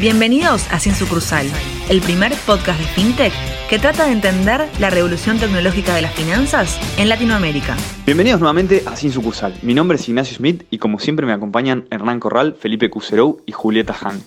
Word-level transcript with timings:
Bienvenidos 0.00 0.64
a 0.70 0.78
Sin 0.78 0.94
Sucursal, 0.94 1.44
el 1.88 2.00
primer 2.00 2.32
podcast 2.46 2.78
de 2.78 2.86
FinTech 2.86 3.32
que 3.68 3.80
trata 3.80 4.06
de 4.06 4.12
entender 4.12 4.68
la 4.78 4.90
revolución 4.90 5.40
tecnológica 5.40 5.92
de 5.96 6.02
las 6.02 6.14
finanzas 6.14 6.78
en 6.98 7.08
Latinoamérica. 7.08 7.76
Bienvenidos 8.06 8.38
nuevamente 8.38 8.84
a 8.86 8.94
Sin 8.94 9.10
Sucursal. 9.10 9.54
Mi 9.62 9.74
nombre 9.74 9.96
es 9.96 10.08
Ignacio 10.08 10.36
Smith 10.36 10.62
y 10.70 10.78
como 10.78 11.00
siempre 11.00 11.26
me 11.26 11.32
acompañan 11.32 11.88
Hernán 11.90 12.20
Corral, 12.20 12.54
Felipe 12.54 12.88
Cuserou 12.90 13.42
y 13.44 13.50
Julieta 13.50 13.96
Han. 14.02 14.22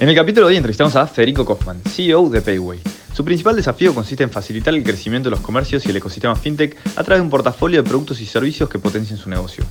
En 0.00 0.08
el 0.08 0.16
capítulo 0.16 0.48
de 0.48 0.54
hoy 0.54 0.56
entrevistamos 0.56 0.96
a 0.96 1.06
Federico 1.06 1.46
Kaufman, 1.46 1.80
CEO 1.88 2.28
de 2.28 2.42
Payway. 2.42 2.80
Su 3.12 3.24
principal 3.24 3.54
desafío 3.54 3.94
consiste 3.94 4.24
en 4.24 4.30
facilitar 4.30 4.74
el 4.74 4.82
crecimiento 4.82 5.30
de 5.30 5.36
los 5.36 5.44
comercios 5.44 5.86
y 5.86 5.90
el 5.90 5.96
ecosistema 5.98 6.34
fintech 6.34 6.76
a 6.96 7.04
través 7.04 7.20
de 7.20 7.22
un 7.22 7.30
portafolio 7.30 7.80
de 7.84 7.88
productos 7.88 8.20
y 8.20 8.26
servicios 8.26 8.68
que 8.68 8.80
potencien 8.80 9.16
su 9.16 9.30
negocio. 9.30 9.64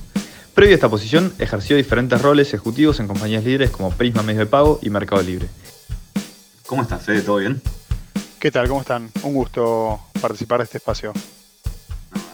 Previo 0.54 0.74
a 0.74 0.76
esta 0.76 0.88
posición, 0.88 1.32
ejerció 1.40 1.76
diferentes 1.76 2.22
roles 2.22 2.54
ejecutivos 2.54 3.00
en 3.00 3.08
compañías 3.08 3.42
líderes 3.42 3.70
como 3.70 3.90
Prisma 3.90 4.22
Medios 4.22 4.38
de 4.38 4.46
Pago 4.46 4.78
y 4.82 4.88
Mercado 4.88 5.20
Libre. 5.20 5.48
¿Cómo 6.66 6.82
estás, 6.82 7.02
Fede? 7.02 7.22
¿Todo 7.22 7.38
bien? 7.38 7.60
¿Qué 8.38 8.52
tal? 8.52 8.68
¿Cómo 8.68 8.82
están? 8.82 9.10
Un 9.24 9.34
gusto 9.34 9.98
participar 10.20 10.58
de 10.58 10.64
este 10.64 10.78
espacio. 10.78 11.12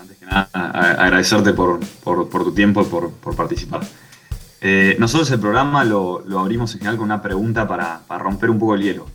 antes 0.03 0.19
que 0.19 0.27
nada, 0.27 0.51
agradecerte 0.53 1.55
por, 1.55 1.81
tu 2.05 2.53
tiempo 2.53 2.83
y 2.83 2.85
por, 2.85 3.35
participar. 3.35 3.81
Eh, 4.61 4.97
nosotros 4.99 5.31
el 5.31 5.41
programa 5.41 5.83
lo, 5.85 6.23
abrimos 6.39 6.75
en 6.75 6.81
general 6.81 6.99
con 6.99 7.07
una 7.07 7.23
pregunta 7.23 7.67
para, 7.67 8.03
romper 8.19 8.51
un 8.51 8.59
poco 8.59 8.75
el 8.75 8.83
hielo. 8.83 9.07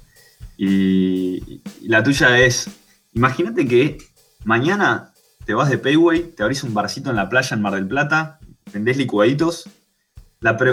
Y, 0.58 1.62
y 1.80 1.88
la 1.90 2.02
tuya 2.02 2.40
es, 2.40 2.72
imagínate 3.14 3.68
que 3.68 4.00
mañana 4.46 5.14
te 5.46 5.54
vas 5.54 5.70
de 5.70 5.78
Payway, 5.78 6.32
te 6.36 6.42
abrís 6.42 6.64
un 6.64 6.74
barcito 6.74 7.12
en 7.12 7.18
la 7.18 7.30
playa 7.30 7.56
en 7.56 7.62
Mar 7.62 7.76
del 7.76 7.88
Plata, 7.88 8.40
vendés 8.72 8.98
licuaditos 8.98 9.70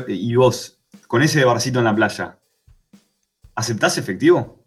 y 0.09 0.35
vos, 0.35 0.79
con 1.07 1.23
ese 1.23 1.45
barcito 1.45 1.79
en 1.79 1.87
la 1.87 1.95
playa, 1.95 2.39
¿aceptás 3.55 3.99
efectivo? 3.99 4.63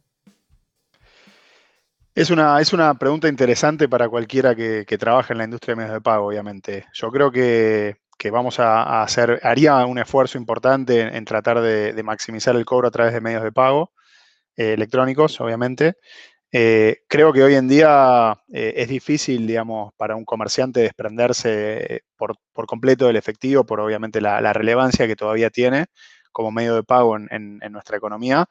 Es 2.16 2.30
una, 2.30 2.62
es 2.62 2.72
una 2.72 2.94
pregunta 2.94 3.28
interesante 3.28 3.90
para 3.90 4.08
cualquiera 4.08 4.56
que, 4.56 4.86
trabaje 4.98 5.34
en 5.34 5.40
la 5.40 5.44
industria 5.44 5.74
de 5.74 5.78
medios 5.82 5.94
de 5.94 6.02
pago, 6.02 6.28
obviamente. 6.28 6.86
Yo 6.94 7.12
creo 7.12 7.30
que, 7.30 7.98
vamos 8.32 8.60
a, 8.60 9.04
hacer, 9.04 9.42
haría 9.44 9.86
un 9.86 10.00
esfuerzo 10.00 10.38
importante 10.38 11.02
en, 11.02 11.26
tratar 11.26 11.60
de, 11.60 12.02
maximizar 12.04 12.56
el 12.56 12.64
cobro 12.64 12.88
a 12.88 12.92
través 12.92 13.14
de 13.14 13.20
medios 13.20 13.44
de 13.44 13.52
pago 13.52 13.92
eh, 14.56 14.74
electrónicos, 14.74 15.42
obviamente. 15.42 15.98
Eh, 16.52 17.00
creo 17.08 17.34
que 17.34 17.44
hoy 17.44 17.56
en 17.56 17.68
día 17.68 18.34
eh, 18.54 18.74
es 18.78 18.88
difícil, 18.88 19.46
digamos, 19.46 19.94
para 19.98 20.16
un 20.16 20.26
comerciante 20.26 20.80
desprenderse 20.80 22.04
por, 22.16 22.38
completo 22.68 23.08
del 23.08 23.18
efectivo, 23.18 23.66
por 23.66 23.80
obviamente 23.80 24.22
la, 24.22 24.54
relevancia 24.54 25.08
que 25.08 25.16
todavía 25.16 25.50
tiene 25.50 25.88
como 26.32 26.52
medio 26.52 26.76
de 26.76 26.84
pago 26.84 27.18
en, 27.18 27.60
nuestra 27.72 27.98
economía. 27.98 28.46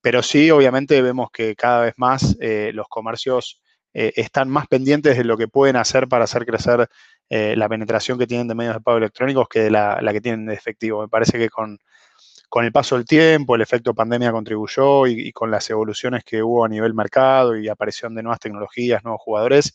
Pero 0.00 0.22
sí, 0.22 0.50
obviamente 0.50 1.00
vemos 1.02 1.30
que 1.30 1.54
cada 1.54 1.82
vez 1.82 1.94
más 1.96 2.36
eh, 2.40 2.70
los 2.74 2.88
comercios 2.88 3.60
están 3.94 4.48
más 4.48 4.68
pendientes 4.68 5.18
de 5.18 5.24
lo 5.24 5.36
que 5.36 5.48
pueden 5.48 5.76
hacer 5.76 6.08
para 6.08 6.24
hacer 6.24 6.46
crecer 6.46 6.88
la 7.28 7.68
penetración 7.68 8.18
que 8.18 8.26
tienen 8.26 8.48
de 8.48 8.54
medios 8.54 8.74
de 8.74 8.80
pago 8.80 8.96
electrónicos 8.96 9.48
que 9.48 9.60
de 9.60 9.70
la, 9.70 10.00
la 10.00 10.12
que 10.14 10.22
tienen 10.22 10.46
de 10.46 10.54
efectivo. 10.54 11.02
Me 11.02 11.08
parece 11.08 11.38
que 11.38 11.50
con 11.50 11.78
con 12.52 12.66
el 12.66 12.70
paso 12.70 12.96
del 12.96 13.06
tiempo, 13.06 13.54
el 13.54 13.62
efecto 13.62 13.94
pandemia 13.94 14.30
contribuyó 14.30 15.06
y, 15.06 15.32
con 15.32 15.50
las 15.50 15.70
evoluciones 15.70 16.22
que 16.22 16.42
hubo 16.42 16.66
a 16.66 16.68
nivel 16.68 16.92
mercado 16.92 17.56
y 17.56 17.66
aparición 17.66 18.14
de 18.14 18.22
nuevas 18.22 18.40
tecnologías, 18.40 19.02
nuevos 19.04 19.22
jugadores, 19.22 19.74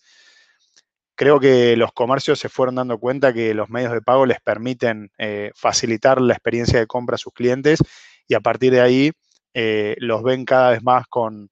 creo 1.16 1.40
que 1.40 1.76
los 1.76 1.92
comercios 1.92 2.38
se 2.38 2.50
fueron 2.50 2.76
dando 2.76 3.00
cuenta 3.00 3.34
que 3.34 3.56
los 3.56 3.72
medios 3.72 3.94
de 3.94 4.04
pago 4.04 4.28
les 4.28 4.40
permiten 4.42 5.10
eh, 5.18 5.50
facilitar 5.56 6.22
la 6.22 6.34
experiencia 6.34 6.78
de 6.78 6.86
compra 6.86 7.16
a 7.16 7.18
sus 7.18 7.34
clientes 7.34 7.80
y 8.28 8.36
a 8.36 8.42
partir 8.42 8.74
de 8.74 8.82
ahí 8.82 9.12
eh, 9.56 9.96
los 9.98 10.22
ven 10.22 10.46
cada 10.46 10.70
vez 10.70 10.84
más 10.84 11.08
con, 11.08 11.50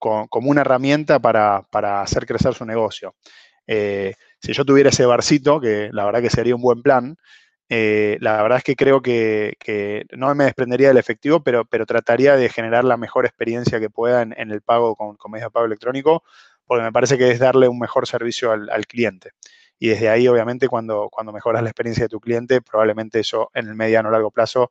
como 0.00 0.50
una 0.50 0.62
herramienta 0.62 1.20
para, 1.20 1.62
hacer 2.02 2.26
crecer 2.26 2.52
su 2.52 2.64
negocio. 2.64 3.14
Eh, 3.68 4.14
si 4.40 4.52
yo 4.52 4.64
tuviera 4.64 4.90
ese 4.90 5.06
barcito, 5.06 5.60
que 5.60 5.90
la 5.92 6.04
verdad 6.04 6.20
que 6.20 6.30
sería 6.30 6.56
un 6.56 6.62
buen 6.62 6.82
plan, 6.82 7.16
eh, 7.68 8.18
la 8.20 8.42
verdad 8.42 8.58
es 8.58 8.64
que 8.64 8.76
creo 8.76 9.00
que, 9.00 9.56
no 10.16 10.34
me 10.34 10.44
desprendería 10.44 10.88
del 10.88 10.98
efectivo, 10.98 11.42
pero, 11.42 11.64
pero 11.64 11.86
trataría 11.86 12.36
de 12.36 12.48
generar 12.48 12.84
la 12.84 12.96
mejor 12.96 13.24
experiencia 13.26 13.80
que 13.80 13.90
pueda 13.90 14.22
en, 14.22 14.50
el 14.50 14.60
pago 14.62 14.96
con, 14.96 15.16
con 15.16 15.32
medios 15.32 15.48
de 15.48 15.50
pago 15.52 15.66
electrónico, 15.66 16.22
porque 16.66 16.82
me 16.82 16.92
parece 16.92 17.18
que 17.18 17.30
es 17.30 17.38
darle 17.38 17.68
un 17.68 17.78
mejor 17.78 18.06
servicio 18.06 18.52
al, 18.52 18.86
cliente. 18.86 19.30
Y 19.78 19.88
desde 19.88 20.08
ahí, 20.08 20.28
obviamente, 20.28 20.68
cuando, 20.68 21.08
cuando 21.10 21.32
mejoras 21.32 21.62
la 21.62 21.70
experiencia 21.70 22.04
de 22.04 22.08
tu 22.08 22.20
cliente, 22.20 22.62
probablemente 22.62 23.20
eso 23.20 23.50
en 23.54 23.68
el 23.68 23.74
mediano 23.74 24.08
o 24.08 24.12
largo 24.12 24.30
plazo 24.30 24.70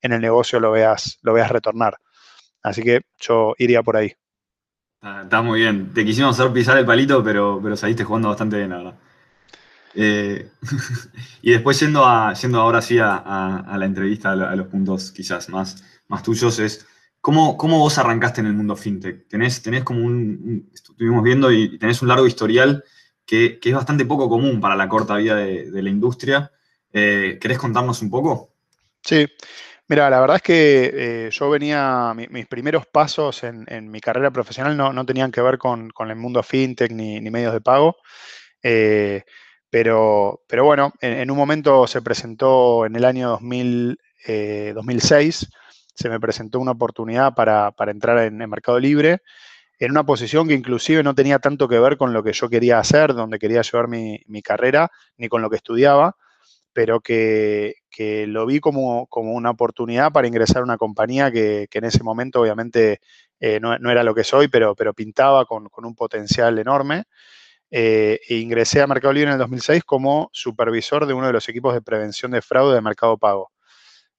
en 0.00 0.12
el 0.12 0.20
negocio 0.20 0.60
lo 0.60 0.72
veas, 0.72 1.18
lo 1.22 1.32
veas 1.32 1.50
retornar. 1.50 1.96
Así 2.62 2.82
que 2.82 3.02
yo 3.18 3.54
iría 3.58 3.82
por 3.82 3.96
ahí. 3.96 4.14
Está, 5.22 5.42
muy 5.42 5.60
bien. 5.60 5.92
Te 5.92 6.04
quisimos 6.04 6.38
hacer 6.38 6.52
pisar 6.52 6.78
el 6.78 6.86
palito, 6.86 7.24
pero, 7.24 7.60
pero 7.62 7.76
saliste 7.76 8.04
jugando 8.04 8.28
bastante 8.28 8.56
bien, 8.56 8.70
la 8.70 8.76
verdad. 8.76 8.94
Eh, 9.94 10.50
y 11.42 11.52
después 11.52 11.78
yendo, 11.80 12.06
a, 12.06 12.32
yendo 12.34 12.60
ahora 12.60 12.82
sí 12.82 12.98
a, 12.98 13.74
la 13.76 13.84
entrevista, 13.84 14.32
a, 14.32 14.56
los 14.56 14.66
puntos 14.68 15.12
quizás 15.12 15.48
más, 15.48 15.84
más 16.08 16.22
tuyos, 16.22 16.58
es 16.58 16.86
¿cómo, 17.20 17.56
¿cómo, 17.56 17.78
vos 17.78 17.98
arrancaste 17.98 18.40
en 18.40 18.46
el 18.46 18.54
mundo 18.54 18.76
fintech? 18.76 19.28
Tenés, 19.28 19.62
tenés 19.62 19.84
como 19.84 20.04
un, 20.04 20.70
estuvimos 20.72 21.22
viendo 21.22 21.50
y 21.52 21.78
tenés 21.78 22.02
un 22.02 22.08
largo 22.08 22.26
historial 22.26 22.84
que, 23.26 23.58
es 23.62 23.74
bastante 23.74 24.04
poco 24.04 24.28
común 24.28 24.60
para 24.60 24.76
la 24.76 24.88
corta 24.88 25.16
vida 25.16 25.36
de, 25.36 25.82
la 25.82 25.90
industria. 25.90 26.50
Eh, 26.92 27.38
¿Querés 27.40 27.58
contarnos 27.58 28.02
un 28.02 28.10
poco? 28.10 28.50
Sí, 29.02 29.26
mira, 29.88 30.10
la 30.10 30.20
verdad 30.20 30.36
es 30.36 30.42
que 30.42 30.90
eh, 30.94 31.30
yo 31.30 31.48
venía, 31.48 32.12
mis 32.14 32.46
primeros 32.46 32.86
pasos 32.86 33.42
en, 33.44 33.90
mi 33.90 34.00
carrera 34.00 34.30
profesional 34.30 34.76
no, 34.76 35.06
tenían 35.06 35.32
que 35.32 35.40
ver 35.40 35.58
con, 35.58 35.90
el 35.98 36.16
mundo 36.16 36.42
fintech 36.42 36.92
ni, 36.92 37.20
medios 37.30 37.52
de 37.52 37.60
pago. 37.60 37.96
Pero, 39.72 40.42
pero 40.46 40.66
bueno, 40.66 40.92
en, 41.00 41.30
un 41.30 41.36
momento 41.38 41.86
se 41.86 42.02
presentó 42.02 42.84
en 42.84 42.94
el 42.94 43.06
año 43.06 43.30
2006, 43.30 43.96
eh, 44.28 45.46
se 45.94 46.10
me 46.10 46.20
presentó 46.20 46.60
una 46.60 46.72
oportunidad 46.72 47.32
para, 47.32 47.72
entrar 47.86 48.18
en 48.18 48.42
el 48.42 48.48
Mercado 48.48 48.78
Libre, 48.78 49.22
en 49.78 49.92
una 49.92 50.04
posición 50.04 50.46
que 50.46 50.52
inclusive 50.52 51.02
no 51.02 51.14
tenía 51.14 51.38
tanto 51.38 51.68
que 51.68 51.78
ver 51.78 51.96
con 51.96 52.12
lo 52.12 52.22
que 52.22 52.34
yo 52.34 52.50
quería 52.50 52.80
hacer, 52.80 53.14
donde 53.14 53.38
quería 53.38 53.62
llevar 53.62 53.88
mi, 53.88 54.42
carrera, 54.42 54.90
ni 55.16 55.28
con 55.28 55.40
lo 55.40 55.48
que 55.48 55.56
estudiaba, 55.56 56.16
pero 56.74 57.00
que, 57.00 57.76
lo 58.28 58.44
vi 58.44 58.60
como, 58.60 59.08
una 59.10 59.52
oportunidad 59.52 60.12
para 60.12 60.28
ingresar 60.28 60.58
a 60.58 60.64
una 60.64 60.76
compañía 60.76 61.32
que, 61.32 61.66
en 61.72 61.84
ese 61.84 62.02
momento 62.02 62.42
obviamente 62.42 63.00
eh, 63.40 63.58
no, 63.58 63.72
era 63.90 64.02
lo 64.02 64.14
que 64.14 64.22
soy, 64.22 64.48
pero, 64.48 64.74
pero 64.74 64.92
pintaba 64.92 65.46
con, 65.46 65.70
con 65.70 65.86
un 65.86 65.94
potencial 65.94 66.58
enorme. 66.58 67.04
Eh, 67.74 68.20
e 68.28 68.36
ingresé 68.36 68.82
a 68.82 68.86
Mercado 68.86 69.14
Libre 69.14 69.30
en 69.30 69.32
el 69.32 69.38
2006 69.38 69.82
como 69.84 70.28
supervisor 70.30 71.06
de 71.06 71.14
uno 71.14 71.26
de 71.26 71.32
los 71.32 71.48
equipos 71.48 71.72
de 71.72 71.80
prevención 71.80 72.30
de 72.30 72.42
fraude 72.42 72.74
de 72.74 72.82
Mercado 72.82 73.16
Pago. 73.16 73.50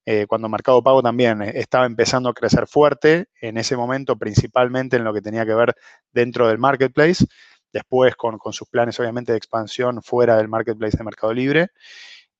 Eh, 0.04 0.26
cuando 0.26 0.48
Mercado 0.48 0.82
Pago 0.82 1.02
también 1.02 1.40
eh, 1.40 1.52
estaba 1.54 1.86
empezando 1.86 2.28
a 2.28 2.34
crecer 2.34 2.66
fuerte, 2.66 3.26
en 3.40 3.56
ese 3.56 3.76
momento 3.76 4.16
principalmente 4.18 4.96
en 4.96 5.04
lo 5.04 5.14
que 5.14 5.22
tenía 5.22 5.46
que 5.46 5.54
ver 5.54 5.72
dentro 6.12 6.48
del 6.48 6.58
marketplace, 6.58 7.26
después 7.72 8.16
con, 8.16 8.40
sus 8.52 8.68
planes 8.68 8.98
obviamente 8.98 9.30
de 9.30 9.38
expansión 9.38 10.02
fuera 10.02 10.36
del 10.36 10.48
marketplace 10.48 10.96
de 10.96 11.04
Mercado 11.04 11.32
Libre. 11.32 11.68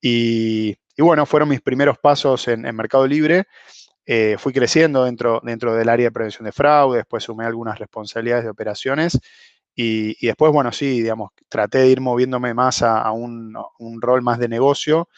Y, 0.01 0.77
bueno, 0.99 1.27
fueron 1.27 1.49
mis 1.49 1.61
primeros 1.61 1.97
pasos 1.99 2.49
en, 2.49 2.63
Mercado 2.75 3.07
Libre. 3.07 3.45
fui 4.37 4.53
creciendo 4.53 5.05
dentro, 5.05 5.41
dentro 5.45 5.75
del 5.77 5.89
área 5.89 6.07
de 6.09 6.13
prevención 6.13 6.45
de 6.45 6.53
fraude, 6.53 6.99
después 6.99 7.23
sumé 7.23 7.47
algunas 7.47 7.79
responsabilidades 7.79 8.45
de 8.45 8.51
operaciones 8.51 9.21
y, 9.77 10.27
después, 10.27 10.53
bueno, 10.53 10.71
sí, 10.73 11.01
digamos, 11.03 11.31
traté 11.49 11.79
de 11.79 11.89
ir 11.89 12.01
moviéndome 12.01 12.55
más 12.55 12.83
a, 12.83 13.11
un, 13.11 13.55
rol 14.01 14.23
más 14.23 14.39
de 14.39 14.49
negocio 14.49 15.09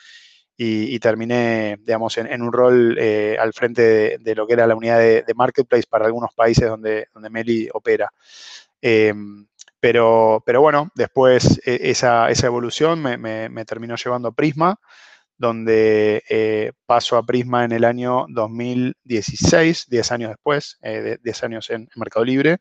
y, 0.56 0.98
terminé, 0.98 1.76
digamos, 1.80 2.16
en, 2.16 2.40
un 2.40 2.52
rol 2.52 2.96
eh, 2.98 3.36
al 3.38 3.52
frente 3.52 4.18
de, 4.18 4.34
lo 4.34 4.46
que 4.46 4.54
era 4.54 4.66
la 4.66 4.74
unidad 4.74 4.98
de, 4.98 5.34
marketplace 5.34 5.84
para 5.88 6.06
algunos 6.06 6.32
países 6.34 6.68
donde, 6.68 7.08
donde 7.12 7.28
Meli 7.28 7.68
opera. 7.72 8.10
Em, 8.80 9.46
pero, 9.78 10.42
pero 10.46 10.62
bueno, 10.62 10.90
después 10.94 11.60
e, 11.66 11.90
esa, 11.90 12.30
evolución 12.30 13.02
me, 13.02 13.64
terminó 13.66 13.96
llevando 13.96 14.28
a 14.28 14.32
Prisma, 14.32 14.80
donde 15.36 16.22
eh, 16.30 16.72
paso 16.86 17.18
a 17.18 17.22
Prisma 17.24 17.64
en 17.64 17.72
el 17.72 17.84
año 17.84 18.24
2016, 18.30 19.86
10 19.90 20.12
años 20.12 20.30
después, 20.30 20.78
10 20.82 21.20
eh, 21.22 21.46
años 21.46 21.68
en 21.68 21.90
Mercado 21.94 22.24
Libre 22.24 22.58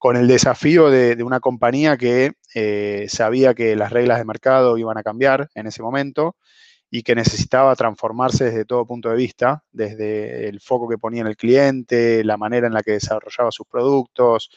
con 0.00 0.16
el 0.16 0.26
desafío 0.26 0.88
de, 0.88 1.22
una 1.22 1.40
compañía 1.40 1.98
que 1.98 2.32
eh, 2.54 3.04
sabía 3.10 3.52
que 3.52 3.76
las 3.76 3.92
reglas 3.92 4.16
de 4.16 4.24
mercado 4.24 4.78
iban 4.78 4.96
a 4.96 5.02
cambiar 5.02 5.50
en 5.54 5.66
ese 5.66 5.82
momento 5.82 6.36
y 6.90 7.02
que 7.02 7.14
necesitaba 7.14 7.76
transformarse 7.76 8.46
desde 8.46 8.64
todo 8.64 8.86
punto 8.86 9.10
de 9.10 9.16
vista, 9.16 9.62
desde 9.72 10.48
el 10.48 10.58
foco 10.62 10.88
que 10.88 10.96
ponía 10.96 11.20
en 11.20 11.26
el 11.26 11.36
cliente, 11.36 12.24
la 12.24 12.38
manera 12.38 12.66
en 12.66 12.72
la 12.72 12.82
que 12.82 12.92
desarrollaba 12.92 13.52
sus 13.52 13.66
productos, 13.66 14.50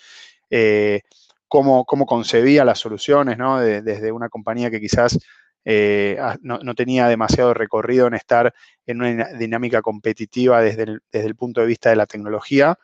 eh, 0.49 1.01
cómo, 1.49 1.83
concebía 1.85 2.63
las 2.63 2.79
soluciones, 2.79 3.37
¿no? 3.37 3.59
desde 3.59 4.13
una 4.13 4.29
compañía 4.29 4.71
que 4.71 4.79
quizás 4.79 5.19
eh, 5.65 6.17
no, 6.41 6.73
tenía 6.73 7.09
demasiado 7.09 7.53
recorrido 7.53 8.07
en 8.07 8.13
estar 8.13 8.53
en 8.85 9.01
una 9.01 9.25
dinámica 9.33 9.81
competitiva 9.81 10.61
desde 10.61 10.83
el, 10.83 11.01
desde 11.11 11.27
el, 11.27 11.35
punto 11.35 11.59
de 11.59 11.67
vista 11.67 11.89
de 11.89 11.97
la 11.97 12.05
tecnología 12.05 12.79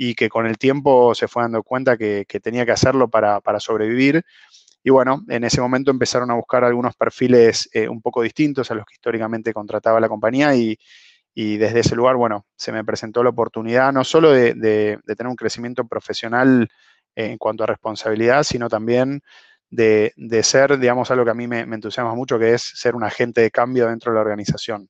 y 0.00 0.14
que 0.14 0.28
con 0.28 0.46
el 0.46 0.56
tiempo 0.56 1.12
se 1.16 1.26
fue 1.26 1.42
dando 1.42 1.64
cuenta 1.64 1.98
que, 1.98 2.24
tenía 2.40 2.64
que 2.64 2.70
hacerlo 2.70 3.08
para, 3.10 3.42
sobrevivir. 3.58 4.22
Y 4.84 4.90
bueno, 4.90 5.24
en 5.28 5.42
ese 5.42 5.60
momento 5.60 5.90
empezaron 5.90 6.30
a 6.30 6.34
buscar 6.34 6.62
algunos 6.62 6.94
perfiles 6.94 7.68
eh, 7.72 7.88
un 7.88 8.00
poco 8.00 8.22
distintos 8.22 8.70
a 8.70 8.74
los 8.76 8.86
que 8.86 8.94
históricamente 8.94 9.52
contrataba 9.52 9.98
la 9.98 10.08
compañía 10.08 10.54
y, 10.54 10.78
desde 11.34 11.80
ese 11.80 11.96
lugar, 11.96 12.16
bueno, 12.16 12.46
se 12.56 12.72
me 12.72 12.84
presentó 12.84 13.22
la 13.22 13.30
oportunidad 13.30 13.92
no 13.92 14.02
solo 14.02 14.32
de, 14.32 14.54
tener 15.04 15.26
un 15.26 15.36
crecimiento 15.36 15.86
profesional 15.86 16.68
en 17.14 17.36
cuanto 17.36 17.64
a 17.64 17.66
responsabilidad, 17.66 18.44
sino 18.44 18.68
también 18.68 19.20
de, 19.68 20.12
ser, 20.44 20.78
digamos, 20.78 21.10
algo 21.10 21.24
que 21.24 21.30
a 21.32 21.34
mí 21.34 21.48
me, 21.48 21.60
entusiasma 21.60 22.14
mucho, 22.14 22.38
que 22.38 22.54
es 22.54 22.62
ser 22.62 22.94
un 22.94 23.02
agente 23.02 23.40
de 23.40 23.50
cambio 23.50 23.88
dentro 23.88 24.12
de 24.12 24.16
la 24.16 24.22
organización. 24.22 24.88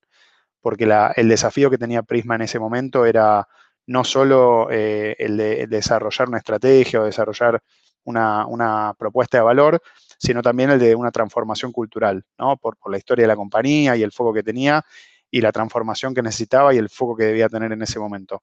Porque 0.61 0.85
el 1.17 1.29
desafío 1.29 1.71
que 1.71 1.79
tenía 1.79 2.03
Prisma 2.03 2.35
en 2.35 2.43
ese 2.43 2.59
momento 2.59 3.07
era 3.07 3.47
no 3.89 4.05
solo 4.05 4.69
eh, 4.71 5.17
el, 5.19 5.37
de, 5.37 5.67
desarrollar 5.67 6.29
una 6.29 6.39
estrategia 6.39 7.01
o 7.01 7.05
desarrollar 7.05 7.61
una, 8.05 8.95
propuesta 8.99 9.39
de 9.39 9.45
valor, 9.45 9.81
sino 10.19 10.43
también 10.43 10.71
el 10.71 10.79
de 10.79 10.95
una 10.95 11.11
transformación 11.11 11.73
cultural, 11.73 12.23
¿no? 12.39 12.57
Por, 12.59 12.77
la 12.91 12.99
historia 12.99 13.25
de 13.25 13.29
la 13.29 13.37
compañía 13.37 13.97
y 13.97 14.03
el 14.03 14.13
foco 14.13 14.33
que 14.33 14.43
tenía 14.43 14.85
y 15.31 15.41
la 15.41 15.53
transformación 15.53 16.15
que 16.15 16.23
necesitaba 16.23 16.75
y 16.75 16.79
el 16.79 16.91
foco 16.91 17.17
que 17.17 17.25
debía 17.25 17.49
tener 17.49 17.73
en 17.73 17.83
ese 17.83 17.99
momento. 17.99 18.43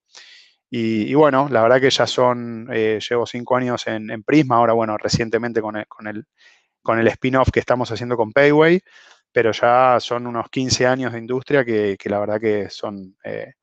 Y, 0.70 1.14
bueno, 1.14 1.48
la 1.50 1.62
verdad 1.62 1.80
que 1.80 1.90
ya 1.90 2.08
son, 2.08 2.68
eh, 2.74 3.00
llevo 3.08 3.26
cinco 3.26 3.56
años 3.56 3.86
en, 3.88 4.24
Prisma, 4.24 4.58
ahora 4.58 4.74
bueno, 4.74 4.98
recientemente 4.98 5.62
con 5.62 5.78
el, 5.78 5.88
con 5.88 6.08
el, 6.08 6.26
con 6.82 7.00
el 7.00 7.08
spin-off 7.08 7.50
que 7.52 7.60
estamos 7.60 7.92
haciendo 7.92 8.18
con 8.18 8.34
Payway, 8.34 8.82
pero 9.32 9.52
ya 9.52 9.98
son 10.00 10.28
unos 10.28 10.50
15 10.50 10.88
años 10.88 11.14
de 11.14 11.20
industria 11.20 11.64
que, 11.64 11.98
la 12.06 12.20
verdad 12.20 12.42
que 12.42 12.70
son 12.70 13.16
eh, 13.24 13.54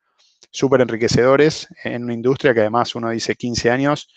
súper 0.53 0.83
enriquecedores 0.83 1.67
en 1.83 2.05
una 2.05 2.15
industria 2.15 2.55
que 2.55 2.61
además 2.61 2.95
uno 2.95 3.11
dice 3.11 3.35
15 3.35 3.71
años 3.71 4.09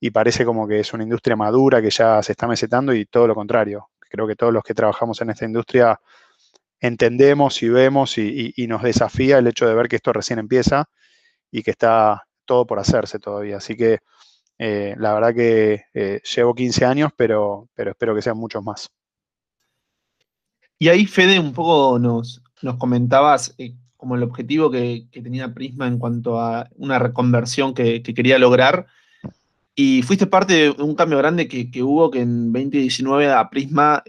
y 0.00 0.10
parece 0.10 0.44
como 0.44 0.66
que 0.66 0.80
es 0.80 0.92
una 0.92 1.04
industria 1.04 1.36
madura 1.36 1.80
que 1.80 1.90
ya 1.90 2.20
se 2.22 2.32
está 2.32 2.48
mesetando 2.48 2.92
y 2.92 3.06
todo 3.06 3.28
lo 3.28 3.36
contrario. 3.36 3.90
Creo 4.00 4.26
que 4.26 4.34
todos 4.34 4.52
los 4.52 4.64
que 4.64 4.74
trabajamos 4.74 5.20
en 5.20 5.30
esta 5.30 5.44
industria 5.44 6.00
entendemos 6.80 7.62
y 7.62 7.68
vemos 7.68 8.18
y 8.18 8.66
nos 8.66 8.82
desafía 8.82 9.38
el 9.38 9.46
hecho 9.46 9.68
de 9.68 9.74
ver 9.74 9.86
que 9.86 9.96
esto 9.96 10.12
recién 10.12 10.40
empieza 10.40 10.88
y 11.52 11.62
que 11.62 11.70
está 11.70 12.26
todo 12.44 12.66
por 12.66 12.80
hacerse 12.80 13.20
todavía. 13.20 13.58
Así 13.58 13.76
que 13.76 14.00
eh, 14.58 14.94
la 14.98 15.14
verdad 15.14 15.34
que 15.34 15.86
eh, 15.94 16.20
llevo 16.36 16.54
15 16.54 16.84
años, 16.84 17.10
pero, 17.16 17.68
pero 17.74 17.90
espero 17.90 18.14
que 18.14 18.22
sean 18.22 18.36
muchos 18.36 18.62
más. 18.62 18.88
Y 20.78 20.88
ahí, 20.88 21.06
Fede, 21.06 21.38
un 21.38 21.52
poco 21.52 21.98
nos, 21.98 22.42
nos 22.60 22.76
comentabas 22.76 23.54
eh, 23.58 23.74
como 24.02 24.16
el 24.16 24.24
objetivo 24.24 24.68
que, 24.68 25.06
tenía 25.12 25.54
Prisma 25.54 25.86
en 25.86 26.00
cuanto 26.00 26.40
a 26.40 26.68
una 26.76 26.98
reconversión 26.98 27.72
que, 27.72 28.02
quería 28.02 28.36
lograr. 28.36 28.86
Y 29.76 30.02
fuiste 30.02 30.26
parte 30.26 30.54
de 30.54 30.70
un 30.70 30.96
cambio 30.96 31.18
grande 31.18 31.46
que, 31.46 31.82
hubo, 31.84 32.10
que 32.10 32.20
en 32.20 32.52
2019 32.52 33.30
a 33.30 33.48
Prisma 33.48 34.02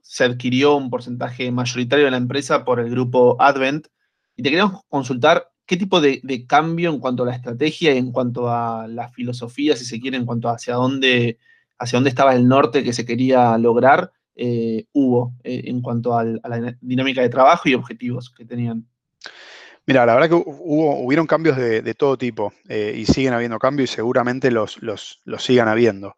se 0.00 0.24
adquirió 0.24 0.76
un 0.76 0.88
porcentaje 0.88 1.52
mayoritario 1.52 2.06
de 2.06 2.10
la 2.10 2.16
empresa 2.16 2.64
por 2.64 2.80
el 2.80 2.88
grupo 2.88 3.36
Advent. 3.38 3.88
Y 4.34 4.42
te 4.42 4.48
queríamos 4.48 4.80
consultar 4.88 5.50
¿Qué 5.66 5.76
tipo 5.76 6.00
de, 6.00 6.46
cambio 6.46 6.88
en 6.90 7.00
cuanto 7.00 7.24
a 7.24 7.26
la 7.26 7.34
estrategia 7.34 7.92
y 7.92 7.98
en 7.98 8.12
cuanto 8.12 8.48
a 8.48 8.86
la 8.86 9.08
filosofía, 9.08 9.76
si 9.76 9.84
se 9.84 10.00
quiere, 10.00 10.16
en 10.16 10.24
cuanto 10.24 10.48
a 10.48 10.54
hacia 10.54 10.74
dónde, 10.74 11.38
hacia 11.78 11.98
dónde 11.98 12.08
estaba 12.08 12.34
el 12.34 12.48
norte 12.48 12.82
que 12.82 12.94
se 12.94 13.04
quería 13.04 13.58
lograr, 13.58 14.12
eh, 14.36 14.84
hubo 14.92 15.32
eh, 15.42 15.62
en 15.64 15.80
cuanto 15.80 16.16
a 16.16 16.24
la 16.24 16.76
dinámica 16.80 17.22
de 17.22 17.28
trabajo 17.28 17.68
y 17.68 17.74
objetivos 17.74 18.30
que 18.30 18.44
tenían? 18.44 18.86
Mira, 19.86 20.04
la 20.04 20.14
verdad 20.14 20.28
que 20.28 20.34
hubo, 20.34 21.00
hubieron 21.00 21.26
cambios 21.26 21.56
de, 21.56 21.94
todo 21.94 22.18
tipo 22.18 22.52
eh, 22.68 22.94
y 22.96 23.06
siguen 23.06 23.32
habiendo 23.34 23.58
cambios 23.58 23.90
y 23.90 23.94
seguramente 23.94 24.50
los, 24.50 24.82
los, 24.82 25.20
sigan 25.38 25.68
habiendo. 25.68 26.16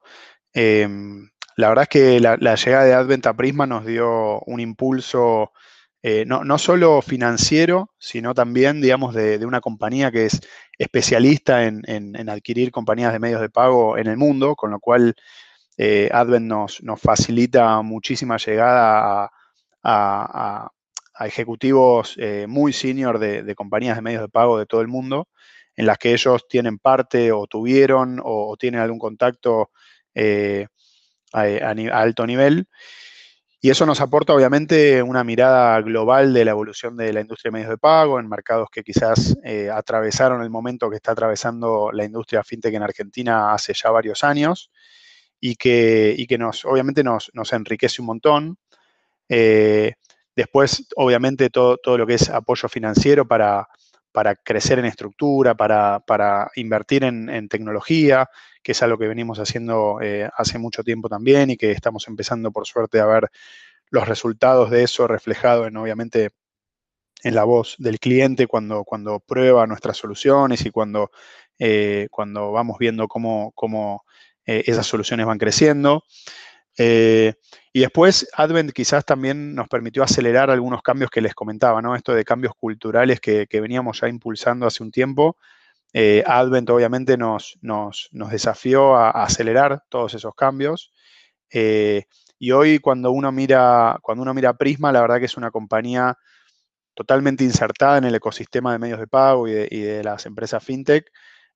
Em, 0.55 1.29
la 1.57 1.69
verdad 1.69 1.83
es 1.83 1.89
que 1.89 2.21
la, 2.21 2.37
llegada 2.37 2.85
de 2.85 2.95
Advent 2.95 3.27
a 3.27 3.37
Prisma 3.37 3.67
nos 3.67 3.85
dio 3.85 4.41
un 4.41 4.61
impulso 4.61 5.53
eh, 6.03 6.25
no, 6.27 6.59
solo 6.59 7.03
financiero, 7.03 7.91
sino 7.99 8.33
también, 8.33 8.81
digamos, 8.81 9.15
de, 9.15 9.45
una 9.45 9.61
compañía 9.61 10.11
que 10.11 10.27
es 10.27 10.41
especialista 10.79 11.65
en, 11.65 12.31
adquirir 12.31 12.71
compañías 12.71 13.13
de 13.13 13.19
medios 13.19 13.41
de 13.41 13.51
pago 13.51 13.99
en 13.99 14.07
el 14.07 14.17
mundo, 14.17 14.57
con 14.57 14.71
lo 14.71 14.81
cual 14.81 15.15
eh, 15.79 16.11
Advent 16.13 16.47
nos, 16.47 16.81
facilita 17.01 17.81
muchísima 17.83 18.37
llegada 18.37 19.31
a, 19.83 20.71
ejecutivos 21.21 22.15
eh, 22.19 22.47
muy 22.49 22.73
senior 22.73 23.19
de, 23.19 23.55
compañías 23.55 23.97
de 23.97 24.03
medios 24.03 24.23
de 24.23 24.29
pago 24.29 24.59
de 24.59 24.67
todo 24.67 24.81
el 24.81 24.89
mundo, 24.89 25.29
en 25.77 25.87
las 25.87 25.99
que 25.99 26.13
ellos 26.13 26.47
tienen 26.49 26.79
parte 26.79 27.33
o 27.33 27.47
tuvieron 27.47 28.21
o, 28.23 28.57
tienen 28.59 28.81
algún 28.81 28.99
contacto 28.99 29.71
a, 31.33 31.75
alto 31.93 32.27
nivel. 32.27 32.67
Y 33.61 33.71
eso 33.71 33.87
nos 33.87 34.01
aporta 34.01 34.33
obviamente 34.35 35.03
una 35.03 35.25
mirada 35.25 35.81
global 35.81 36.33
de 36.33 36.45
la 36.45 36.53
evolución 36.53 36.97
de 36.97 37.13
la 37.13 37.21
industria 37.21 37.51
de 37.51 37.53
medios 37.55 37.71
de 37.71 37.79
pago 37.79 38.21
en 38.21 38.29
mercados 38.29 38.69
que 38.71 38.85
quizás 38.85 39.37
eh, 39.43 39.69
atravesaron 39.69 40.43
el 40.43 40.51
momento 40.51 40.89
que 40.89 40.97
está 40.97 41.11
atravesando 41.13 41.91
la 41.93 42.05
industria 42.05 42.45
fintech 42.45 42.75
en 42.75 42.85
Argentina 42.85 43.53
hace 43.53 43.75
ya 43.75 43.91
varios 43.91 44.23
años 44.23 44.71
y 45.41 45.57
que, 45.57 46.25
que 46.29 46.39
nos, 46.39 46.65
obviamente 46.65 47.03
nos, 47.05 47.31
enriquece 47.53 48.03
un 48.03 48.07
montón. 48.07 48.59
Eh, 49.29 49.95
después, 50.35 50.87
obviamente, 50.97 51.51
todo, 51.51 51.77
todo, 51.77 51.99
lo 51.99 52.07
que 52.07 52.15
es 52.15 52.29
apoyo 52.31 52.69
financiero 52.69 53.27
para, 53.27 53.69
para 54.13 54.35
crecer 54.35 54.79
en 54.79 54.87
estructura, 54.87 55.55
para, 55.55 56.51
invertir 56.57 57.05
en, 57.05 57.49
tecnología, 57.49 58.29
que 58.63 58.73
es 58.73 58.83
algo 58.83 58.99
que 58.99 59.07
venimos 59.07 59.39
haciendo 59.39 60.01
eh, 60.03 60.29
hace 60.37 60.59
mucho 60.59 60.83
tiempo 60.83 61.09
también 61.09 61.51
y 61.51 61.57
que 61.57 61.71
estamos 61.71 62.09
empezando, 62.09 62.51
por 62.51 62.67
suerte, 62.67 63.01
a 63.01 63.07
ver 63.07 63.31
los 63.91 64.09
resultados 64.09 64.71
de 64.71 64.83
eso 64.83 65.07
reflejado 65.07 65.67
en, 65.67 65.77
obviamente, 65.77 66.31
en 67.23 67.35
la 67.35 67.45
voz 67.45 67.77
del 67.79 67.99
cliente 67.99 68.47
cuando, 68.47 68.85
cuando 68.85 69.21
prueba 69.21 69.67
nuestras 69.67 69.97
soluciones 69.97 70.65
y 70.67 70.71
cuando, 70.71 71.11
eh, 71.59 72.09
cuando 72.11 72.53
vamos 72.53 72.79
viendo 72.79 73.09
cómo, 73.09 73.53
cómo 73.55 74.05
eh, 74.49 74.65
esas 74.67 74.87
soluciones 74.87 75.27
van 75.27 75.37
creciendo. 75.37 76.05
Eh, 76.79 77.35
y 77.71 77.81
después 77.81 78.27
Advent 78.33 78.73
quizás 78.73 79.05
también 79.05 79.55
nos 79.55 79.69
permitió 79.69 80.03
acelerar 80.03 80.51
algunos 80.51 80.81
cambios 80.81 81.11
que 81.11 81.21
les 81.21 81.35
comentaba, 81.35 81.83
¿no? 81.83 81.95
Esto 81.95 82.15
de 82.15 82.25
cambios 82.25 82.55
culturales 82.57 83.21
que, 83.21 83.47
veníamos 83.53 84.01
ya 84.01 84.09
impulsando 84.09 84.67
hace 84.67 84.83
un 84.83 84.91
tiempo. 84.91 85.37
Eh, 85.93 86.25
Advent 86.27 86.71
obviamente 86.71 87.19
nos, 87.19 87.59
nos, 87.61 88.09
desafió 88.11 88.97
a, 88.97 89.11
acelerar 89.11 89.83
todos 89.91 90.15
esos 90.15 90.35
cambios. 90.35 90.95
Y 91.51 92.51
hoy 92.53 92.79
cuando 92.79 93.11
uno, 93.11 93.31
mira, 93.31 93.99
cuando 94.01 94.23
uno 94.23 94.33
mira 94.33 94.55
Prisma, 94.55 94.93
la 94.93 95.03
verdad 95.03 95.19
que 95.19 95.27
es 95.27 95.37
una 95.37 95.51
compañía 95.51 96.17
totalmente 96.95 97.45
insertada 97.45 97.99
en 97.99 98.05
el 98.05 98.15
ecosistema 98.15 98.73
de 98.73 98.79
medios 98.79 98.99
de 98.99 99.09
pago 99.09 99.47
y 99.47 99.53
de 99.53 100.03
las 100.03 100.25
empresas 100.25 100.65
fintech. 100.65 101.05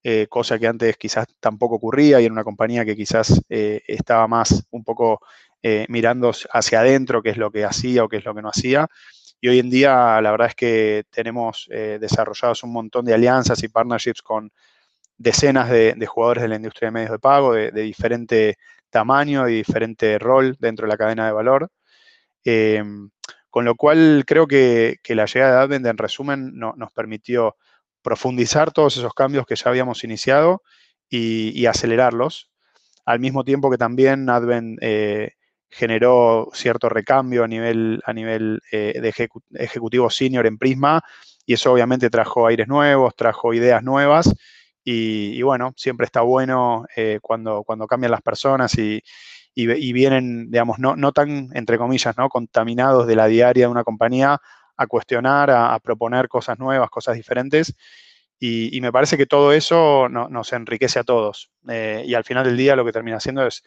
Eh, 0.04 0.26
cosa 0.28 0.58
que 0.58 0.66
antes 0.66 0.96
quizás 0.96 1.26
tampoco 1.38 1.76
ocurría 1.76 2.20
y 2.20 2.24
en 2.26 2.32
una 2.32 2.42
compañía 2.42 2.84
que 2.84 2.96
quizás 2.96 3.40
eh, 3.48 3.82
estaba 3.86 4.26
más 4.26 4.66
un 4.70 4.82
poco 4.82 5.20
eh, 5.62 5.86
mirando 5.88 6.32
hacia 6.52 6.80
adentro 6.80 7.22
qué 7.22 7.30
es 7.30 7.36
lo 7.36 7.52
que 7.52 7.64
hacía 7.64 8.02
o 8.02 8.08
qué 8.08 8.16
es 8.16 8.24
lo 8.24 8.34
que 8.34 8.42
no 8.42 8.48
hacía. 8.48 8.88
Y 9.40 9.48
hoy 9.48 9.60
en 9.60 9.70
día 9.70 10.20
la 10.20 10.32
verdad 10.32 10.48
es 10.48 10.54
que 10.54 11.04
tenemos 11.10 11.68
desarrollados 11.68 12.62
un 12.62 12.72
montón 12.72 13.04
de 13.04 13.14
alianzas 13.14 13.60
y 13.64 13.68
partnerships 13.68 14.22
con 14.22 14.52
decenas 15.18 15.68
de, 15.68 16.06
jugadores 16.06 16.42
de 16.42 16.48
la 16.48 16.56
industria 16.56 16.88
de 16.88 16.92
medios 16.92 17.10
de 17.10 17.18
pago 17.18 17.54
de, 17.54 17.72
diferente 17.72 18.56
tamaño 18.90 19.48
y 19.48 19.54
diferente 19.54 20.18
rol 20.18 20.56
dentro 20.60 20.86
de 20.86 20.90
la 20.90 20.96
cadena 20.96 21.26
de 21.26 21.32
valor. 21.32 21.70
Em, 22.44 23.10
con 23.50 23.64
lo 23.64 23.74
cual 23.74 24.24
creo 24.26 24.46
que, 24.46 24.98
la 25.08 25.26
llegada 25.26 25.58
de 25.58 25.64
Advent 25.64 25.86
en 25.86 25.98
resumen 25.98 26.52
nos 26.54 26.92
permitió 26.92 27.56
profundizar 28.02 28.72
todos 28.72 28.96
esos 28.96 29.14
cambios 29.14 29.46
que 29.46 29.56
ya 29.56 29.70
habíamos 29.70 30.04
iniciado 30.04 30.62
y, 31.08 31.66
acelerarlos, 31.66 32.50
al 33.04 33.20
mismo 33.20 33.44
tiempo 33.44 33.70
que 33.70 33.76
también 33.76 34.30
Advent 34.30 34.78
eh, 34.80 35.32
generó 35.68 36.48
cierto 36.54 36.88
recambio 36.88 37.44
a 37.44 37.48
nivel, 37.48 38.00
a 38.06 38.12
nivel 38.12 38.60
eh, 38.70 38.98
de 39.00 39.14
ejecutivo 39.62 40.08
senior 40.10 40.46
en 40.46 40.58
Prisma, 40.58 41.02
y 41.44 41.54
eso 41.54 41.72
obviamente 41.72 42.08
trajo 42.08 42.46
aires 42.46 42.68
nuevos, 42.68 43.14
trajo 43.14 43.52
ideas 43.52 43.82
nuevas, 43.82 44.32
y, 44.84 45.40
bueno, 45.42 45.72
siempre 45.76 46.06
está 46.06 46.22
bueno 46.22 46.86
eh, 46.96 47.20
cuando, 47.22 47.62
cuando 47.62 47.86
cambian 47.86 48.10
las 48.10 48.22
personas 48.22 48.76
y, 48.76 49.02
vienen, 49.54 50.50
digamos, 50.50 50.78
no, 50.78 50.96
no 50.96 51.12
tan, 51.12 51.50
entre 51.54 51.78
comillas, 51.78 52.16
¿no? 52.16 52.28
contaminados 52.28 53.06
de 53.06 53.16
la 53.16 53.26
diaria 53.26 53.66
de 53.66 53.70
una 53.70 53.84
compañía 53.84 54.40
a 54.76 54.86
cuestionar, 54.86 55.50
a, 55.50 55.78
proponer 55.80 56.28
cosas 56.28 56.58
nuevas, 56.58 56.90
cosas 56.90 57.16
diferentes. 57.16 57.74
Y, 58.38 58.80
me 58.80 58.90
parece 58.90 59.16
que 59.16 59.26
todo 59.26 59.52
eso 59.52 60.08
nos 60.08 60.52
enriquece 60.52 60.98
a 60.98 61.04
todos. 61.04 61.50
Eh, 61.68 62.02
y 62.04 62.14
al 62.14 62.24
final 62.24 62.44
del 62.44 62.56
día 62.56 62.74
lo 62.74 62.84
que 62.84 62.90
termina 62.90 63.18
haciendo 63.18 63.46
es 63.46 63.62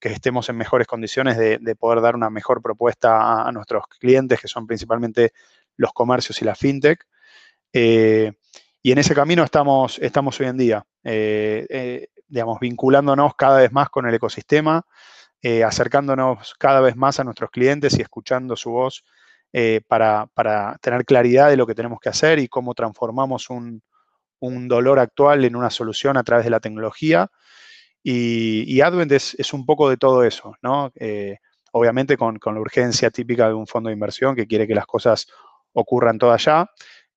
estemos 0.00 0.48
en 0.48 0.56
mejores 0.56 0.86
condiciones 0.86 1.36
de, 1.36 1.76
poder 1.76 2.00
dar 2.00 2.16
una 2.16 2.28
mejor 2.28 2.60
propuesta 2.60 3.46
a, 3.46 3.52
nuestros 3.52 3.86
clientes, 3.86 4.40
que 4.40 4.48
son 4.48 4.66
principalmente 4.66 5.32
los 5.76 5.92
comercios 5.92 6.42
y 6.42 6.44
la 6.44 6.56
fintech. 6.56 7.06
Eh, 7.72 8.32
y 8.82 8.92
en 8.92 8.98
ese 8.98 9.14
camino 9.14 9.44
estamos, 9.44 9.98
estamos 10.00 10.40
hoy 10.40 10.46
en 10.46 10.56
día, 10.56 10.86
eh, 11.04 12.08
digamos, 12.26 12.58
vinculándonos 12.60 13.34
cada 13.36 13.58
vez 13.58 13.72
más 13.72 13.88
con 13.90 14.06
el 14.06 14.14
ecosistema, 14.14 14.84
acercándonos 15.64 16.54
cada 16.58 16.80
vez 16.80 16.96
más 16.96 17.20
a 17.20 17.24
nuestros 17.24 17.50
clientes 17.50 17.96
y 17.96 18.02
escuchando 18.02 18.56
su 18.56 18.70
voz 18.70 19.04
para, 19.88 20.28
tener 20.80 21.04
claridad 21.04 21.48
de 21.48 21.56
lo 21.56 21.66
que 21.66 21.74
tenemos 21.74 21.98
que 22.00 22.08
hacer 22.08 22.38
y 22.38 22.48
cómo 22.48 22.74
transformamos 22.74 23.48
un, 23.50 23.82
un 24.40 24.68
dolor 24.68 24.98
actual 24.98 25.44
en 25.44 25.56
una 25.56 25.70
solución 25.70 26.16
a 26.16 26.24
través 26.24 26.44
de 26.44 26.50
la 26.50 26.60
tecnología 26.60 27.30
y, 28.08 28.80
Advent 28.82 29.10
es, 29.10 29.52
un 29.52 29.66
poco 29.66 29.90
de 29.90 29.96
todo 29.96 30.22
eso, 30.22 30.54
¿no? 30.62 30.92
Eh, 30.94 31.38
obviamente 31.72 32.16
con, 32.16 32.38
la 32.40 32.60
urgencia 32.60 33.10
típica 33.10 33.48
de 33.48 33.54
un 33.54 33.66
fondo 33.66 33.88
de 33.88 33.94
inversión 33.94 34.36
que 34.36 34.46
quiere 34.46 34.68
que 34.68 34.76
las 34.76 34.86
cosas 34.86 35.26
ocurran 35.72 36.16
todas 36.16 36.44
ya, 36.44 36.70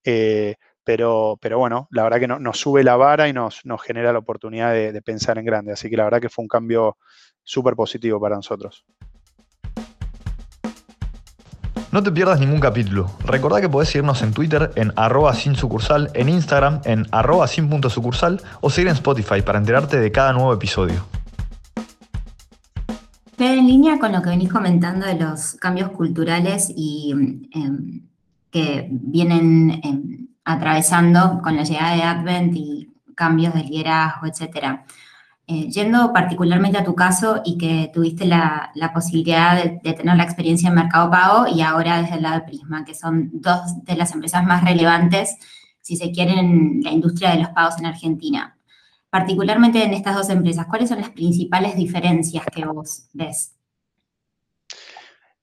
eh, 0.03 0.55
pero, 0.83 1.37
pero 1.39 1.59
bueno, 1.59 1.87
la 1.91 2.01
verdad 2.01 2.19
que 2.19 2.27
nos 2.27 2.59
sube 2.59 2.83
la 2.83 2.95
vara 2.95 3.27
y 3.27 3.33
nos, 3.33 3.63
nos 3.65 3.83
genera 3.83 4.11
la 4.11 4.17
oportunidad 4.17 4.73
de, 4.73 4.91
de 4.91 5.01
pensar 5.03 5.37
en 5.37 5.45
grande. 5.45 5.73
Así 5.73 5.91
que 5.91 5.97
la 5.97 6.05
verdad 6.05 6.21
que 6.21 6.29
fue 6.29 6.41
un 6.41 6.49
cambio 6.49 6.97
súper 7.43 7.75
positivo 7.75 8.19
para 8.19 8.37
nosotros. 8.37 8.83
No 11.91 12.03
te 12.03 12.11
pierdas 12.11 12.39
ningún 12.39 12.59
capítulo. 12.59 13.09
Recordá 13.25 13.61
que 13.61 13.67
podés 13.67 13.89
seguirnos 13.89 14.21
en 14.21 14.31
Twitter 14.31 14.71
en 14.75 14.93
arroba 14.95 15.33
sin 15.33 15.55
sucursal, 15.55 16.11
en 16.13 16.29
Instagram 16.29 16.81
en 16.85 17.07
arroba 17.11 17.47
sin 17.47 17.67
punto 17.67 17.89
sucursal 17.89 18.39
o 18.61 18.69
seguir 18.69 18.89
en 18.89 18.93
Spotify 18.93 19.41
para 19.41 19.57
enterarte 19.57 19.99
de 19.99 20.11
cada 20.11 20.31
nuevo 20.33 20.53
episodio. 20.53 21.03
En 23.39 23.65
línea 23.65 23.97
con 23.97 24.11
lo 24.11 24.21
que 24.21 24.29
venís 24.29 24.51
comentando 24.51 25.07
de 25.07 25.15
los 25.15 25.55
cambios 25.55 25.89
culturales 25.89 26.71
y 26.75 27.11
em, 27.53 28.01
que 28.51 28.87
vienen 28.91 29.81
em, 29.83 30.27
atravesando 30.45 31.39
con 31.41 31.55
la 31.55 31.63
llegada 31.63 31.95
de 31.95 32.03
Advent 32.03 32.55
y 32.55 32.93
cambios 33.15 33.55
de 33.55 33.63
liderazgo, 33.63 34.27
etcétera. 34.27 34.85
Eh, 35.51 35.67
yendo 35.71 36.13
particularmente 36.13 36.77
a 36.77 36.83
tu 36.83 36.93
caso 36.93 37.41
y 37.43 37.57
que 37.57 37.89
tuviste 37.91 38.23
la, 38.23 38.71
posibilidad 38.93 39.63
de, 39.81 39.93
tener 39.93 40.15
la 40.15 40.23
experiencia 40.23 40.69
en 40.69 40.75
Mercado 40.75 41.09
Pago 41.09 41.47
y 41.47 41.61
ahora 41.61 42.03
desde 42.03 42.17
el 42.17 42.21
lado 42.21 42.35
de 42.35 42.45
Prisma, 42.45 42.85
que 42.85 42.93
son 42.93 43.31
dos 43.33 43.83
de 43.83 43.95
las 43.95 44.13
empresas 44.13 44.45
más 44.45 44.63
relevantes, 44.63 45.37
si 45.81 45.95
se 45.95 46.11
quieren, 46.11 46.37
en 46.37 46.81
la 46.83 46.91
industria 46.91 47.31
de 47.31 47.39
los 47.39 47.49
pagos 47.49 47.79
en 47.79 47.87
Argentina. 47.87 48.59
Particularmente 49.09 49.83
en 49.83 49.95
estas 49.95 50.15
dos 50.15 50.29
empresas, 50.29 50.67
¿cuáles 50.67 50.89
son 50.89 51.01
las 51.01 51.09
principales 51.09 51.75
diferencias 51.75 52.45
que 52.53 52.65
vos 52.65 53.07
ves? 53.13 53.55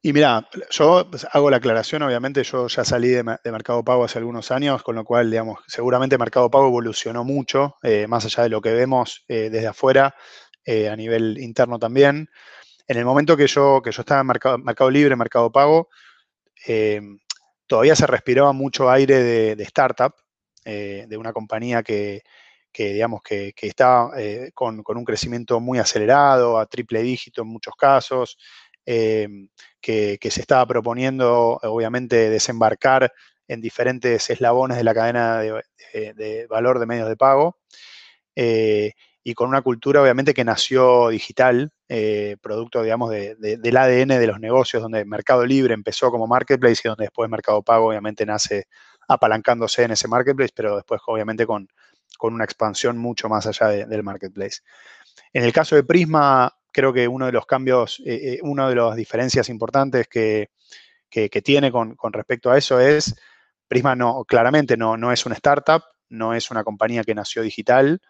Y 0.07 0.13
mira, 0.13 0.49
yo 0.71 1.11
hago 1.33 1.51
la 1.51 1.57
aclaración, 1.57 2.05
obviamente 2.05 2.45
yo 2.45 2.69
ya 2.69 2.85
salí 2.85 3.09
de, 3.09 3.25
Mercado 3.25 3.83
Pago 3.83 4.05
hace 4.05 4.19
algunos 4.21 4.53
años, 4.53 4.85
con 4.85 4.95
lo 4.95 5.03
cual, 5.03 5.29
digamos, 5.29 5.59
seguramente 5.67 6.17
Mercado 6.17 6.49
Pago 6.49 6.69
evolucionó 6.69 7.25
mucho, 7.25 7.75
eh, 7.83 8.07
más 8.07 8.25
allá 8.25 8.45
de 8.45 8.49
lo 8.51 8.61
que 8.61 8.71
vemos 8.71 9.25
eh, 9.27 9.51
desde 9.51 9.67
afuera, 9.67 10.15
eh, 10.65 10.89
a 10.89 10.95
nivel 10.95 11.39
interno 11.39 11.81
también. 11.81 12.31
En 12.87 12.99
el 12.99 13.05
momento 13.05 13.37
que 13.37 13.49
yo, 13.49 13.83
que 13.83 13.91
yo 13.91 14.03
estaba 14.03 14.21
en 14.21 14.29
Mercado, 14.29 14.91
Libre, 14.91 15.17
Mercado 15.17 15.51
Pago, 15.51 15.89
todavía 17.67 17.97
se 17.97 18.07
respiraba 18.07 18.53
mucho 18.53 18.89
aire 18.89 19.57
de, 19.57 19.63
startup, 19.65 20.15
de 20.65 21.17
una 21.19 21.33
compañía 21.33 21.83
que, 21.83 22.23
digamos, 22.73 23.23
que, 23.25 23.53
que 23.57 23.67
está 23.67 24.09
con 24.55 24.85
un 24.87 25.05
crecimiento 25.05 25.59
muy 25.59 25.81
acelerado, 25.81 26.61
a 26.61 26.67
triple 26.67 27.03
dígito 27.03 27.43
en 27.43 27.49
muchos 27.49 27.75
casos, 27.75 28.39
Em, 28.87 29.49
que, 29.81 30.19
se 30.31 30.41
estaba 30.41 30.65
proponiendo, 30.67 31.59
obviamente, 31.63 32.31
desembarcar 32.31 33.13
en 33.49 33.61
diferentes 33.61 34.31
eslabones 34.31 34.77
de 34.77 34.85
la 34.85 34.95
cadena 34.95 35.41
de, 35.41 36.47
valor 36.49 36.79
de 36.79 36.87
medios 36.87 37.09
de 37.09 37.17
pago 37.17 37.59
eh, 38.37 38.93
y 39.25 39.35
con 39.35 39.49
una 39.49 39.63
cultura, 39.63 40.03
obviamente, 40.03 40.35
que 40.35 40.45
nació 40.45 41.09
digital, 41.09 41.73
eh, 41.89 42.37
producto, 42.41 42.83
digamos, 42.83 43.11
del 43.11 43.77
ADN 43.77 44.21
de 44.21 44.27
los 44.27 44.39
negocios, 44.39 44.83
donde 44.83 45.05
Mercado 45.05 45.45
Libre 45.45 45.75
empezó 45.75 46.11
como 46.13 46.29
marketplace 46.29 46.83
y 46.85 46.89
donde 46.89 47.05
después 47.05 47.29
Mercado 47.29 47.63
Pago, 47.63 47.89
obviamente, 47.89 48.25
nace 48.25 48.67
apalancándose 49.09 49.83
en 49.83 49.93
ese 49.93 50.07
marketplace, 50.07 50.53
pero 50.55 50.77
después, 50.77 51.01
obviamente, 51.07 51.45
con, 51.45 51.69
con 52.19 52.35
una 52.35 52.45
expansión 52.45 52.99
mucho 52.99 53.29
más 53.29 53.47
allá 53.47 53.87
del 53.87 54.03
marketplace. 54.05 54.61
En 55.33 55.45
el 55.45 55.53
caso 55.53 55.75
de 55.77 55.85
Prisma, 55.85 56.53
creo 56.77 56.93
que 56.93 57.09
uno 57.09 57.25
de 57.25 57.33
los 57.33 57.47
cambios, 57.47 58.03
eh, 58.05 58.35
eh, 58.35 58.39
una 58.43 58.69
de 58.69 58.75
las 58.75 58.95
diferencias 58.95 59.49
importantes 59.49 60.07
que, 60.09 60.51
tiene 61.43 61.73
con, 61.73 61.97
respecto 62.13 62.51
a 62.51 62.59
eso 62.59 62.79
es, 62.79 63.15
Prisma 63.67 63.97
no, 63.97 64.27
claramente 64.27 64.77
no, 64.77 64.99
no 64.99 65.11
es 65.11 65.25
una 65.25 65.37
startup, 65.37 65.83
no 66.11 66.35
es 66.35 66.51
una 66.51 66.65
compañía 66.65 67.03
que 67.03 67.15
nació 67.15 67.41
digital, 67.41 68.03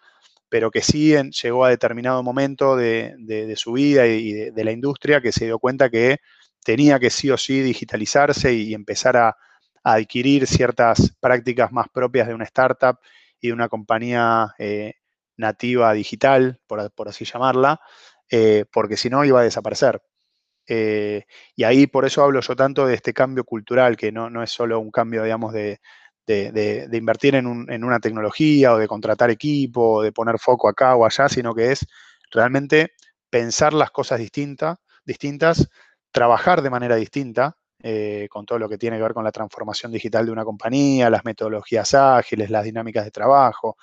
pero 0.48 0.72
que 0.72 0.82
sí 0.82 1.14
llegó 1.40 1.64
a 1.64 1.70
determinado 1.70 2.24
momento 2.24 2.74
de, 2.74 3.54
su 3.56 3.74
vida 3.74 4.08
y 4.08 4.32
de, 4.32 4.64
la 4.64 4.72
industria 4.72 5.20
que 5.20 5.30
se 5.30 5.44
dio 5.44 5.60
cuenta 5.60 5.88
que 5.88 6.16
tenía 6.64 6.98
que 6.98 7.10
sí 7.10 7.30
o 7.30 7.36
sí 7.36 7.60
digitalizarse 7.60 8.52
y, 8.52 8.74
empezar 8.74 9.16
a, 9.16 9.36
adquirir 9.84 10.48
ciertas 10.48 11.16
prácticas 11.20 11.70
más 11.70 11.86
propias 11.88 12.26
de 12.26 12.34
una 12.34 12.42
startup 12.42 12.98
y 13.40 13.46
de 13.46 13.52
una 13.52 13.68
compañía 13.68 14.52
eh, 14.58 14.94
nativa 15.36 15.92
digital, 15.92 16.60
por, 16.66 17.08
así 17.08 17.24
llamarla, 17.24 17.80
eh, 18.30 18.64
porque 18.72 18.96
si 18.96 19.10
no 19.10 19.24
iba 19.24 19.40
a 19.40 19.44
desaparecer. 19.44 20.02
Eh, 20.68 21.24
y 21.54 21.64
ahí 21.64 21.86
por 21.86 22.04
eso 22.04 22.22
hablo 22.24 22.40
yo 22.40 22.56
tanto 22.56 22.86
de 22.86 22.94
este 22.94 23.12
cambio 23.14 23.44
cultural, 23.44 23.96
que 23.96 24.12
no, 24.12 24.42
es 24.42 24.50
solo 24.50 24.80
un 24.80 24.90
cambio, 24.90 25.22
digamos, 25.22 25.52
de, 25.52 25.80
invertir 26.92 27.36
en, 27.36 27.46
una 27.46 28.00
tecnología 28.00 28.74
o 28.74 28.78
de 28.78 28.88
contratar 28.88 29.30
equipo, 29.30 29.96
o 29.96 30.02
de 30.02 30.12
poner 30.12 30.38
foco 30.38 30.68
acá 30.68 30.96
o 30.96 31.06
allá, 31.06 31.28
sino 31.28 31.54
que 31.54 31.72
es 31.72 31.86
realmente 32.30 32.92
pensar 33.30 33.72
las 33.74 33.90
cosas 33.90 34.18
distintas, 34.18 34.78
distintas 35.04 35.68
trabajar 36.10 36.62
de 36.62 36.70
manera 36.70 36.96
distinta, 36.96 37.56
eh, 37.82 38.26
con 38.30 38.46
todo 38.46 38.58
lo 38.58 38.68
que 38.68 38.78
tiene 38.78 38.96
que 38.96 39.02
ver 39.02 39.12
con 39.12 39.22
la 39.22 39.30
transformación 39.30 39.92
digital 39.92 40.26
de 40.26 40.32
una 40.32 40.44
compañía, 40.44 41.10
las 41.10 41.24
metodologías 41.24 41.92
ágiles, 41.94 42.50
las 42.50 42.64
dinámicas 42.64 43.04
de 43.04 43.10
trabajo, 43.10 43.76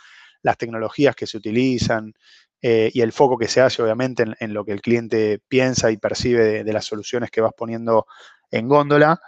las 0.44 0.58
tecnologías 0.58 1.16
que 1.16 1.26
se 1.26 1.38
utilizan, 1.38 2.14
eh, 2.62 2.90
y 2.94 3.02
el 3.02 3.12
foco 3.12 3.38
que 3.38 3.50
se 3.50 3.60
hace 3.60 3.82
obviamente 3.82 4.24
en, 4.40 4.54
lo 4.54 4.64
que 4.64 4.72
el 4.72 4.82
cliente 4.82 5.42
piensa 5.50 5.92
y 5.92 5.98
percibe 5.98 6.64
de, 6.64 6.74
las 6.74 6.86
soluciones 6.86 7.30
que 7.30 7.42
vas 7.42 7.52
poniendo 7.58 8.06
en 8.52 8.70
góndola, 8.70 9.20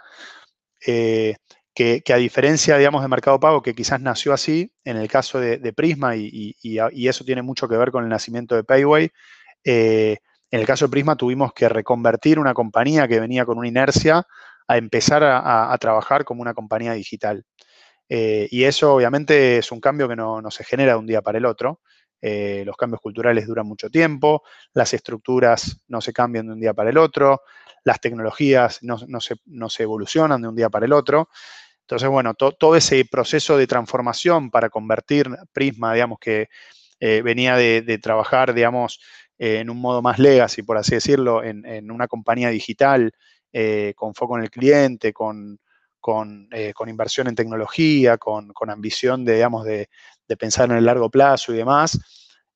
eh, 0.86 1.36
que, 1.74 2.02
a 2.10 2.16
diferencia, 2.16 2.78
digamos, 2.78 3.02
de 3.02 3.08
Mercado 3.08 3.38
Pago, 3.38 3.60
que 3.60 3.74
quizás 3.74 4.00
nació 4.00 4.32
así, 4.32 4.72
en 4.84 4.96
el 4.96 5.08
caso 5.08 5.38
de, 5.38 5.72
Prisma, 5.74 6.16
y, 6.16 6.56
eso 7.06 7.24
tiene 7.24 7.42
mucho 7.42 7.68
que 7.68 7.76
ver 7.76 7.90
con 7.90 8.04
el 8.04 8.08
nacimiento 8.08 8.54
de 8.54 8.64
Payway, 8.64 9.10
eh, 9.62 10.16
en 10.50 10.60
el 10.60 10.66
caso 10.66 10.86
de 10.86 10.90
Prisma 10.90 11.16
tuvimos 11.16 11.52
que 11.52 11.68
reconvertir 11.68 12.38
una 12.38 12.54
compañía 12.54 13.06
que 13.06 13.20
venía 13.20 13.44
con 13.44 13.58
una 13.58 13.68
inercia 13.68 14.26
a 14.68 14.76
empezar 14.78 15.22
a, 15.24 15.76
trabajar 15.78 16.24
como 16.24 16.40
una 16.40 16.54
compañía 16.54 16.92
digital. 16.92 17.44
Y 18.08 18.64
eso 18.64 18.94
obviamente 18.94 19.58
es 19.58 19.72
un 19.72 19.80
cambio 19.80 20.08
que 20.08 20.16
no, 20.16 20.42
se 20.50 20.64
genera 20.64 20.92
de 20.92 20.98
un 20.98 21.06
día 21.06 21.22
para 21.22 21.38
el 21.38 21.46
otro. 21.46 21.80
Eh, 22.20 22.62
los 22.64 22.76
cambios 22.76 23.00
culturales 23.00 23.46
duran 23.46 23.66
mucho 23.66 23.90
tiempo, 23.90 24.42
las 24.72 24.94
estructuras 24.94 25.80
no 25.88 26.00
se 26.00 26.12
cambian 26.12 26.46
de 26.46 26.54
un 26.54 26.60
día 26.60 26.72
para 26.72 26.90
el 26.90 26.98
otro, 26.98 27.42
las 27.84 28.00
tecnologías 28.00 28.80
no, 28.82 28.98
se, 29.20 29.82
evolucionan 29.82 30.40
de 30.42 30.48
un 30.48 30.56
día 30.56 30.70
para 30.70 30.86
el 30.86 30.92
otro. 30.92 31.28
Entonces, 31.82 32.08
bueno, 32.08 32.34
todo 32.34 32.74
ese 32.74 33.04
proceso 33.04 33.56
de 33.56 33.66
transformación 33.66 34.50
para 34.50 34.70
convertir 34.70 35.28
Prisma, 35.52 35.94
digamos, 35.94 36.18
que 36.18 36.48
eh, 36.98 37.22
venía 37.22 37.56
de, 37.56 37.98
trabajar, 38.02 38.54
digamos, 38.54 38.98
eh, 39.38 39.60
en 39.60 39.70
un 39.70 39.80
modo 39.80 40.02
más 40.02 40.18
legacy, 40.18 40.62
por 40.62 40.78
así 40.78 40.96
decirlo, 40.96 41.44
en, 41.44 41.90
una 41.90 42.08
compañía 42.08 42.48
digital, 42.50 43.12
con 43.94 44.14
foco 44.14 44.36
en 44.36 44.42
el 44.42 44.50
cliente, 44.50 45.12
con, 45.12 45.58
inversión 46.86 47.28
en 47.28 47.34
tecnología, 47.34 48.18
con, 48.18 48.52
ambición 48.68 49.24
de, 49.24 49.34
digamos, 49.34 49.64
de, 49.64 49.88
pensar 50.38 50.70
en 50.70 50.76
el 50.76 50.84
largo 50.84 51.10
plazo 51.10 51.52
y 51.52 51.56
demás, 51.56 51.98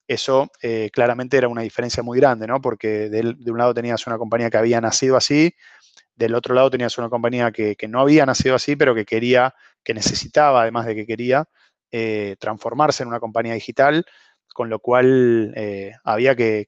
eso 0.07 0.51
eh, 0.61 0.91
claramente 0.93 1.37
era 1.37 1.47
una 1.47 1.63
diferencia 1.63 2.03
muy 2.03 2.19
grande, 2.19 2.47
¿no? 2.47 2.61
Porque 2.61 3.09
de, 3.09 3.51
un 3.51 3.59
lado 3.59 3.73
tenías 3.75 4.07
una 4.09 4.19
compañía 4.19 4.51
que 4.51 4.57
había 4.57 4.81
nacido 4.81 5.17
así, 5.17 5.55
del 6.17 6.35
otro 6.35 6.55
lado 6.55 6.69
tenías 6.69 6.99
una 6.99 7.09
compañía 7.09 7.53
que, 7.53 7.77
no 7.89 8.01
había 8.01 8.27
nacido 8.27 8.57
así, 8.57 8.77
pero 8.77 8.95
que 8.95 9.05
quería, 9.05 9.55
que 9.85 9.95
necesitaba, 9.95 10.63
además 10.63 10.87
de 10.87 10.95
que 10.97 11.07
quería, 11.07 11.45
eh, 11.93 12.37
transformarse 12.39 13.03
en 13.03 13.09
una 13.09 13.21
compañía 13.21 13.55
digital, 13.55 14.05
con 14.53 14.69
lo 14.69 14.81
cual 14.81 15.53
eh, 15.57 15.93
había 16.05 16.35
que, 16.35 16.67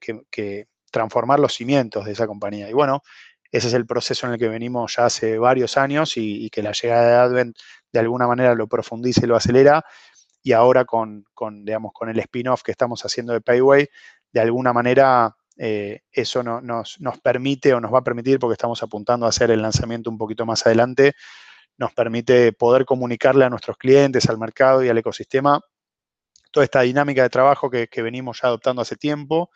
transformar 0.91 1.41
los 1.41 1.55
cimientos 1.55 2.05
de 2.05 2.13
esa 2.13 2.27
compañía. 2.27 2.71
Y 2.71 2.73
bueno, 2.75 3.03
ese 3.53 3.69
es 3.69 3.75
el 3.75 3.87
proceso 3.87 4.27
en 4.27 4.33
el 4.33 4.39
que 4.39 4.49
venimos 4.49 4.97
ya 4.97 5.05
hace 5.05 5.39
varios 5.39 5.77
años 5.77 6.17
y, 6.17 6.49
que 6.51 6.63
la 6.63 6.73
llegada 6.73 7.07
de 7.07 7.15
Advent 7.15 7.57
de 7.93 8.01
alguna 8.01 8.27
manera 8.27 8.55
lo 8.55 8.67
profundiza 8.67 9.21
y 9.25 9.29
lo 9.29 9.37
acelera. 9.37 9.85
Y 10.43 10.53
ahora 10.53 10.85
con, 10.85 11.25
digamos, 11.65 11.93
con 11.93 12.09
el 12.09 12.19
spin-off 12.19 12.63
que 12.63 12.73
estamos 12.73 13.05
haciendo 13.05 13.35
de 13.35 13.43
Payway, 13.43 13.89
de 14.33 14.41
alguna 14.41 14.73
manera 14.73 15.37
eh, 15.59 16.01
eso 16.11 16.43
nos, 16.43 16.99
permite 17.23 17.75
o 17.75 17.81
nos 17.81 17.93
va 17.93 17.99
a 17.99 18.05
permitir, 18.05 18.39
porque 18.39 18.55
estamos 18.55 18.83
apuntando 18.83 19.27
a 19.27 19.29
hacer 19.29 19.51
el 19.51 19.61
lanzamiento 19.61 20.11
un 20.11 20.17
poquito 20.17 20.47
más 20.47 20.67
adelante, 20.67 21.13
nos 21.77 21.93
permite 21.93 22.53
poder 22.55 22.87
comunicarle 22.87 23.45
a 23.45 23.51
nuestros 23.51 23.77
clientes, 23.77 24.29
al 24.29 24.39
mercado 24.39 24.83
y 24.83 24.89
al 24.89 24.99
ecosistema 24.99 25.61
toda 26.53 26.65
esta 26.65 26.83
dinámica 26.83 27.23
de 27.23 27.31
trabajo 27.31 27.69
que, 27.71 27.89
venimos 27.97 28.41
ya 28.41 28.49
adoptando 28.49 28.83
hace 28.83 28.95
tiempo 28.95 29.51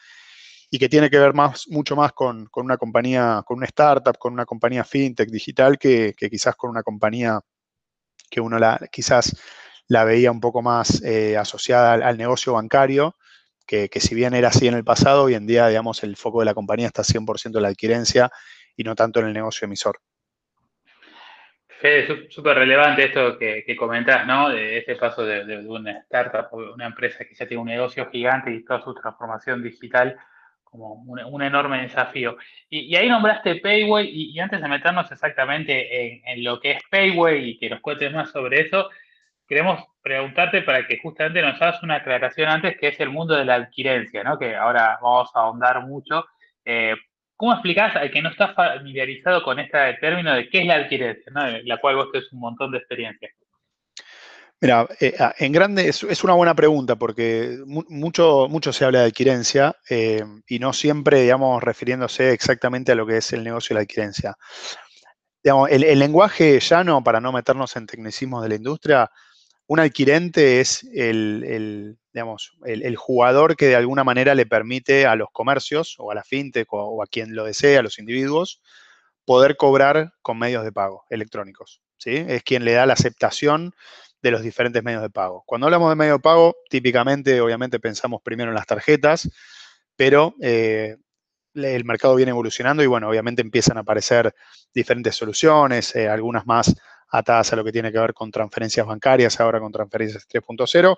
y 0.70 0.78
que 0.78 0.88
tiene 0.88 1.10
que 1.10 1.18
ver 1.18 1.32
más, 1.32 1.68
mucho 1.68 1.94
más 1.96 2.12
con, 2.12 2.48
una 2.54 2.76
compañía, 2.76 3.42
con 3.46 3.58
una 3.58 3.66
startup, 3.66 4.18
con 4.18 4.32
una 4.32 4.44
compañía 4.44 4.84
fintech 4.84 5.28
digital 5.28 5.78
que, 5.78 6.14
quizás 6.18 6.56
con 6.56 6.70
una 6.70 6.82
compañía 6.82 7.40
que 8.28 8.40
uno 8.40 8.58
la, 8.58 8.80
quizás 8.90 9.36
la 9.88 10.04
veía 10.04 10.32
un 10.32 10.40
poco 10.40 10.62
más 10.62 11.02
eh, 11.04 11.36
asociada 11.36 11.92
al, 11.94 12.18
negocio 12.18 12.54
bancario, 12.54 13.16
que, 13.66 13.88
si 13.94 14.14
bien 14.14 14.34
era 14.34 14.48
así 14.48 14.66
en 14.66 14.74
el 14.74 14.84
pasado, 14.84 15.24
hoy 15.24 15.34
en 15.34 15.46
día, 15.46 15.68
digamos, 15.68 16.02
el 16.02 16.16
foco 16.16 16.40
de 16.40 16.46
la 16.46 16.54
compañía 16.54 16.88
está 16.88 17.02
100% 17.02 17.56
en 17.56 17.62
la 17.62 17.68
adquirencia 17.68 18.30
y 18.76 18.82
no 18.82 18.94
tanto 18.94 19.20
en 19.20 19.26
el 19.26 19.32
negocio 19.32 19.66
emisor. 19.66 20.00
Fede, 21.80 22.30
súper 22.30 22.56
relevante 22.56 23.04
esto 23.04 23.38
que, 23.38 23.62
que, 23.64 23.76
comentás, 23.76 24.26
¿no? 24.26 24.48
De 24.48 24.78
este 24.78 24.96
paso 24.96 25.24
de, 25.24 25.58
una 25.66 25.98
startup 26.00 26.48
una 26.52 26.86
empresa 26.86 27.24
que 27.24 27.34
ya 27.34 27.46
tiene 27.46 27.60
un 27.60 27.68
negocio 27.68 28.08
gigante 28.10 28.50
y 28.50 28.64
toda 28.64 28.82
su 28.82 28.94
transformación 28.94 29.62
digital 29.62 30.16
como 30.66 30.94
un, 30.94 31.42
enorme 31.42 31.82
desafío. 31.82 32.36
Y, 32.68 32.94
ahí 32.96 33.08
nombraste 33.08 33.56
Payway 33.56 34.08
y, 34.08 34.38
antes 34.40 34.60
de 34.60 34.68
meternos 34.68 35.10
exactamente 35.10 36.30
en, 36.30 36.44
lo 36.44 36.60
que 36.60 36.72
es 36.72 36.82
Payway 36.90 37.50
y 37.50 37.58
que 37.58 37.70
nos 37.70 37.80
cuentes 37.80 38.12
más 38.12 38.30
sobre 38.30 38.60
eso, 38.60 38.90
queremos 39.48 39.82
preguntarte 40.02 40.62
para 40.62 40.86
que 40.86 40.98
justamente 40.98 41.40
nos 41.42 41.60
hagas 41.62 41.82
una 41.82 41.96
aclaración 41.96 42.48
antes, 42.50 42.76
que 42.78 42.88
es 42.88 43.00
el 43.00 43.10
mundo 43.10 43.34
de 43.34 43.44
la 43.44 43.54
adquirencia, 43.54 44.22
¿no? 44.24 44.38
Que 44.38 44.54
ahora 44.54 44.98
vamos 45.02 45.30
a 45.34 45.40
ahondar 45.40 45.86
mucho. 45.86 46.26
Eh, 46.64 46.94
¿Cómo 47.36 47.52
explicás 47.52 47.94
al 47.96 48.10
que 48.10 48.22
no 48.22 48.30
está 48.30 48.54
familiarizado 48.54 49.42
con 49.42 49.58
este 49.58 49.94
término 50.00 50.34
de 50.34 50.48
qué 50.48 50.60
es 50.60 50.66
la 50.66 50.76
adquirencia, 50.76 51.32
la 51.64 51.76
cual 51.78 51.96
vos 51.96 52.10
tenés 52.12 52.32
un 52.32 52.40
montón 52.40 52.72
de 52.72 52.78
experiencia? 52.78 53.30
Mira, 54.66 54.88
eh, 54.98 55.14
ah, 55.20 55.32
en 55.38 55.52
grande 55.52 55.88
es, 55.88 56.24
una 56.24 56.34
buena 56.34 56.56
pregunta 56.56 56.96
porque 56.96 57.56
mucho, 57.66 58.48
mucho 58.50 58.72
se 58.72 58.84
habla 58.84 59.02
de 59.02 59.06
adquirencia 59.06 59.76
eh, 59.88 60.24
y 60.48 60.58
no 60.58 60.72
siempre, 60.72 61.22
digamos, 61.22 61.62
refiriéndose 61.62 62.32
exactamente 62.32 62.90
a 62.90 62.96
lo 62.96 63.06
que 63.06 63.18
es 63.18 63.32
el 63.32 63.44
negocio 63.44 63.74
de 63.74 63.78
la 63.78 63.82
adquirencia. 63.82 64.36
Digamos, 65.40 65.70
el, 65.70 65.96
lenguaje 66.00 66.58
llano, 66.58 67.04
para 67.04 67.20
no 67.20 67.30
meternos 67.30 67.76
en 67.76 67.86
tecnicismos 67.86 68.42
de 68.42 68.48
la 68.48 68.54
industria, 68.56 69.08
un 69.68 69.78
adquirente 69.78 70.60
es 70.60 70.82
el, 70.92 71.96
digamos, 72.12 72.56
el, 72.64 72.96
jugador 72.96 73.54
que 73.54 73.66
de 73.66 73.76
alguna 73.76 74.02
manera 74.02 74.34
le 74.34 74.46
permite 74.46 75.06
a 75.06 75.14
los 75.14 75.28
comercios 75.30 75.94
o 76.00 76.10
a 76.10 76.16
la 76.16 76.24
fintech 76.24 76.66
o, 76.72 77.00
a 77.04 77.06
quien 77.06 77.36
lo 77.36 77.44
desee, 77.44 77.78
a 77.78 77.82
los 77.82 78.00
individuos, 78.00 78.60
poder 79.24 79.56
cobrar 79.56 80.14
con 80.22 80.40
medios 80.40 80.64
de 80.64 80.72
pago 80.72 81.04
electrónicos. 81.08 81.82
¿sí? 81.98 82.16
Es 82.16 82.42
quien 82.42 82.64
le 82.64 82.72
da 82.72 82.84
la 82.84 82.94
aceptación 82.94 83.72
de 84.26 84.32
los 84.32 84.42
diferentes 84.42 84.82
medios 84.82 85.02
de 85.02 85.10
pago. 85.10 85.44
Cuando 85.46 85.68
hablamos 85.68 85.88
de 85.88 85.94
medio 85.94 86.14
de 86.14 86.18
pago, 86.18 86.56
típicamente, 86.68 87.40
obviamente, 87.40 87.78
pensamos 87.78 88.20
primero 88.22 88.50
en 88.50 88.56
las 88.56 88.66
tarjetas, 88.66 89.30
pero 89.94 90.34
eh, 90.42 90.96
el 91.54 91.84
mercado 91.84 92.16
viene 92.16 92.30
evolucionando 92.30 92.82
y, 92.82 92.86
bueno, 92.86 93.08
obviamente 93.08 93.40
empiezan 93.40 93.76
a 93.76 93.80
aparecer 93.80 94.34
diferentes 94.74 95.14
soluciones, 95.14 95.94
eh, 95.94 96.08
algunas 96.08 96.44
más 96.44 96.74
atadas 97.08 97.52
a 97.52 97.56
lo 97.56 97.62
que 97.62 97.70
tiene 97.70 97.92
que 97.92 98.00
ver 98.00 98.14
con 98.14 98.32
transferencias 98.32 98.84
bancarias, 98.84 99.38
ahora 99.38 99.60
con 99.60 99.70
transferencias 99.70 100.26
3.0, 100.28 100.96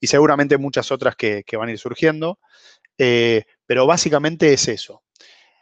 y 0.00 0.06
seguramente 0.06 0.56
muchas 0.56 0.90
otras 0.90 1.16
que, 1.16 1.44
van 1.52 1.68
a 1.68 1.72
ir 1.72 1.78
surgiendo. 1.78 2.38
Eh, 2.96 3.44
pero 3.66 3.86
básicamente 3.86 4.54
es 4.54 4.68
eso. 4.68 5.02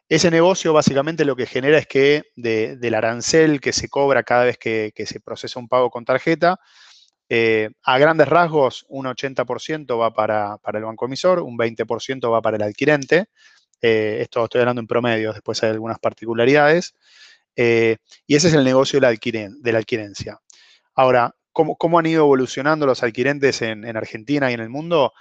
Ese 0.08 0.30
negocio 0.30 0.72
básicamente 0.72 1.26
lo 1.26 1.36
que 1.36 1.46
genera 1.46 1.76
es 1.76 1.86
que 1.86 2.22
del 2.34 2.94
arancel 2.94 3.60
que 3.60 3.74
se 3.74 3.88
cobra 3.88 4.22
cada 4.22 4.44
vez 4.44 4.56
que, 4.56 4.92
se 5.04 5.20
procesa 5.20 5.60
un 5.60 5.68
pago 5.68 5.90
con 5.90 6.06
tarjeta, 6.06 6.58
eh, 7.28 7.70
a 7.82 7.98
grandes 7.98 8.28
rasgos, 8.28 8.86
un 8.88 9.06
80% 9.06 9.98
va 9.98 10.12
para, 10.12 10.58
el 10.72 10.84
banco 10.84 11.04
emisor, 11.04 11.40
un 11.40 11.58
20% 11.58 12.32
va 12.32 12.40
para 12.40 12.56
el 12.56 12.62
adquirente. 12.62 13.26
Eh, 13.80 14.18
esto 14.22 14.44
estoy 14.44 14.60
hablando 14.60 14.80
en 14.80 14.86
promedio, 14.86 15.32
después 15.32 15.62
hay 15.62 15.70
algunas 15.70 15.98
particularidades. 15.98 16.94
Eh, 17.54 17.96
y 18.26 18.36
ese 18.36 18.48
es 18.48 18.54
el 18.54 18.64
negocio 18.64 18.98
de 18.98 19.02
la, 19.02 19.78
adquirencia. 19.78 20.40
Ahora, 20.94 21.34
¿cómo, 21.52 21.98
han 21.98 22.06
ido 22.06 22.24
evolucionando 22.24 22.86
los 22.86 23.02
adquirentes 23.02 23.62
en, 23.62 23.84
Argentina 23.96 24.50
y 24.50 24.54
en 24.54 24.60
el 24.60 24.70
mundo? 24.70 25.12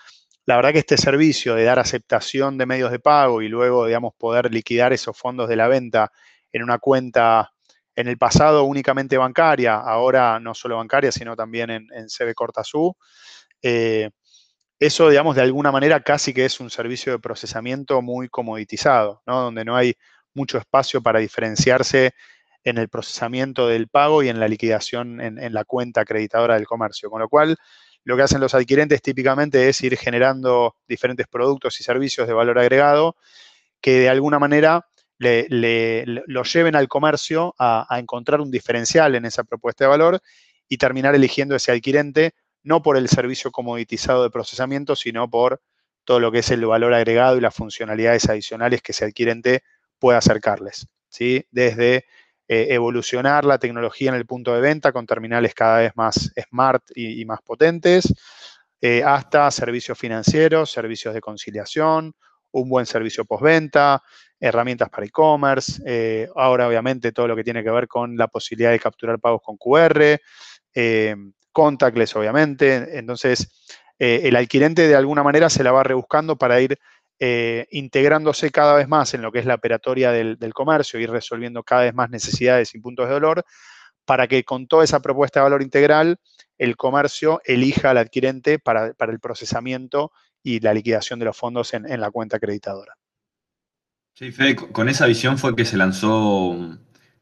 La 0.46 0.56
verdad 0.56 0.72
que 0.72 0.80
este 0.80 0.98
servicio 0.98 1.56
de 1.56 1.66
dar 1.66 1.80
aceptación 1.80 2.58
de 2.58 2.66
medios 2.66 2.92
de 2.92 3.00
pago 3.00 3.42
y 3.42 3.50
luego, 3.50 3.86
digamos, 3.86 4.14
poder 4.18 4.54
liquidar 4.54 4.94
esos 4.94 5.18
fondos 5.18 5.50
de 5.50 5.58
la 5.58 5.68
venta 5.68 6.12
en 6.54 6.64
una 6.64 6.78
cuenta 6.78 7.52
en 7.98 8.08
el 8.08 8.18
pasado 8.20 8.64
únicamente 8.64 9.18
bancaria, 9.18 9.76
ahora 9.76 10.40
no 10.40 10.54
solo 10.54 10.78
bancaria, 10.78 11.12
sino 11.12 11.36
también 11.36 11.72
en, 11.72 11.88
en 11.92 12.06
CB 12.08 12.36
Cortazú. 12.36 12.96
Eh, 13.64 14.12
eso, 14.80 15.10
digamos, 15.10 15.36
de 15.36 15.42
alguna 15.42 15.72
manera 15.72 16.00
casi 16.02 16.32
que 16.32 16.46
es 16.46 16.60
un 16.60 16.70
servicio 16.70 17.14
de 17.14 17.20
procesamiento 17.20 18.04
muy 18.04 18.30
comoditizado, 18.30 19.24
¿no? 19.26 19.42
Donde 19.42 19.66
no 19.66 19.76
hay 19.76 19.96
mucho 20.36 20.60
espacio 20.60 21.02
para 21.02 21.18
diferenciarse 21.18 22.12
en 22.64 22.78
el 22.78 22.88
procesamiento 22.88 23.68
del 23.68 23.88
pago 23.88 24.22
y 24.22 24.30
en 24.30 24.40
la 24.40 24.48
liquidación 24.48 25.20
en, 25.20 25.54
la 25.54 25.66
cuenta 25.66 26.02
acreditadora 26.02 26.54
del 26.54 26.68
comercio. 26.68 27.10
Con 27.10 27.22
lo 27.22 27.30
cual, 27.30 27.58
lo 28.04 28.16
que 28.16 28.22
hacen 28.22 28.42
los 28.42 28.54
adquirentes 28.54 29.02
típicamente 29.02 29.70
es 29.70 29.82
ir 29.82 29.98
generando 29.98 30.76
diferentes 30.88 31.26
productos 31.28 31.80
y 31.80 31.84
servicios 31.84 32.28
de 32.28 32.34
valor 32.34 32.60
agregado 32.60 33.16
que 33.82 34.02
de 34.02 34.10
alguna 34.10 34.38
manera 34.38 34.86
le, 35.20 36.06
lo 36.06 36.44
lleven 36.44 36.76
al 36.76 36.88
comercio 36.88 37.56
a, 37.58 37.88
encontrar 38.00 38.42
un 38.42 38.52
diferencial 38.52 39.16
en 39.16 39.26
esa 39.26 39.44
propuesta 39.44 39.86
de 39.86 39.90
valor 39.90 40.22
y 40.68 40.78
terminar 40.78 41.16
eligiendo 41.16 41.56
ese 41.56 41.72
adquirente 41.72 42.34
no 42.64 42.82
por 42.82 42.98
el 42.98 43.08
servicio 43.08 43.52
comoditizado 43.52 44.24
de 44.24 44.30
procesamiento, 44.30 44.96
sino 44.96 45.30
por 45.30 45.62
todo 46.04 46.20
lo 46.20 46.32
que 46.32 46.40
es 46.40 46.52
el 46.52 46.66
valor 46.66 46.94
agregado 46.94 47.38
y 47.38 47.42
las 47.42 47.56
funcionalidades 47.56 48.30
adicionales 48.30 48.82
que 48.82 48.92
ese 48.92 49.06
adquirente 49.06 49.64
puede 50.00 50.18
acercarles, 50.18 50.88
¿sí? 51.10 51.46
Desde 51.52 52.06
eh, 52.50 52.68
evolucionar 52.70 53.46
la 53.46 53.58
tecnología 53.58 54.10
en 54.10 54.16
el 54.16 54.26
punto 54.26 54.54
de 54.54 54.62
venta 54.62 54.92
con 54.92 55.06
terminales 55.06 55.54
cada 55.54 55.80
vez 55.80 55.92
más 55.96 56.32
smart 56.50 56.84
y, 56.96 57.26
más 57.26 57.42
potentes, 57.42 58.14
eh, 58.80 59.04
hasta 59.04 59.50
servicios 59.52 59.98
financieros, 59.98 60.72
servicios 60.72 61.14
de 61.14 61.22
conciliación, 61.22 62.14
un 62.52 62.70
buen 62.70 62.86
servicio 62.86 63.26
postventa, 63.26 64.02
herramientas 64.40 64.90
para 64.90 65.06
e-commerce, 65.06 65.82
eh, 65.86 66.30
ahora 66.36 66.68
obviamente 66.68 67.12
todo 67.12 67.28
lo 67.28 67.36
que 67.36 67.44
tiene 67.44 67.64
que 67.64 67.72
ver 67.72 67.88
con 67.88 68.16
la 68.16 68.28
posibilidad 68.28 68.72
de 68.72 68.80
capturar 68.80 69.20
pagos 69.20 69.42
con 69.44 69.58
QR, 69.58 70.20
contactless 71.52 72.16
obviamente, 72.16 73.00
entonces 73.00 73.66
el 73.98 74.36
adquirente 74.36 74.88
de 74.88 74.96
alguna 74.96 75.24
manera 75.24 75.50
se 75.50 75.64
la 75.64 75.72
va 75.72 75.82
rebuscando 75.82 76.38
para 76.38 76.62
ir 76.62 76.78
eh, 77.20 77.66
integrándose 77.72 78.52
cada 78.52 78.76
vez 78.76 78.88
más 78.88 79.16
en 79.16 79.24
lo 79.24 79.32
que 79.32 79.40
es 79.40 79.46
la 79.48 79.56
operatoria 79.56 80.12
del, 80.12 80.38
comercio 80.54 81.00
y 81.00 81.08
resolviendo 81.08 81.64
cada 81.64 81.82
vez 81.82 81.94
más 81.96 82.12
necesidades 82.12 82.76
y 82.76 82.80
puntos 82.80 83.08
de 83.08 83.14
dolor, 83.14 83.44
para 84.06 84.28
que 84.28 84.44
con 84.44 84.68
toda 84.68 84.84
esa 84.84 85.00
propuesta 85.00 85.40
de 85.40 85.46
valor 85.46 85.64
integral, 85.64 86.20
el 86.60 86.76
comercio 86.78 87.42
elija 87.44 87.90
al 87.90 87.98
adquirente 87.98 88.60
para, 88.60 88.94
el 89.00 89.20
procesamiento 89.20 90.12
y 90.44 90.60
la 90.60 90.76
liquidación 90.76 91.18
de 91.18 91.26
los 91.26 91.36
fondos 91.36 91.74
en, 91.74 92.00
la 92.00 92.12
cuenta 92.12 92.38
acreditadora. 92.38 92.94
Sí, 94.18 94.32
Fede, 94.32 94.56
con 94.56 94.90
esa 94.90 95.06
visión 95.06 95.38
fue 95.38 95.56
que 95.56 95.64
se 95.64 95.78
lanzó, 95.78 96.58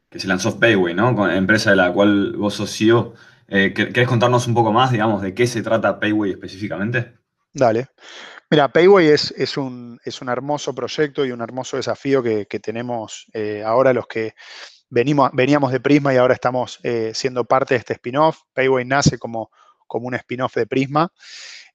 que 0.08 0.18
se 0.18 0.26
lanzó 0.26 0.58
Payway, 0.58 0.94
¿no? 0.94 1.30
empresa 1.30 1.68
de 1.68 1.76
la 1.76 1.92
cual 1.92 2.32
vos 2.38 2.54
sos 2.54 2.74
CEO. 2.74 3.12
Eh, 3.48 3.74
¿Querés 3.74 4.08
contarnos 4.08 4.46
un 4.46 4.54
poco 4.54 4.72
más, 4.72 4.92
digamos, 4.92 5.20
de 5.20 5.34
qué 5.34 5.46
se 5.46 5.62
trata 5.62 6.00
Payway 6.00 6.30
específicamente? 6.30 7.12
Dale. 7.52 7.88
Mira, 8.48 8.72
Payway 8.72 9.08
es, 9.08 9.30
es, 9.36 9.58
un, 9.58 10.00
es, 10.06 10.22
un, 10.22 10.30
hermoso 10.30 10.74
proyecto 10.74 11.26
y 11.26 11.32
un 11.32 11.42
hermoso 11.42 11.76
desafío 11.76 12.22
que, 12.22 12.46
tenemos 12.62 13.26
eh, 13.34 13.62
ahora 13.62 13.92
los 13.92 14.06
que 14.06 14.32
venimos, 14.88 15.28
veníamos 15.34 15.72
de 15.72 15.80
Prisma 15.80 16.14
y 16.14 16.16
ahora 16.16 16.32
estamos 16.32 16.80
eh, 16.82 17.10
siendo 17.12 17.44
parte 17.44 17.74
de 17.74 17.80
este 17.80 17.92
spin-off. 17.92 18.38
Payway 18.54 18.86
nace 18.86 19.18
como, 19.18 19.50
como 19.86 20.06
un 20.06 20.14
spin-off 20.14 20.54
de 20.54 20.66
Prisma 20.66 21.12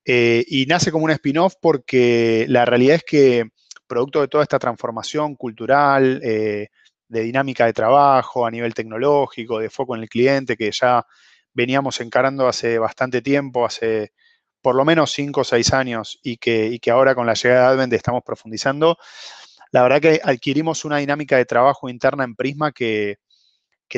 y 0.04 0.66
nace 0.68 0.92
como 0.92 1.06
un 1.06 1.12
spin-off 1.12 1.54
porque 1.62 2.48
la 2.50 2.66
realidad 2.66 2.96
es 2.96 3.04
que 3.04 3.52
producto 3.92 4.22
de 4.22 4.30
toda 4.30 4.44
esta 4.44 4.58
transformación 4.58 5.36
cultural, 5.36 6.22
de 6.22 6.70
dinámica 7.10 7.66
de 7.66 7.74
trabajo 7.74 8.46
a 8.46 8.52
nivel 8.52 8.74
tecnológico, 8.74 9.60
de 9.60 9.70
foco 9.70 9.98
en 9.98 10.04
el 10.04 10.08
cliente 10.08 10.56
que 10.56 10.72
ya 10.72 11.06
veníamos 11.54 12.00
encarando 12.00 12.48
hace 12.48 12.80
bastante 12.80 13.22
tiempo, 13.22 13.66
hace 13.66 14.14
por 14.62 14.76
lo 14.76 14.86
menos 14.86 15.12
cinco 15.12 15.42
o 15.42 15.44
seis 15.44 15.74
años 15.74 16.20
y 16.24 16.38
que, 16.38 16.80
ahora 16.90 17.14
con 17.14 17.28
la 17.28 17.34
llegada 17.34 17.68
de 17.68 17.74
Advent 17.74 17.94
estamos 17.94 18.24
profundizando, 18.24 18.98
la 19.72 19.84
verdad 19.84 20.00
que 20.00 20.22
adquirimos 20.24 20.86
una 20.86 20.98
dinámica 20.98 21.36
de 21.36 21.44
trabajo 21.44 21.90
interna 21.90 22.24
en 22.24 22.36
Prisma 22.36 22.72
que, 22.72 23.18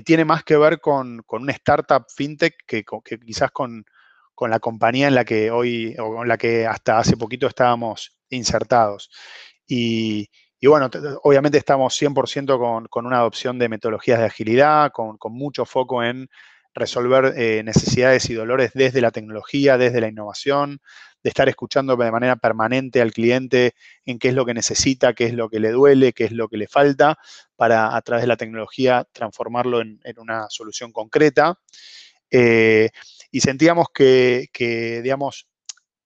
tiene 0.04 0.26
más 0.26 0.44
que 0.44 0.58
ver 0.58 0.80
con, 0.80 1.22
con 1.28 1.44
una 1.44 1.52
startup 1.52 2.06
fintech 2.10 2.56
que, 2.66 2.84
quizás 3.24 3.52
con, 3.52 3.86
la 4.42 4.60
compañía 4.60 5.08
en 5.08 5.14
la 5.14 5.24
que 5.24 5.52
hoy, 5.52 5.96
o 6.00 6.24
en 6.24 6.28
la 6.28 6.38
que 6.38 6.66
hasta 6.66 6.98
hace 6.98 7.16
poquito 7.16 7.46
estábamos 7.46 8.18
insertados. 8.30 9.12
Y, 9.76 10.68
bueno, 10.68 10.90
obviamente 11.24 11.58
estamos 11.58 12.00
100% 12.00 12.58
con, 12.58 12.86
con, 12.86 13.06
una 13.06 13.18
adopción 13.18 13.58
de 13.58 13.70
metodologías 13.70 14.20
de 14.20 14.26
agilidad, 14.26 14.92
con, 14.92 15.18
con 15.18 15.34
mucho 15.34 15.66
foco 15.66 16.04
en 16.04 16.30
resolver 16.76 17.34
eh, 17.36 17.64
necesidades 17.64 18.30
y 18.30 18.34
dolores 18.34 18.72
desde 18.74 19.02
la 19.02 19.12
tecnología, 19.12 19.78
desde 19.78 20.00
la 20.00 20.08
innovación, 20.08 20.80
de 21.24 21.30
estar 21.30 21.50
escuchando 21.50 21.96
de 21.96 22.12
manera 22.12 22.36
permanente 22.36 23.02
al 23.02 23.14
cliente 23.14 23.74
en 24.06 24.20
qué 24.20 24.30
es 24.30 24.34
lo 24.36 24.46
que 24.46 24.54
necesita, 24.54 25.14
qué 25.14 25.26
es 25.26 25.34
lo 25.34 25.50
que 25.50 25.60
le 25.60 25.72
duele, 25.72 26.14
qué 26.14 26.26
es 26.26 26.32
lo 26.32 26.48
que 26.48 26.58
le 26.58 26.68
falta, 26.68 27.18
para 27.56 27.96
a 27.96 28.02
través 28.02 28.24
de 28.24 28.28
la 28.28 28.38
tecnología 28.38 29.08
transformarlo 29.12 29.82
en, 29.82 30.00
una 30.18 30.48
solución 30.50 30.92
concreta. 30.92 31.60
Eh, 32.30 32.90
y 33.32 33.40
sentíamos 33.40 33.88
que, 33.94 34.50
digamos, 35.04 35.48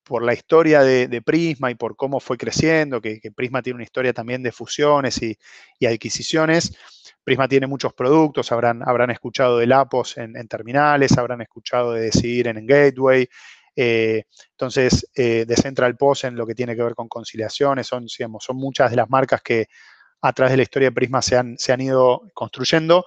por 0.07 0.23
la 0.23 0.33
historia 0.33 0.81
de, 0.81 1.21
Prisma 1.21 1.69
y 1.69 1.75
por 1.75 1.95
cómo 1.95 2.19
fue 2.19 2.37
creciendo, 2.37 3.01
que, 3.01 3.19
Prisma 3.35 3.61
tiene 3.61 3.75
una 3.75 3.83
historia 3.83 4.13
también 4.13 4.41
de 4.41 4.51
fusiones 4.51 5.21
y, 5.21 5.37
adquisiciones. 5.85 6.75
Prisma 7.23 7.47
tiene 7.47 7.67
muchos 7.67 7.93
productos, 7.93 8.51
habrán, 8.51 8.81
habrán 8.87 9.11
escuchado 9.11 9.57
de 9.57 9.67
Lapos 9.67 10.17
en, 10.17 10.33
terminales, 10.47 11.17
habrán 11.17 11.41
escuchado 11.41 11.93
de 11.93 12.01
Decidir 12.03 12.47
en 12.47 12.65
Gateway, 12.65 13.27
eh, 13.75 14.23
entonces, 14.51 15.07
eh, 15.13 15.45
de 15.45 15.55
Central 15.55 15.95
Post 15.97 16.23
en 16.23 16.35
lo 16.35 16.47
que 16.47 16.55
tiene 16.55 16.75
que 16.75 16.81
ver 16.81 16.95
con 16.95 17.07
conciliaciones, 17.07 17.85
son, 17.85 18.07
son 18.09 18.55
muchas 18.55 18.89
de 18.89 18.97
las 18.97 19.09
marcas 19.09 19.41
que 19.41 19.67
a 20.21 20.33
través 20.33 20.51
de 20.51 20.57
la 20.57 20.63
historia 20.63 20.87
de 20.87 20.95
Prisma 20.95 21.21
se 21.21 21.37
han, 21.37 21.57
se 21.59 21.73
han 21.73 21.81
ido 21.81 22.23
construyendo, 22.33 23.05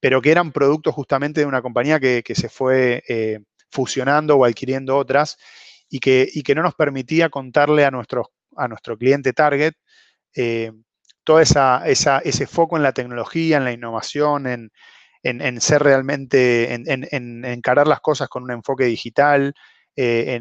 pero 0.00 0.22
que 0.22 0.30
eran 0.30 0.52
productos 0.52 0.94
justamente 0.94 1.40
de 1.40 1.46
una 1.46 1.60
compañía 1.60 2.00
que, 2.00 2.22
se 2.34 2.48
fue 2.48 3.02
eh, 3.08 3.40
fusionando 3.70 4.36
o 4.36 4.44
adquiriendo 4.44 4.96
otras 4.96 5.36
y 5.88 6.00
que, 6.00 6.30
que, 6.44 6.54
no 6.54 6.62
nos 6.62 6.74
permitía 6.74 7.28
contarle 7.28 7.84
a 7.84 7.90
nuestro, 7.90 8.30
a 8.56 8.68
nuestro 8.68 8.96
cliente 8.96 9.32
target 9.32 9.74
todo 11.24 11.40
esa, 11.40 11.82
ese 11.84 12.46
foco 12.46 12.76
en 12.76 12.84
la 12.84 12.92
tecnología, 12.92 13.56
en 13.56 13.64
la 13.64 13.72
innovación, 13.72 14.46
en, 14.46 14.70
en, 15.24 15.60
ser 15.60 15.82
realmente, 15.82 16.72
en, 16.72 17.44
encarar 17.44 17.88
las 17.88 18.00
cosas 18.00 18.28
con 18.28 18.44
un 18.44 18.52
enfoque 18.52 18.84
digital, 18.84 19.54
eh, 19.96 20.40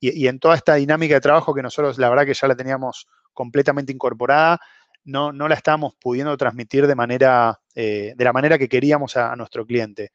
y, 0.00 0.26
en 0.26 0.38
toda 0.38 0.56
esta 0.56 0.74
dinámica 0.74 1.14
de 1.14 1.20
trabajo 1.22 1.54
que 1.54 1.62
nosotros 1.62 1.96
la 1.96 2.10
verdad 2.10 2.26
que 2.26 2.34
ya 2.34 2.46
la 2.46 2.54
teníamos 2.54 3.06
completamente 3.32 3.92
incorporada, 3.92 4.60
no, 5.04 5.32
no 5.32 5.48
la 5.48 5.54
estábamos 5.54 5.94
pudiendo 5.98 6.36
transmitir 6.36 6.86
de, 6.86 6.94
manera, 6.94 7.58
eh, 7.74 8.12
de 8.14 8.24
la 8.24 8.32
manera 8.34 8.58
que 8.58 8.68
queríamos 8.68 9.16
a, 9.16 9.34
nuestro 9.36 9.64
cliente. 9.64 10.12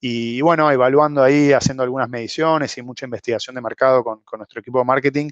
Y, 0.00 0.40
bueno, 0.40 0.70
evaluando 0.70 1.22
ahí, 1.22 1.52
haciendo 1.52 1.82
algunas 1.82 2.08
mediciones 2.08 2.76
y 2.78 2.82
mucha 2.82 3.06
investigación 3.06 3.54
de 3.56 3.60
mercado 3.60 4.04
con, 4.04 4.22
nuestro 4.38 4.60
equipo 4.60 4.78
de 4.78 4.84
marketing, 4.84 5.30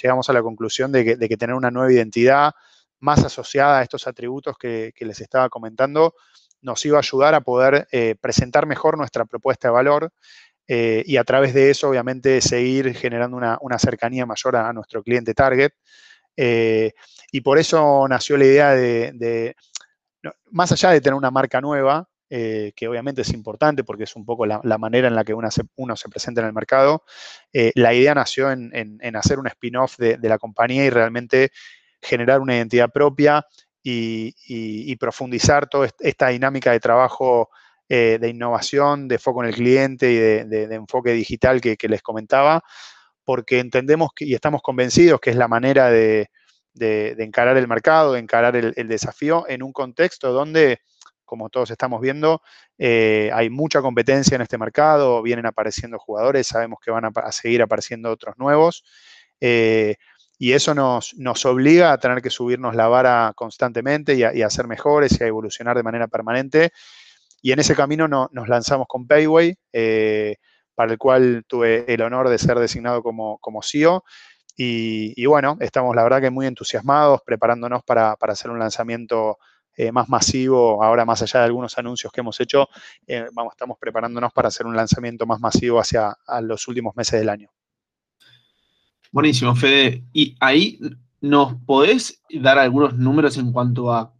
llegamos 0.00 0.28
a 0.30 0.32
la 0.32 0.42
conclusión 0.42 0.92
de 0.92 1.16
que, 1.16 1.36
tener 1.36 1.54
una 1.54 1.70
nueva 1.70 1.92
identidad 1.92 2.52
más 3.00 3.24
asociada 3.24 3.80
a 3.80 3.82
estos 3.82 4.06
atributos 4.06 4.56
que, 4.58 4.92
les 4.98 5.20
estaba 5.20 5.48
comentando 5.48 6.14
nos 6.62 6.82
iba 6.86 6.96
a 6.96 7.00
ayudar 7.00 7.34
a 7.34 7.42
poder 7.42 7.86
eh, 7.92 8.14
presentar 8.18 8.64
mejor 8.66 8.96
nuestra 8.96 9.26
propuesta 9.26 9.68
de 9.68 9.72
valor 9.72 10.10
eh, 10.66 11.02
y 11.06 11.18
a 11.18 11.24
través 11.24 11.52
de 11.52 11.70
eso, 11.70 11.90
obviamente, 11.90 12.40
seguir 12.40 12.94
generando 12.94 13.36
una, 13.36 13.78
cercanía 13.78 14.24
mayor 14.26 14.56
a, 14.56 14.72
nuestro 14.72 15.02
cliente 15.02 15.34
target. 15.34 15.72
Eh, 16.36 16.92
y 17.30 17.40
por 17.42 17.58
eso 17.58 18.06
nació 18.08 18.36
la 18.36 18.44
idea 18.44 18.70
de, 18.70 19.54
más 20.50 20.72
allá 20.72 20.90
de 20.90 21.00
tener 21.00 21.14
una 21.14 21.30
marca 21.30 21.60
nueva, 21.60 22.08
eh, 22.30 22.72
que 22.74 22.88
obviamente 22.88 23.22
es 23.22 23.32
importante 23.32 23.84
porque 23.84 24.04
es 24.04 24.16
un 24.16 24.24
poco 24.24 24.46
la, 24.46 24.78
manera 24.78 25.08
en 25.08 25.14
la 25.14 25.24
que 25.24 25.34
uno 25.34 25.50
se, 25.50 25.62
uno 25.76 25.96
se, 25.96 26.08
presenta 26.08 26.40
en 26.40 26.48
el 26.48 26.52
mercado, 26.52 27.04
la 27.52 27.94
idea 27.94 28.14
nació 28.14 28.50
en, 28.50 29.16
hacer 29.16 29.38
un 29.38 29.46
spin-off 29.46 29.96
de, 29.98 30.18
la 30.20 30.38
compañía 30.38 30.84
y 30.84 30.90
realmente 30.90 31.50
generar 32.02 32.40
una 32.40 32.56
identidad 32.56 32.90
propia 32.90 33.46
y 33.82 34.96
profundizar 34.96 35.68
toda 35.68 35.88
esta 36.00 36.28
dinámica 36.28 36.72
de 36.72 36.80
trabajo 36.80 37.50
eh, 37.86 38.16
de 38.18 38.30
innovación, 38.30 39.08
de 39.08 39.18
foco 39.18 39.42
en 39.42 39.50
el 39.50 39.54
cliente 39.54 40.10
y 40.10 40.16
de, 40.16 40.74
enfoque 40.74 41.12
digital 41.12 41.60
que, 41.60 41.76
les 41.86 42.00
comentaba, 42.00 42.64
porque 43.24 43.58
entendemos 43.58 44.10
y 44.18 44.34
estamos 44.34 44.62
convencidos 44.62 45.20
que 45.20 45.28
es 45.28 45.36
la 45.36 45.48
manera 45.48 45.90
de, 45.90 46.30
encarar 46.74 47.58
el 47.58 47.68
mercado, 47.68 48.14
de 48.14 48.20
encarar 48.20 48.56
el, 48.56 48.88
desafío 48.88 49.44
en 49.48 49.62
un 49.62 49.74
contexto 49.74 50.32
donde, 50.32 50.80
como 51.24 51.50
todos 51.50 51.70
estamos 51.70 52.00
viendo, 52.00 52.42
eh, 52.78 53.30
hay 53.32 53.50
mucha 53.50 53.82
competencia 53.82 54.36
en 54.36 54.42
este 54.42 54.58
mercado, 54.58 55.22
vienen 55.22 55.46
apareciendo 55.46 55.98
jugadores, 55.98 56.46
sabemos 56.46 56.78
que 56.84 56.90
van 56.90 57.04
a, 57.04 57.32
seguir 57.32 57.62
apareciendo 57.62 58.10
otros 58.10 58.36
nuevos. 58.38 58.84
Eh, 59.40 59.96
y 60.38 60.52
eso 60.52 60.74
nos, 60.74 61.14
obliga 61.44 61.92
a 61.92 61.98
tener 61.98 62.20
que 62.20 62.30
subirnos 62.30 62.74
la 62.74 62.88
vara 62.88 63.32
constantemente 63.36 64.14
y 64.14 64.24
a, 64.24 64.34
y 64.34 64.42
ser 64.50 64.66
mejores 64.66 65.18
y 65.20 65.24
a 65.24 65.26
evolucionar 65.26 65.76
de 65.76 65.82
manera 65.82 66.08
permanente. 66.08 66.72
Y 67.40 67.52
en 67.52 67.60
ese 67.60 67.74
camino 67.74 68.08
nos 68.08 68.48
lanzamos 68.48 68.86
con 68.88 69.06
Payway, 69.06 69.56
eh, 69.72 70.36
para 70.74 70.92
el 70.92 70.98
cual 70.98 71.44
tuve 71.46 71.84
el 71.92 72.02
honor 72.02 72.28
de 72.28 72.38
ser 72.38 72.58
designado 72.58 73.02
como, 73.02 73.38
como 73.38 73.62
CEO. 73.62 74.02
Y, 74.56 75.26
bueno, 75.26 75.56
estamos 75.60 75.94
la 75.96 76.04
verdad 76.04 76.20
que 76.20 76.30
muy 76.30 76.46
entusiasmados, 76.46 77.20
preparándonos 77.24 77.82
para, 77.82 78.16
hacer 78.20 78.50
un 78.50 78.58
lanzamiento 78.58 79.38
eh, 79.76 79.92
más 79.92 80.08
masivo, 80.08 80.82
ahora 80.82 81.04
más 81.04 81.22
allá 81.22 81.40
de 81.40 81.46
algunos 81.46 81.76
anuncios 81.78 82.12
que 82.12 82.20
hemos 82.20 82.40
hecho, 82.40 82.68
eh, 83.06 83.26
vamos, 83.32 83.52
estamos 83.54 83.78
preparándonos 83.78 84.32
para 84.32 84.48
hacer 84.48 84.66
un 84.66 84.76
lanzamiento 84.76 85.26
más 85.26 85.40
masivo 85.40 85.80
hacia 85.80 86.16
los 86.42 86.66
últimos 86.68 86.94
meses 86.96 87.20
del 87.20 87.28
año. 87.28 87.50
Buenísimo, 89.10 89.54
Fede. 89.54 90.04
Y 90.12 90.36
ahí 90.40 90.80
nos 91.20 91.54
podés 91.66 92.20
dar 92.30 92.58
algunos 92.58 92.96
números 92.96 93.38
en 93.38 93.52
cuanto 93.52 93.92
a 93.92 94.12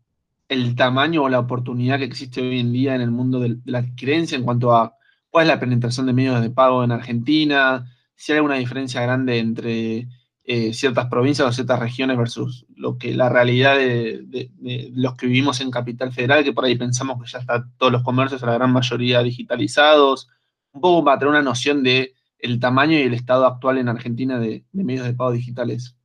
el 0.48 0.74
tamaño 0.76 1.24
o 1.24 1.28
la 1.28 1.40
oportunidad 1.40 1.98
que 1.98 2.04
existe 2.04 2.40
hoy 2.40 2.60
en 2.60 2.72
día 2.72 2.94
en 2.94 3.00
el 3.00 3.10
mundo 3.10 3.40
de, 3.40 3.56
la 3.64 3.78
adquirencia 3.78 4.36
en 4.36 4.44
cuanto 4.44 4.74
a 4.74 4.96
cuál 5.30 5.46
es 5.46 5.48
la 5.48 5.60
penetración 5.60 6.06
de 6.06 6.12
medios 6.12 6.40
de 6.40 6.50
pago 6.50 6.84
en 6.84 6.92
Argentina, 6.92 7.84
si 8.14 8.32
hay 8.32 8.36
alguna 8.36 8.54
diferencia 8.56 9.02
grande 9.02 9.38
entre 9.38 10.08
eh, 10.46 10.74
ciertas 10.74 11.06
provincias 11.06 11.48
o 11.48 11.52
ciertas 11.52 11.80
regiones 11.80 12.18
versus 12.18 12.66
lo 12.76 12.98
que 12.98 13.14
la 13.14 13.30
realidad 13.30 13.76
de, 13.76 14.50
los 14.92 15.16
que 15.16 15.26
vivimos 15.26 15.60
en 15.62 15.70
Capital 15.70 16.12
Federal, 16.12 16.44
que 16.44 16.52
por 16.52 16.66
ahí 16.66 16.76
pensamos 16.76 17.22
que 17.22 17.30
ya 17.30 17.38
están 17.38 17.72
todos 17.78 17.90
los 17.90 18.02
comercios, 18.02 18.42
la 18.42 18.54
gran 18.54 18.70
mayoría 18.70 19.22
digitalizados, 19.22 20.28
un 20.72 20.82
poco 20.82 21.04
para 21.04 21.18
tener 21.18 21.30
una 21.30 21.42
noción 21.42 21.82
de 21.82 22.14
el 22.38 22.60
tamaño 22.60 22.98
y 22.98 23.02
el 23.02 23.14
estado 23.14 23.46
actual 23.46 23.78
en 23.78 23.88
Argentina 23.88 24.38
de, 24.38 24.64
medios 24.72 25.06
de 25.06 25.14
pago 25.14 25.32
digitales. 25.32 25.96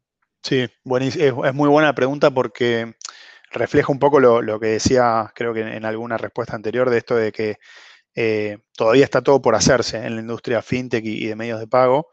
Sí, 0.41 0.60
es 0.60 1.54
muy 1.54 1.67
buena 1.67 1.93
pregunta 1.93 2.32
porque 2.32 2.95
refleja 3.52 3.91
un 3.91 3.99
poco 3.99 4.21
lo, 4.21 4.60
que 4.60 4.67
decía, 4.67 5.32
creo 5.36 5.54
que 5.54 5.62
en 5.62 5.84
alguna 5.84 6.17
respuesta 6.17 6.56
anterior, 6.56 6.89
de 6.89 6.97
esto 6.97 7.15
de 7.15 7.34
que 7.34 7.58
eh, 8.15 8.60
todavía 8.73 9.04
está 9.04 9.21
todo 9.21 9.41
por 9.41 9.56
hacerse 9.56 9.97
en 9.97 10.15
la 10.15 10.21
industria 10.21 10.62
fintech 10.62 11.04
y, 11.04 11.25
de 11.25 11.36
medios 11.36 11.60
de 11.60 11.67
pago. 11.67 12.08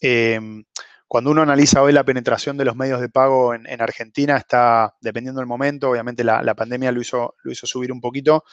Em, 0.00 0.64
cuando 1.08 1.30
uno 1.30 1.42
analiza 1.42 1.82
hoy 1.82 1.92
la 1.92 2.04
penetración 2.04 2.56
de 2.56 2.64
los 2.64 2.74
medios 2.74 3.00
de 3.00 3.08
pago 3.08 3.54
en, 3.54 3.80
Argentina, 3.80 4.36
está, 4.36 4.96
dependiendo 5.00 5.40
del 5.40 5.46
momento, 5.46 5.90
obviamente 5.90 6.24
la, 6.24 6.54
pandemia 6.54 6.90
lo 6.90 7.00
hizo, 7.00 7.36
lo 7.42 7.52
hizo 7.52 7.66
subir 7.66 7.92
un 7.92 8.00
poquito, 8.00 8.44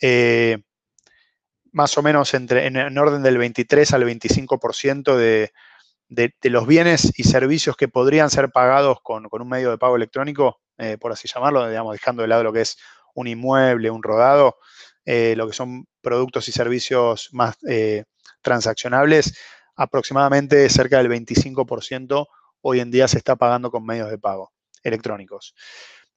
eh, 0.00 0.58
más 1.72 1.96
o 1.96 2.02
menos 2.02 2.34
entre, 2.34 2.66
en, 2.66 2.98
orden 2.98 3.22
del 3.22 3.38
23 3.38 3.92
al 3.92 4.04
25% 4.04 5.16
de, 5.16 5.52
de, 6.08 6.50
los 6.50 6.66
bienes 6.66 7.12
y 7.16 7.22
servicios 7.22 7.76
que 7.76 7.86
podrían 7.86 8.28
ser 8.28 8.50
pagados 8.50 8.98
con, 9.02 9.28
con 9.28 9.42
un 9.42 9.48
medio 9.48 9.70
de 9.70 9.78
pago 9.78 9.94
electrónico 9.94 10.60
eh, 10.78 10.96
por 10.98 11.12
así 11.12 11.28
llamarlo, 11.28 11.68
digamos, 11.68 11.92
dejando 11.92 12.22
de 12.22 12.28
lado 12.28 12.42
lo 12.42 12.52
que 12.52 12.62
es 12.62 12.76
un 13.14 13.28
inmueble, 13.28 13.90
un 13.90 14.02
rodado, 14.02 14.56
eh, 15.04 15.34
lo 15.36 15.46
que 15.46 15.52
son 15.52 15.86
productos 16.00 16.48
y 16.48 16.52
servicios 16.52 17.28
más 17.32 17.56
transaccionables, 18.42 19.34
aproximadamente 19.80 20.68
cerca 20.68 20.98
del 20.98 21.08
25% 21.08 22.26
hoy 22.62 22.80
en 22.80 22.90
día 22.90 23.08
se 23.08 23.18
está 23.18 23.36
pagando 23.36 23.70
con 23.70 23.84
medios 23.84 24.10
de 24.10 24.18
pago 24.18 24.52
electrónicos. 24.82 25.54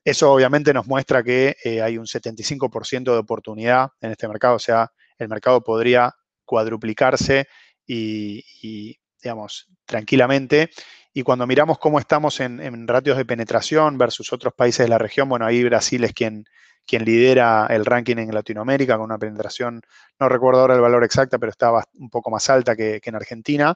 Eso 0.03 0.31
obviamente 0.31 0.73
nos 0.73 0.85
muestra 0.87 1.23
que 1.23 1.55
hay 1.81 1.97
un 1.97 2.05
75% 2.05 3.03
de 3.03 3.17
oportunidad 3.17 3.89
en 4.01 4.11
este 4.11 4.27
mercado, 4.27 4.55
o 4.55 4.59
sea, 4.59 4.91
el 5.17 5.29
mercado 5.29 5.63
podría 5.63 6.13
cuadruplicarse 6.43 7.47
y 7.85 8.99
digamos, 9.21 9.69
tranquilamente 9.85 10.69
y 11.13 11.21
cuando 11.21 11.45
miramos 11.45 11.77
cómo 11.77 11.99
estamos 11.99 12.39
en, 12.39 12.87
ratios 12.87 13.17
de 13.17 13.25
penetración 13.25 13.99
versus 13.99 14.33
otros 14.33 14.53
países 14.55 14.85
de 14.85 14.89
la 14.89 14.97
región, 14.97 15.29
bueno, 15.29 15.45
ahí 15.45 15.63
Brasil 15.63 16.03
es 16.03 16.13
quien, 16.13 16.45
quien 16.85 17.05
lidera 17.05 17.67
el 17.69 17.85
ranking 17.85 18.17
en 18.17 18.33
Latinoamérica 18.33 18.95
con 18.95 19.05
una 19.05 19.17
penetración, 19.17 19.81
no 20.19 20.29
recuerdo 20.29 20.61
ahora 20.61 20.75
el 20.75 20.81
valor 20.81 21.03
exacto, 21.03 21.39
pero 21.39 21.51
estaba 21.51 21.83
un 21.95 22.09
poco 22.09 22.29
más 22.29 22.49
alta 22.49 22.75
que, 22.75 23.01
en 23.03 23.15
Argentina. 23.15 23.75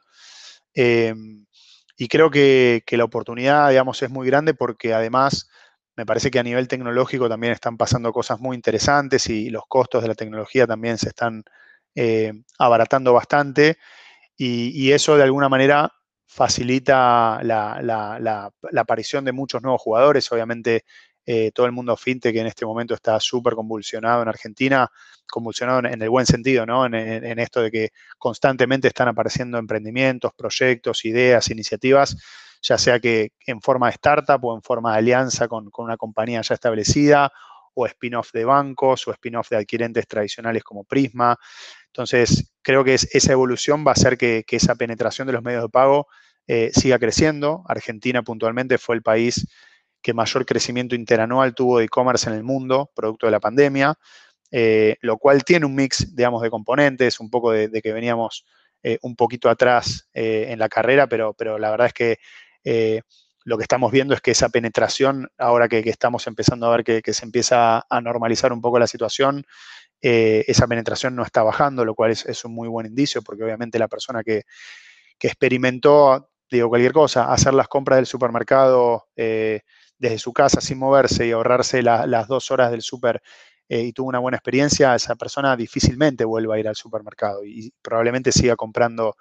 Em, 0.74 1.46
y 1.98 2.08
creo 2.08 2.30
que, 2.30 2.84
la 2.92 3.04
oportunidad, 3.04 3.70
digamos, 3.70 4.02
es 4.04 4.10
muy 4.10 4.28
grande 4.28 4.54
porque 4.54 4.94
además 4.94 5.50
me 5.96 6.06
parece 6.06 6.30
que 6.32 6.40
a 6.40 6.44
nivel 6.44 6.68
tecnológico 6.68 7.30
también 7.30 7.54
están 7.54 7.78
pasando 7.78 8.12
cosas 8.14 8.40
muy 8.40 8.56
interesantes 8.56 9.30
y 9.30 9.50
los 9.50 9.64
costos 9.68 10.04
de 10.04 10.10
la 10.10 10.16
tecnología 10.16 10.68
también 10.68 10.98
se 10.98 11.10
están 11.10 11.44
eh, 11.96 12.34
abaratando 12.60 13.14
bastante. 13.14 13.78
y, 14.38 14.92
eso 14.92 15.18
de 15.18 15.24
alguna 15.24 15.50
manera 15.50 15.92
facilita 16.28 17.40
la, 17.42 18.52
aparición 18.78 19.26
de 19.26 19.32
muchos 19.32 19.64
nuevos 19.64 19.82
jugadores. 19.82 20.32
Obviamente, 20.32 20.86
eh, 21.30 21.52
todo 21.54 21.66
el 21.66 21.74
mundo 21.74 21.98
fintech 21.98 22.34
que 22.34 22.40
en 22.40 22.48
este 22.48 22.66
momento 22.66 22.94
está 22.94 23.20
súper 23.20 23.54
convulsionado 23.54 24.22
en 24.22 24.30
Argentina, 24.30 24.90
convulsionado 25.30 25.80
en, 25.80 26.02
el 26.02 26.10
buen 26.10 26.26
sentido, 26.26 26.66
¿no? 26.66 26.86
En, 26.86 26.96
esto 27.38 27.62
de 27.62 27.70
que 27.70 27.90
constantemente 28.18 28.88
están 28.88 29.10
apareciendo 29.10 29.58
emprendimientos, 29.58 30.32
proyectos, 30.38 31.04
ideas, 31.04 31.50
iniciativas, 31.50 32.16
ya 32.62 32.78
sea 32.78 33.02
que 33.02 33.34
en 33.46 33.60
forma 33.60 33.88
de 33.88 33.96
startup 33.96 34.40
o 34.46 34.56
en 34.56 34.62
forma 34.62 34.94
de 34.94 35.00
alianza 35.00 35.50
con, 35.50 35.70
una 35.78 35.98
compañía 35.98 36.42
ya 36.42 36.54
establecida, 36.54 37.30
o 37.74 37.86
spin-off 37.86 38.32
de 38.32 38.46
bancos, 38.46 39.06
o 39.10 39.12
spin-off 39.12 39.50
de 39.50 39.58
adquirentes 39.58 40.08
tradicionales 40.08 40.64
como 40.64 40.86
Prisma. 40.86 41.38
Entonces, 41.88 42.54
creo 42.62 42.86
que 42.86 42.94
esa 42.94 43.32
evolución 43.34 43.86
va 43.86 43.92
a 43.92 43.96
hacer 43.96 44.18
que, 44.18 44.46
esa 44.50 44.76
penetración 44.76 45.28
de 45.28 45.34
los 45.34 45.44
medios 45.44 45.64
de 45.64 45.70
pago 45.70 46.08
eh, 46.48 46.72
siga 46.74 46.98
creciendo. 47.00 47.64
Argentina 47.68 48.24
puntualmente 48.24 48.78
fue 48.78 48.96
el 48.96 49.02
país 49.02 49.46
que 50.08 50.14
mayor 50.14 50.46
crecimiento 50.46 50.96
interanual 50.96 51.54
tuvo 51.54 51.80
de 51.80 51.84
e-commerce 51.84 52.30
en 52.30 52.36
el 52.38 52.42
mundo, 52.42 52.90
producto 52.96 53.26
de 53.28 53.32
la 53.34 53.42
pandemia, 53.42 54.00
eh, 54.52 54.96
lo 55.02 55.18
cual 55.18 55.44
tiene 55.44 55.66
un 55.66 55.76
mix, 55.76 56.16
digamos, 56.16 56.42
de 56.42 56.50
componentes, 56.50 57.20
un 57.20 57.30
poco 57.30 57.52
de, 57.52 57.70
que 57.82 57.92
veníamos 57.92 58.46
eh, 58.84 59.00
un 59.02 59.18
poquito 59.18 59.50
atrás 59.50 60.08
eh, 60.14 60.46
en 60.48 60.60
la 60.60 60.70
carrera, 60.70 61.08
pero, 61.08 61.34
pero 61.34 61.60
la 61.60 61.72
verdad 61.72 61.88
es 61.88 61.94
que 61.94 62.20
lo 63.44 63.58
que 63.58 63.64
estamos 63.64 63.92
viendo 63.92 64.14
es 64.14 64.22
que 64.22 64.32
esa 64.32 64.48
penetración, 64.48 65.28
ahora 65.38 65.68
que, 65.68 65.80
estamos 65.80 66.26
empezando 66.28 66.68
a 66.68 66.78
ver 66.78 67.02
que, 67.02 67.14
se 67.14 67.26
empieza 67.26 67.86
a 67.90 68.00
normalizar 68.00 68.54
un 68.54 68.62
poco 68.62 68.80
la 68.80 68.88
situación, 68.88 69.44
esa 70.00 70.68
penetración 70.68 71.18
no 71.18 71.24
está 71.24 71.44
bajando, 71.44 71.84
lo 71.84 71.96
cual 71.96 72.12
es, 72.12 72.46
un 72.46 72.54
muy 72.54 72.70
buen 72.70 72.86
indicio, 72.86 73.22
porque 73.22 73.44
obviamente 73.44 73.78
la 73.78 73.90
persona 73.90 74.24
que, 74.24 74.44
que 75.20 75.28
experimentó, 75.28 76.30
digo 76.50 76.70
cualquier 76.70 76.94
cosa, 76.94 77.30
hacer 77.34 77.54
las 77.54 77.68
compras 77.68 77.98
del 77.98 78.06
supermercado 78.06 79.10
desde 79.98 80.20
su 80.20 80.34
casa 80.34 80.62
sin 80.62 80.80
moverse 80.80 81.28
y 81.28 81.32
ahorrarse 81.32 81.82
las 81.82 82.28
dos 82.28 82.52
horas 82.52 82.72
del 82.72 82.82
súper 82.82 83.22
eh, 83.70 83.82
y 83.84 83.94
tuvo 83.94 84.08
una 84.08 84.20
buena 84.20 84.38
experiencia, 84.38 84.96
esa 84.96 85.16
persona 85.16 85.56
difícilmente 85.58 86.24
vuelva 86.24 86.56
a 86.56 86.60
ir 86.60 86.68
al 86.68 86.76
supermercado 86.76 87.44
y 87.44 87.72
probablemente 87.82 88.32
siga 88.32 88.56
comprando 88.56 89.16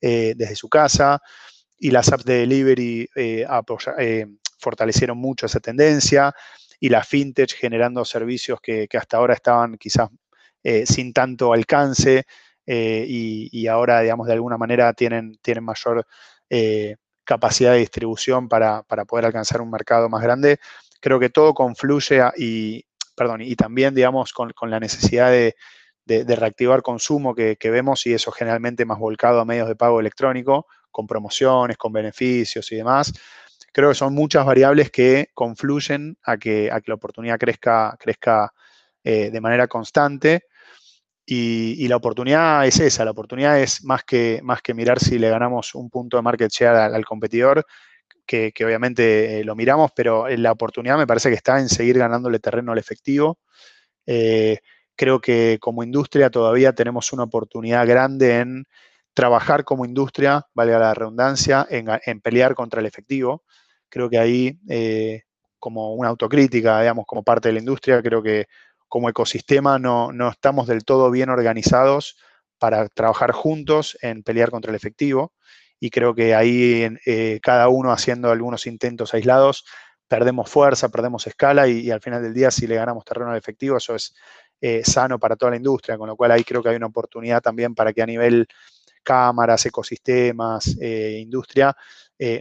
eh, 0.00 0.34
desde 0.36 0.56
su 0.56 0.68
casa. 0.68 1.20
Y 1.78 1.90
las 1.90 2.12
apps 2.12 2.24
de 2.24 2.38
delivery 2.40 3.08
eh, 3.14 3.46
fortalecieron 4.58 5.18
mucho 5.18 5.46
esa 5.46 5.60
tendencia 5.60 6.32
y 6.78 6.88
la 6.88 7.02
fintech 7.04 7.54
generando 7.54 8.04
servicios 8.04 8.60
que, 8.60 8.88
hasta 8.94 9.16
ahora 9.18 9.34
estaban 9.34 9.76
quizás 9.76 10.08
sin 10.84 11.14
tanto 11.14 11.54
alcance 11.54 12.24
y, 12.66 13.66
ahora, 13.66 14.00
digamos, 14.02 14.26
de 14.26 14.34
alguna 14.34 14.58
manera 14.58 14.92
tienen, 14.92 15.38
tienen 15.42 15.64
mayor 15.64 16.06
capacidad 17.30 17.74
de 17.74 17.78
distribución 17.78 18.48
para, 18.48 18.82
poder 18.82 19.26
alcanzar 19.26 19.60
un 19.60 19.70
mercado 19.70 20.08
más 20.08 20.20
grande. 20.20 20.58
Creo 20.98 21.20
que 21.20 21.30
todo 21.30 21.54
confluye 21.54 22.20
y, 22.36 22.84
perdón, 23.14 23.40
y 23.42 23.54
también, 23.54 23.94
digamos, 23.94 24.32
con, 24.32 24.52
la 24.62 24.80
necesidad 24.80 25.30
de, 25.30 25.54
reactivar 26.06 26.82
consumo 26.82 27.32
que, 27.32 27.56
vemos 27.70 28.04
y 28.06 28.14
eso 28.14 28.32
generalmente 28.32 28.84
más 28.84 28.98
volcado 28.98 29.38
a 29.38 29.44
medios 29.44 29.68
de 29.68 29.76
pago 29.76 30.00
electrónico, 30.00 30.66
con 30.90 31.06
promociones, 31.06 31.76
con 31.76 31.92
beneficios 31.92 32.72
y 32.72 32.76
demás. 32.76 33.12
Creo 33.72 33.90
que 33.90 33.94
son 33.94 34.12
muchas 34.12 34.44
variables 34.44 34.90
que 34.90 35.28
confluyen 35.32 36.18
a 36.24 36.36
que, 36.36 36.68
a 36.72 36.80
que 36.80 36.90
la 36.90 36.96
oportunidad 36.96 37.38
crezca, 37.38 37.96
crezca 38.00 38.52
eh, 39.04 39.30
de 39.30 39.40
manera 39.40 39.68
constante 39.68 40.46
y, 41.32 41.86
la 41.86 41.94
oportunidad 41.94 42.66
es 42.66 42.80
esa, 42.80 43.04
la 43.04 43.12
oportunidad 43.12 43.60
es 43.60 43.84
más 43.84 44.02
que, 44.02 44.40
más 44.42 44.62
que 44.62 44.74
mirar 44.74 44.98
si 44.98 45.16
le 45.16 45.30
ganamos 45.30 45.76
un 45.76 45.88
punto 45.88 46.16
de 46.16 46.24
market 46.24 46.50
share 46.50 46.74
al, 46.74 47.04
competidor, 47.04 47.64
que, 48.26 48.52
obviamente 48.64 49.38
eh, 49.38 49.44
lo 49.44 49.54
miramos, 49.54 49.92
pero 49.94 50.28
la 50.28 50.50
oportunidad 50.50 50.98
me 50.98 51.06
parece 51.06 51.28
que 51.28 51.36
está 51.36 51.60
en 51.60 51.68
seguir 51.68 51.98
ganándole 51.98 52.40
terreno 52.40 52.72
al 52.72 52.78
efectivo. 52.78 53.38
Eh, 54.06 54.58
creo 54.96 55.20
que 55.20 55.58
como 55.60 55.84
industria 55.84 56.30
todavía 56.30 56.72
tenemos 56.72 57.12
una 57.12 57.22
oportunidad 57.22 57.86
grande 57.86 58.38
en 58.38 58.64
trabajar 59.14 59.62
como 59.62 59.84
industria, 59.84 60.44
valga 60.52 60.80
la 60.80 60.94
redundancia, 60.94 61.64
en, 61.70 62.20
pelear 62.20 62.56
contra 62.56 62.80
el 62.80 62.86
efectivo. 62.86 63.44
Creo 63.88 64.10
que 64.10 64.18
ahí, 64.18 64.58
eh, 64.68 65.22
como 65.60 65.94
una 65.94 66.08
autocrítica, 66.08 66.80
digamos, 66.80 67.06
como 67.06 67.22
parte 67.22 67.50
de 67.50 67.52
la 67.52 67.60
industria, 67.60 68.02
creo 68.02 68.20
que 68.20 68.46
como 68.90 69.08
ecosistema 69.08 69.78
no, 69.78 70.10
estamos 70.28 70.66
del 70.66 70.84
todo 70.84 71.12
bien 71.12 71.30
organizados 71.30 72.16
para 72.58 72.88
trabajar 72.88 73.30
juntos 73.30 73.96
en 74.02 74.24
pelear 74.24 74.50
contra 74.50 74.70
el 74.70 74.74
efectivo. 74.74 75.32
Y 75.78 75.90
creo 75.90 76.12
que 76.12 76.34
ahí 76.34 76.88
eh, 77.06 77.38
cada 77.40 77.68
uno 77.68 77.92
haciendo 77.92 78.32
algunos 78.32 78.66
intentos 78.66 79.14
aislados, 79.14 79.64
perdemos 80.08 80.50
fuerza, 80.50 80.88
perdemos 80.88 81.26
escala 81.28 81.68
y, 81.68 81.88
al 81.90 82.00
final 82.00 82.20
del 82.20 82.34
día 82.34 82.50
si 82.50 82.66
le 82.66 82.74
ganamos 82.74 83.04
terreno 83.04 83.30
al 83.30 83.38
efectivo, 83.38 83.76
eso 83.76 83.94
es 83.94 84.12
eh, 84.60 84.82
sano 84.84 85.20
para 85.20 85.36
toda 85.36 85.52
la 85.52 85.56
industria, 85.56 85.96
con 85.96 86.08
lo 86.08 86.16
cual 86.16 86.32
ahí 86.32 86.42
creo 86.42 86.60
que 86.60 86.70
hay 86.70 86.76
una 86.76 86.86
oportunidad 86.86 87.40
también 87.40 87.76
para 87.76 87.92
que 87.92 88.02
a 88.02 88.06
nivel 88.06 88.46
cámaras, 89.04 89.64
ecosistemas, 89.66 90.76
eh, 90.80 91.18
industria, 91.22 91.74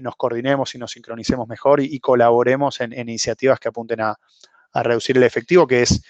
nos 0.01 0.17
coordinemos 0.17 0.75
y 0.75 0.77
nos 0.77 0.91
sincronicemos 0.91 1.47
mejor 1.47 1.79
y, 1.79 1.97
colaboremos 2.01 2.81
en, 2.81 2.91
iniciativas 2.91 3.59
que 3.61 3.69
apunten 3.69 4.01
a, 4.01 4.19
a, 4.73 4.83
reducir 4.83 5.15
el 5.15 5.23
efectivo, 5.23 5.65
que 5.65 5.83
es 5.83 6.01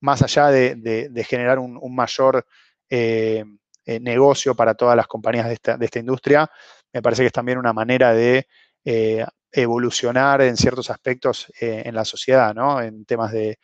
más 0.00 0.22
allá 0.22 0.48
de, 0.48 1.26
generar 1.28 1.58
un, 1.58 1.94
mayor 1.94 2.46
eh, 2.88 3.44
eh, 3.84 4.00
negocio 4.00 4.54
para 4.54 4.74
todas 4.74 4.96
las 4.96 5.06
compañías 5.06 5.46
de 5.48 5.54
esta, 5.54 5.98
industria, 5.98 6.50
me 6.92 7.02
parece 7.02 7.22
que 7.22 7.26
es 7.26 7.32
también 7.32 7.58
una 7.58 7.72
manera 7.72 8.12
de 8.12 8.46
eh, 8.84 9.24
evolucionar 9.50 10.42
en 10.42 10.56
ciertos 10.56 10.90
aspectos 10.90 11.50
en 11.60 11.94
la 11.94 12.04
sociedad, 12.04 12.54
¿no? 12.54 12.80
En 12.80 13.04
temas 13.04 13.32
de, 13.32 13.58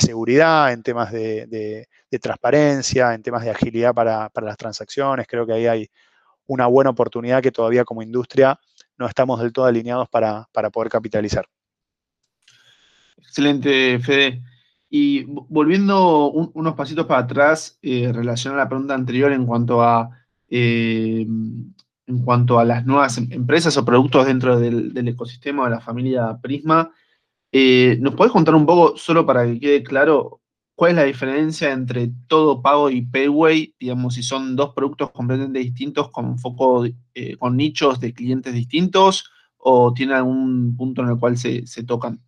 seguridad, 0.00 0.72
en 0.72 0.82
temas 0.82 1.12
de, 1.12 1.86
transparencia, 2.20 3.14
en 3.14 3.22
temas 3.22 3.44
de 3.44 3.50
agilidad 3.50 3.94
para, 3.94 4.30
las 4.34 4.56
transacciones. 4.56 5.26
Creo 5.26 5.46
que 5.46 5.54
ahí 5.54 5.66
hay 5.66 5.90
una 6.46 6.66
buena 6.66 6.90
oportunidad 6.90 7.42
que 7.42 7.52
todavía 7.52 7.84
como 7.84 8.02
industria 8.02 8.58
no 8.96 9.06
estamos 9.06 9.40
del 9.40 9.52
todo 9.52 9.66
alineados 9.66 10.08
para, 10.08 10.48
para 10.52 10.70
poder 10.70 10.90
capitalizar. 10.90 11.46
Excelente, 13.18 13.98
Fede. 14.00 14.42
Y 14.90 15.24
volviendo 15.24 16.30
unos 16.30 16.74
pasitos 16.74 17.06
para 17.06 17.20
atrás, 17.20 17.78
eh, 17.82 18.10
relación 18.12 18.54
a 18.54 18.58
la 18.58 18.68
pregunta 18.68 18.94
anterior 18.94 19.32
en 19.32 19.44
cuanto 19.44 19.82
a, 19.82 20.10
eh, 20.48 21.26
en 22.06 22.24
cuanto 22.24 22.58
a 22.58 22.64
las 22.64 22.86
nuevas 22.86 23.18
em, 23.18 23.28
empresas 23.30 23.76
o 23.76 23.84
productos 23.84 24.26
dentro 24.26 24.58
del, 24.58 24.96
ecosistema 25.08 25.64
de 25.64 25.70
la 25.70 25.80
familia 25.80 26.38
Prisma, 26.40 26.90
eh, 27.52 27.98
¿nos 28.00 28.14
podés 28.14 28.32
contar 28.32 28.54
un 28.54 28.66
poco, 28.66 28.96
solo 28.96 29.26
para 29.26 29.46
que 29.46 29.60
quede 29.60 29.82
claro, 29.82 30.40
cuál 30.74 30.92
es 30.92 30.96
la 30.96 31.04
diferencia 31.04 31.72
entre 31.72 32.10
todo 32.26 32.62
pago 32.62 32.88
y 32.90 33.02
Payway? 33.02 33.74
Digamos, 33.78 34.14
si 34.14 34.22
son 34.22 34.56
dos 34.56 34.72
productos 34.74 35.10
completamente 35.10 35.58
distintos 35.60 36.10
con 36.10 36.38
foco, 36.38 36.86
con 37.38 37.56
nichos 37.56 38.00
de 38.00 38.14
clientes 38.14 38.54
distintos 38.54 39.30
o 39.58 39.92
tiene 39.92 40.14
algún 40.14 40.76
punto 40.76 41.02
en 41.02 41.08
el 41.10 41.18
cual 41.18 41.36
se 41.36 41.64
tocan. 41.86 42.20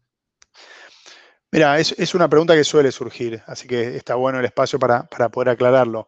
Mira, 1.52 1.80
es, 1.80 2.14
una 2.14 2.28
pregunta 2.28 2.54
que 2.54 2.62
suele 2.62 2.92
surgir, 2.92 3.42
así 3.46 3.66
que 3.66 3.96
está 3.96 4.14
bueno 4.14 4.38
el 4.38 4.44
espacio 4.44 4.78
para, 4.78 5.08
poder 5.08 5.48
aclararlo. 5.48 6.06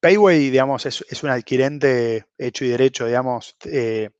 Payway, 0.00 0.50
digamos, 0.50 0.84
es, 0.84 1.22
un 1.22 1.30
adquirente 1.30 2.26
hecho 2.36 2.66
y 2.66 2.68
derecho, 2.68 3.06
digamos, 3.06 3.56
eh, 3.64 4.10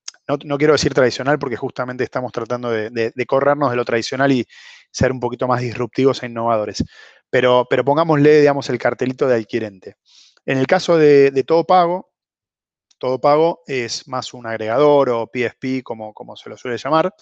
no, 0.45 0.59
quiero 0.59 0.73
decir 0.73 0.95
tradicional 0.95 1.39
porque 1.39 1.57
justamente 1.57 2.05
estamos 2.05 2.33
tratando 2.33 2.71
de, 2.71 3.13
corrernos 3.27 3.71
de 3.71 3.77
lo 3.77 3.85
tradicional 3.85 4.33
y 4.33 4.47
ser 4.91 5.13
un 5.13 5.21
poquito 5.21 5.47
más 5.47 5.61
disruptivos 5.61 6.23
e 6.23 6.27
innovadores. 6.27 6.83
Pero, 7.29 7.67
pero 7.69 7.85
pongámosle, 7.85 8.41
digamos, 8.41 8.71
el 8.71 8.79
cartelito 8.79 9.27
de 9.27 9.37
adquirente. 9.37 9.97
En 10.47 10.57
el 10.57 10.67
caso 10.67 10.97
de, 10.97 11.31
todo 11.47 11.65
pago, 11.65 12.11
todo 12.97 13.21
pago 13.21 13.61
es 13.67 14.09
más 14.09 14.33
un 14.33 14.47
agregador 14.47 15.11
o 15.11 15.31
PSP, 15.31 15.83
como, 15.83 16.15
como 16.15 16.37
se 16.37 16.49
lo 16.49 16.57
suele 16.57 16.79
llamar. 16.79 17.15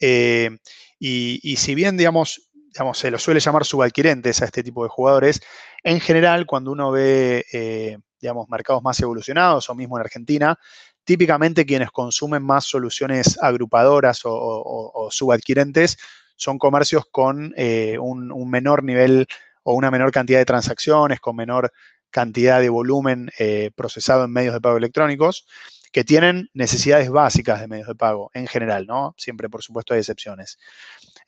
Eh, 0.00 0.50
y, 0.98 1.40
y, 1.42 1.56
si 1.56 1.74
bien, 1.74 1.96
digamos, 1.96 2.50
se 2.94 3.10
lo 3.10 3.18
suele 3.18 3.40
llamar 3.40 3.64
subadquirentes 3.64 4.42
a 4.42 4.46
este 4.46 4.62
tipo 4.62 4.82
de 4.82 4.88
jugadores. 4.88 5.40
En 5.82 6.00
general, 6.00 6.46
cuando 6.46 6.72
uno 6.72 6.90
ve, 6.90 7.44
eh, 7.52 7.98
digamos, 8.20 8.48
mercados 8.48 8.82
más 8.82 8.98
evolucionados 9.00 9.70
o 9.70 9.74
mismo 9.74 9.96
en 9.96 10.00
Argentina, 10.00 10.58
típicamente 11.04 11.66
quienes 11.66 11.90
consumen 11.90 12.42
más 12.42 12.64
soluciones 12.64 13.38
agrupadoras 13.40 14.22
o, 14.24 15.08
subadquirentes 15.10 15.98
son 16.36 16.58
comercios 16.58 17.04
con 17.10 17.54
eh, 17.56 17.96
un, 18.00 18.50
menor 18.50 18.82
nivel 18.82 19.26
o 19.62 19.74
una 19.74 19.90
menor 19.90 20.10
cantidad 20.10 20.38
de 20.38 20.44
transacciones, 20.44 21.20
con 21.20 21.36
menor 21.36 21.70
cantidad 22.10 22.60
de 22.60 22.68
volumen 22.68 23.30
eh, 23.38 23.70
procesado 23.74 24.24
en 24.24 24.32
medios 24.32 24.54
de 24.54 24.60
pago 24.60 24.76
electrónicos, 24.76 25.46
que 25.94 26.02
tienen 26.02 26.50
necesidades 26.54 27.08
básicas 27.08 27.60
de 27.60 27.68
medios 27.68 27.86
de 27.86 27.94
pago 27.94 28.28
en 28.34 28.48
general, 28.48 28.84
¿no? 28.84 29.14
Siempre, 29.16 29.48
por 29.48 29.62
supuesto, 29.62 29.94
hay 29.94 30.00
excepciones. 30.00 30.58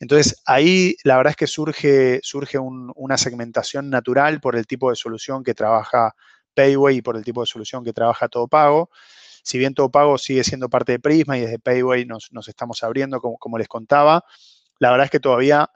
Entonces, 0.01 0.43
ahí 0.45 0.97
la 1.05 1.17
verdad 1.17 1.31
es 1.31 1.37
que 1.37 1.47
surge, 1.47 2.19
surge 2.25 2.59
una 2.59 3.17
segmentación 3.17 3.91
natural 3.91 4.41
por 4.41 4.57
el 4.57 4.67
tipo 4.67 4.91
de 4.91 4.97
solución 4.97 5.45
que 5.45 5.55
trabaja 5.55 6.17
Payway 6.55 6.97
y 6.97 7.01
por 7.01 7.17
el 7.17 7.23
tipo 7.23 7.43
de 7.43 7.47
solución 7.47 7.85
que 7.85 7.93
trabaja 7.93 8.27
Todo 8.27 8.49
Pago. 8.49 8.91
Si 9.45 9.57
bien 9.57 9.73
Todo 9.73 9.89
Pago 9.89 10.19
sigue 10.19 10.43
siendo 10.43 10.69
parte 10.69 10.91
de 10.91 10.99
Prisma 10.99 11.39
y 11.39 11.43
desde 11.43 11.61
Payway 11.61 12.05
nos, 12.05 12.29
estamos 12.49 12.83
abriendo, 12.83 13.21
como, 13.21 13.39
como 13.39 13.59
les 13.59 13.69
contaba, 13.69 14.25
la 14.81 14.91
verdad 14.91 15.05
es 15.05 15.13
que 15.13 15.21
todavía 15.21 15.71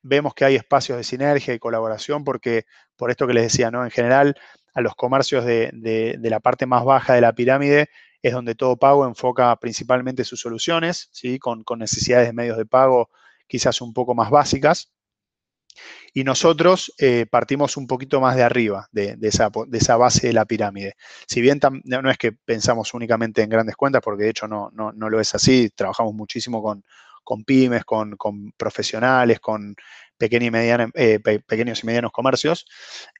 vemos 0.00 0.32
que 0.32 0.46
hay 0.46 0.56
espacios 0.56 0.96
de 0.96 1.04
sinergia 1.04 1.52
y 1.52 1.58
colaboración 1.58 2.24
porque, 2.24 2.64
por 2.96 3.10
esto 3.10 3.26
que 3.26 3.34
les 3.34 3.42
decía, 3.42 3.70
¿no? 3.70 3.84
En 3.84 3.90
general, 3.90 4.36
a 4.72 4.80
los 4.80 4.94
comercios 4.94 5.44
de, 5.44 6.18
la 6.22 6.40
parte 6.40 6.64
más 6.64 6.82
baja 6.82 7.12
de 7.12 7.20
la 7.20 7.34
pirámide 7.34 7.90
es 8.22 8.32
donde 8.32 8.54
todo 8.54 8.76
pago 8.76 9.06
enfoca 9.06 9.54
principalmente 9.56 10.24
sus 10.24 10.40
soluciones, 10.40 11.08
¿sí? 11.12 11.38
con, 11.38 11.64
necesidades 11.76 12.28
de 12.28 12.32
medios 12.32 12.56
de 12.56 12.66
pago 12.66 13.10
quizás 13.46 13.80
un 13.80 13.92
poco 13.92 14.14
más 14.14 14.30
básicas. 14.30 14.92
Y 16.14 16.22
nosotros 16.24 16.92
eh, 16.98 17.26
partimos 17.28 17.76
un 17.78 17.86
poquito 17.86 18.20
más 18.20 18.36
de 18.36 18.42
arriba 18.42 18.86
de, 18.92 19.16
esa, 19.22 19.96
base 19.96 20.26
de 20.26 20.32
la 20.34 20.44
pirámide. 20.44 20.94
Si 21.26 21.40
bien 21.40 21.58
no 21.84 22.10
es 22.10 22.18
que 22.18 22.32
pensamos 22.32 22.92
únicamente 22.94 23.42
en 23.42 23.48
grandes 23.48 23.76
cuentas, 23.76 24.02
porque 24.02 24.24
de 24.24 24.30
hecho 24.30 24.46
no, 24.46 24.70
no, 24.72 24.92
lo 24.92 25.20
es 25.20 25.34
así, 25.34 25.70
trabajamos 25.74 26.14
muchísimo 26.14 26.62
con, 26.62 26.84
con 27.24 27.44
pymes, 27.44 27.84
con, 27.84 28.16
profesionales, 28.56 29.40
con 29.40 29.74
pequeños 30.18 30.54
y, 30.54 31.00
eh, 31.00 31.20
pequeños 31.20 31.82
y 31.82 31.86
medianos 31.86 32.12
comercios. 32.12 32.66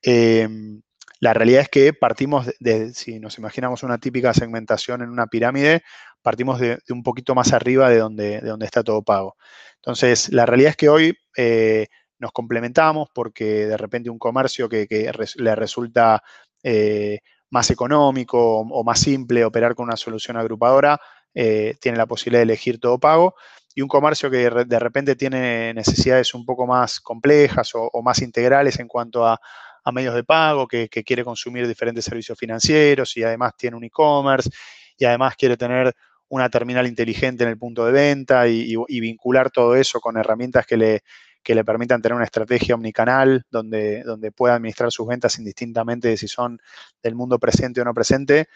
Em, 0.02 0.82
la 1.22 1.32
realidad 1.32 1.62
es 1.62 1.68
que 1.68 1.92
partimos 1.92 2.50
de, 2.58 2.92
si 2.94 3.20
nos 3.20 3.38
imaginamos 3.38 3.84
una 3.84 3.98
típica 3.98 4.34
segmentación 4.34 5.02
en 5.02 5.08
una 5.08 5.28
pirámide, 5.28 5.84
partimos 6.20 6.58
de, 6.58 6.80
un 6.88 7.04
poquito 7.04 7.32
más 7.36 7.52
arriba 7.52 7.88
de 7.90 7.98
donde, 7.98 8.40
de 8.40 8.48
donde, 8.48 8.66
está 8.66 8.82
todo 8.82 9.02
pago. 9.02 9.36
Entonces, 9.76 10.32
la 10.32 10.46
realidad 10.46 10.70
es 10.70 10.76
que 10.76 10.88
hoy 10.88 11.16
eh, 11.36 11.86
nos 12.18 12.32
complementamos 12.32 13.08
porque 13.14 13.68
de 13.68 13.76
repente 13.76 14.10
un 14.10 14.18
comercio 14.18 14.68
que, 14.68 15.12
le 15.36 15.54
resulta 15.54 16.24
eh, 16.60 17.20
más 17.50 17.70
económico 17.70 18.58
o, 18.58 18.82
más 18.82 18.98
simple 18.98 19.44
operar 19.44 19.76
con 19.76 19.84
una 19.84 19.96
solución 19.96 20.36
agrupadora, 20.38 21.00
eh, 21.34 21.76
tiene 21.80 21.98
la 21.98 22.06
posibilidad 22.06 22.40
de 22.40 22.52
elegir 22.52 22.80
todo 22.80 22.98
pago. 22.98 23.36
Y 23.76 23.82
un 23.82 23.88
comercio 23.88 24.28
que 24.28 24.50
de 24.50 24.78
repente 24.80 25.14
tiene 25.14 25.72
necesidades 25.72 26.34
un 26.34 26.44
poco 26.44 26.66
más 26.66 27.00
complejas 27.00 27.70
o 27.74 28.02
más 28.02 28.20
integrales 28.22 28.80
en 28.80 28.88
cuanto 28.88 29.24
a, 29.24 29.40
a 29.84 29.92
medios 29.92 30.14
de 30.14 30.24
pago, 30.24 30.66
que, 30.66 30.88
quiere 30.88 31.24
consumir 31.24 31.66
diferentes 31.66 32.04
servicios 32.04 32.38
financieros 32.38 33.16
y 33.16 33.22
además 33.22 33.52
tiene 33.56 33.76
un 33.76 33.84
e-commerce 33.84 34.50
y 34.96 35.04
además 35.04 35.36
quiere 35.36 35.56
tener 35.56 35.92
una 36.28 36.48
terminal 36.48 36.86
inteligente 36.86 37.44
en 37.44 37.50
el 37.50 37.58
punto 37.58 37.84
de 37.84 37.92
venta 37.92 38.48
y, 38.48 38.76
vincular 39.00 39.50
todo 39.50 39.76
eso 39.76 40.00
con 40.00 40.16
herramientas 40.16 40.66
que 40.66 40.76
le, 40.76 41.02
le 41.44 41.64
permitan 41.64 42.00
tener 42.00 42.16
una 42.16 42.24
estrategia 42.24 42.74
omnicanal 42.74 43.44
donde, 43.50 44.02
donde 44.02 44.32
pueda 44.32 44.54
administrar 44.54 44.90
sus 44.90 45.06
ventas 45.06 45.38
indistintamente 45.38 46.08
de 46.08 46.16
si 46.16 46.28
son 46.28 46.58
del 47.02 47.14
mundo 47.14 47.38
presente 47.38 47.80
o 47.80 47.84
no 47.84 47.92
presente, 47.92 48.48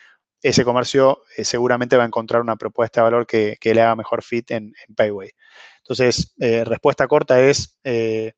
ese 0.42 0.64
comercio 0.64 1.22
eh, 1.36 1.44
seguramente 1.44 1.96
va 1.96 2.04
a 2.04 2.06
encontrar 2.06 2.40
una 2.42 2.56
propuesta 2.56 3.00
de 3.00 3.04
valor 3.04 3.26
que, 3.26 3.58
le 3.62 3.80
haga 3.80 3.96
mejor 3.96 4.22
fit 4.22 4.50
en, 4.52 4.72
Payway. 4.94 5.30
Entonces, 5.78 6.34
eh, 6.38 6.64
respuesta 6.64 7.06
corta 7.06 7.40
es, 7.40 7.78
eh, 7.84 8.32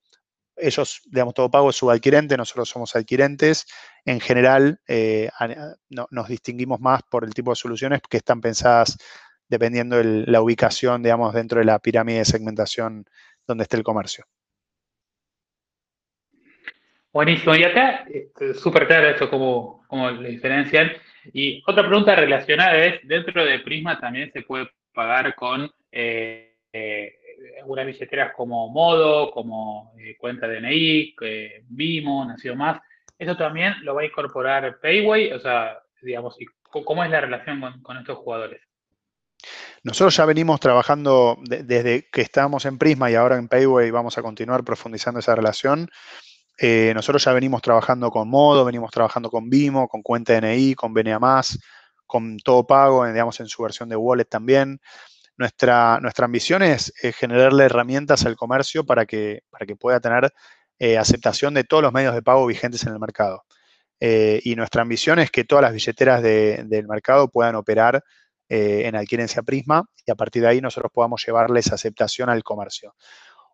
ellos, 0.61 1.01
digamos, 1.07 1.35
todo 1.35 1.51
pago 1.51 1.71
es 1.71 1.77
subadquirente, 1.77 2.37
nosotros 2.37 2.68
somos 2.68 2.94
adquirentes. 2.97 3.66
En 4.05 4.21
general, 4.21 4.81
eh, 4.87 5.29
nos 5.88 6.29
distinguimos 6.29 6.81
más 6.81 7.03
por 7.03 7.25
el 7.25 7.35
tipo 7.35 7.51
de 7.51 7.57
soluciones 7.57 8.01
que 8.09 8.18
están 8.18 8.40
pensadas 8.40 8.97
dependiendo 9.49 9.97
de 9.97 10.27
la 10.27 10.42
ubicación, 10.42 11.03
digamos, 11.03 11.33
dentro 11.35 11.59
de 11.59 11.64
la 11.64 11.79
pirámide 11.79 12.18
de 12.18 12.25
segmentación 12.25 13.05
donde 13.47 13.62
esté 13.62 13.77
el 13.77 13.83
comercio. 13.83 14.25
Buenísimo. 17.12 17.55
Y 17.57 17.64
acá, 17.64 18.05
este, 18.12 18.55
súper 18.55 18.87
claro 18.87 19.09
eso, 19.09 19.31
como, 19.31 19.83
como 19.88 20.11
lo 20.11 20.29
diferencian. 20.29 20.92
Y 21.33 21.62
otra 21.66 21.87
pregunta 21.87 22.14
relacionada 22.14 22.77
es, 22.85 23.01
dentro 23.05 23.44
de 23.44 23.61
Prisma 23.61 23.99
también 23.99 24.31
se 24.33 24.42
puede 24.42 24.68
pagar 24.92 25.35
con 25.35 25.71
eh, 25.90 26.57
eh, 26.73 27.17
algunas 27.61 27.87
billeteras 27.87 28.33
como 28.35 28.68
Modo, 28.68 29.31
como 29.31 29.92
eh, 29.98 30.16
cuenta 30.18 30.46
DNI, 30.46 31.14
que 31.16 31.64
Vimo, 31.68 32.24
Nació 32.24 32.57
Más, 32.57 32.81
¿eso 33.18 33.37
también 33.37 33.74
lo 33.83 33.94
va 33.94 34.03
a 34.03 34.07
incorporar 34.07 34.79
Payway? 34.81 35.33
O 35.33 35.40
sea, 35.40 35.79
digamos, 36.03 36.37
¿cómo 36.70 37.05
es 37.05 37.11
la 37.11 37.20
relación 37.20 37.61
con, 37.83 37.96
estos 37.96 38.18
jugadores? 38.18 38.61
Nosotros 39.83 40.16
ya 40.16 40.24
venimos 40.24 40.61
trabajando 40.61 41.38
desde 41.42 42.09
que 42.11 42.20
estábamos 42.20 42.64
en 42.64 42.79
Prisma 42.79 43.11
y 43.11 43.14
ahora 43.14 43.37
en 43.37 43.48
Payway 43.48 43.90
vamos 43.90 44.18
a 44.18 44.22
continuar 44.22 44.64
profundizando 44.64 45.20
esa 45.20 45.35
relación. 45.35 45.88
Eh, 46.61 46.92
nosotros 46.94 47.24
ya 47.24 47.33
venimos 47.33 47.62
trabajando 47.62 48.11
con 48.11 48.29
Modo, 48.29 48.64
venimos 48.64 48.90
trabajando 48.90 49.31
con 49.31 49.48
Vimo, 49.48 49.88
con 49.88 50.03
cuenta 50.03 50.40
DNI, 50.40 50.74
con 50.74 50.92
BNA+, 50.92 51.42
con 52.05 52.37
Todo 52.38 52.66
Pago, 52.66 53.07
digamos, 53.07 53.38
en 53.38 53.46
su 53.46 53.62
versión 53.62 53.88
de 53.88 53.96
wallet 53.96 54.24
también. 54.24 54.81
Nuestra, 55.38 56.01
nuestra 56.01 56.24
ambición 56.24 56.62
es, 56.62 56.92
generarle 57.16 57.64
herramientas 57.64 58.27
al 58.27 58.35
comercio 58.35 58.85
para 58.85 59.07
que, 59.07 59.42
para 59.51 59.66
que 59.66 59.77
pueda 59.77 60.01
tener 60.01 60.33
eh, 60.81 60.98
aceptación 60.98 61.55
de 61.55 61.64
todos 61.64 61.83
los 61.83 61.92
medios 61.92 62.14
de 62.14 62.22
pago 62.22 62.44
vigentes 62.44 62.85
en 62.85 62.92
el 62.92 62.98
mercado. 62.98 63.44
Eh, 64.01 64.40
y 64.44 64.57
nuestra 64.57 64.83
ambición 64.83 65.20
es 65.20 65.31
que 65.31 65.44
todas 65.44 65.62
las 65.62 65.72
billeteras 65.72 66.22
del 66.22 66.87
mercado 66.88 67.29
puedan 67.29 67.55
operar 67.55 68.03
eh, 68.48 68.83
en 68.87 68.96
adquirencia 68.96 69.42
Prisma 69.42 69.85
y 70.07 70.11
a 70.11 70.14
partir 70.16 70.42
de 70.42 70.48
ahí 70.48 70.61
nosotros 70.61 70.90
podamos 70.92 71.24
llevarles 71.24 71.72
aceptación 71.72 72.31
al 72.31 72.42
comercio. 72.42 72.96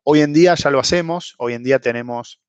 Hoy 0.04 0.20
en 0.20 0.32
día 0.32 0.54
ya 0.54 0.70
lo 0.70 0.80
hacemos, 0.80 1.34
hoy 1.38 1.54
en 1.54 1.62
día 1.62 1.78
tenemos 1.78 2.40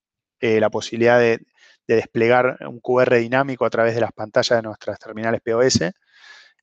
la 0.41 0.69
posibilidad 0.69 1.19
de, 1.19 1.39
desplegar 1.87 2.57
un 2.67 2.79
QR 2.79 3.15
dinámico 3.15 3.65
a 3.65 3.69
través 3.69 3.95
de 3.95 4.01
las 4.01 4.11
pantallas 4.11 4.57
de 4.57 4.61
nuestras 4.61 4.99
terminales 4.99 5.41
POS 5.41 5.81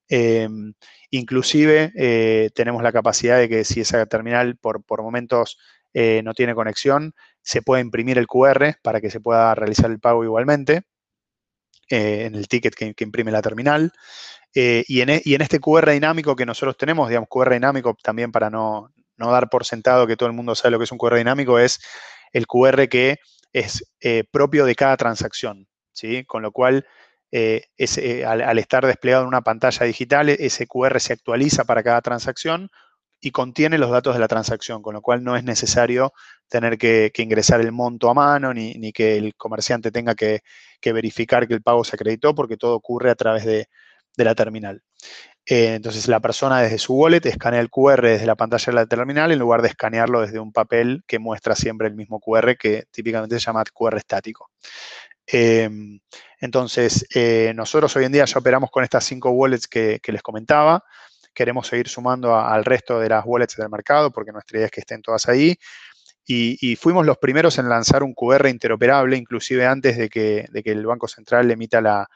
Em, 0.08 0.74
inclusive 1.10 1.92
eh, 1.96 2.50
tenemos 2.54 2.82
la 2.82 2.92
capacidad 2.92 3.38
de 3.38 3.48
que 3.48 3.64
si 3.64 3.80
esa 3.80 4.04
terminal 4.06 4.56
por, 4.56 4.82
momentos 5.02 5.58
eh, 5.94 6.22
no 6.24 6.34
tiene 6.34 6.54
conexión, 6.54 7.14
se 7.42 7.62
puede 7.62 7.82
imprimir 7.82 8.18
el 8.18 8.26
QR 8.26 8.76
para 8.82 9.00
que 9.00 9.10
se 9.10 9.20
pueda 9.20 9.54
realizar 9.54 9.90
el 9.90 10.00
pago 10.00 10.24
igualmente 10.24 10.82
eh, 11.88 12.24
en 12.26 12.34
el 12.34 12.48
ticket 12.48 12.74
que, 12.74 12.94
imprime 12.98 13.30
la 13.32 13.42
terminal. 13.42 13.92
Y 14.54 15.00
en, 15.00 15.08
e, 15.08 15.22
y, 15.24 15.34
en, 15.34 15.40
este 15.40 15.60
QR 15.60 15.90
dinámico 15.92 16.36
que 16.36 16.44
nosotros 16.44 16.76
tenemos, 16.76 17.08
digamos, 17.08 17.28
QR 17.30 17.54
dinámico 17.54 17.96
también 18.02 18.30
para 18.30 18.50
no, 18.50 18.92
no, 19.16 19.30
dar 19.30 19.48
por 19.48 19.64
sentado 19.64 20.06
que 20.06 20.16
todo 20.16 20.28
el 20.28 20.34
mundo 20.34 20.54
sabe 20.54 20.72
lo 20.72 20.78
que 20.78 20.84
es 20.84 20.92
un 20.92 20.98
QR 20.98 21.16
dinámico, 21.16 21.58
es 21.58 21.80
el 22.32 22.46
QR 22.46 22.86
que 22.88 23.16
es 23.54 23.90
propio 24.30 24.66
de 24.66 24.74
cada 24.74 24.98
transacción, 24.98 25.68
¿sí? 25.92 26.24
Con 26.24 26.42
lo 26.42 26.52
cual 26.52 26.86
eh, 27.32 27.64
eh, 27.78 28.24
al, 28.26 28.58
estar 28.58 28.86
desplegado 28.86 29.22
en 29.22 29.28
una 29.28 29.40
pantalla 29.40 29.86
digital, 29.86 30.28
e, 30.28 30.36
ese 30.38 30.66
QR 30.66 31.00
se 31.00 31.14
actualiza 31.14 31.64
para 31.64 31.82
cada 31.82 32.02
transacción 32.02 32.68
y 33.22 33.30
contiene 33.30 33.78
los 33.78 33.90
datos 33.90 34.14
de 34.14 34.20
la 34.20 34.28
transacción, 34.28 34.82
con 34.82 34.94
lo 34.94 35.00
cual 35.00 35.24
no 35.24 35.36
es 35.36 35.44
necesario 35.44 36.12
tener 36.48 36.76
que, 36.76 37.10
ingresar 37.16 37.60
el 37.60 37.72
monto 37.72 38.10
a 38.10 38.14
mano 38.14 38.52
ni, 38.52 38.92
que 38.92 39.16
el 39.16 39.34
comerciante 39.36 39.90
tenga 39.90 40.14
que, 40.14 40.42
verificar 40.84 41.48
que 41.48 41.54
el 41.54 41.62
pago 41.62 41.84
se 41.84 41.96
acreditó 41.96 42.34
porque 42.34 42.56
todo 42.56 42.74
ocurre 42.74 43.10
a 43.10 43.14
través 43.14 43.44
de, 43.46 43.68
la 44.16 44.34
terminal. 44.34 44.82
Eh, 45.46 45.74
entonces 45.74 46.06
la 46.08 46.20
persona 46.20 46.60
desde 46.60 46.78
su 46.78 46.94
wallet 46.94 47.24
escanea 47.26 47.60
el 47.60 47.70
QR 47.70 48.02
desde 48.02 48.26
la 48.26 48.36
pantalla 48.36 48.66
de 48.66 48.72
la 48.74 48.86
terminal 48.86 49.32
en 49.32 49.38
lugar 49.38 49.62
de 49.62 49.68
escanearlo 49.68 50.20
desde 50.20 50.38
un 50.38 50.52
papel 50.52 51.02
que 51.06 51.18
muestra 51.18 51.56
siempre 51.56 51.88
el 51.88 51.94
mismo 51.96 52.20
QR 52.20 52.56
que 52.56 52.84
típicamente 52.92 53.40
se 53.40 53.46
llama 53.46 53.64
QR 53.72 53.96
estático. 53.96 54.50
Em, 55.26 56.00
entonces, 56.40 57.06
eh, 57.14 57.52
nosotros 57.54 57.94
hoy 57.96 58.04
en 58.04 58.12
día 58.12 58.24
ya 58.24 58.38
operamos 58.38 58.70
con 58.70 58.84
estas 58.84 59.04
cinco 59.04 59.30
wallets 59.30 59.68
que, 59.68 60.00
les 60.04 60.22
comentaba. 60.22 60.84
Queremos 61.34 61.66
seguir 61.66 61.88
sumando 61.88 62.36
al 62.36 62.64
resto 62.64 63.00
de 63.00 63.08
las 63.08 63.24
wallets 63.24 63.56
del 63.56 63.70
mercado 63.70 64.10
porque 64.10 64.32
nuestra 64.32 64.58
idea 64.58 64.66
es 64.66 64.72
que 64.72 64.80
estén 64.80 65.02
todas 65.02 65.28
ahí. 65.28 65.56
Y, 66.24 66.76
fuimos 66.76 67.04
los 67.06 67.18
primeros 67.18 67.58
en 67.58 67.68
lanzar 67.68 68.02
un 68.02 68.14
QR 68.14 68.48
interoperable, 68.48 69.16
inclusive 69.16 69.66
antes 69.66 69.96
de 69.98 70.08
que, 70.08 70.46
el 70.52 70.86
Banco 70.86 71.08
Central 71.08 71.50
emita 71.50 71.80
la, 71.80 72.08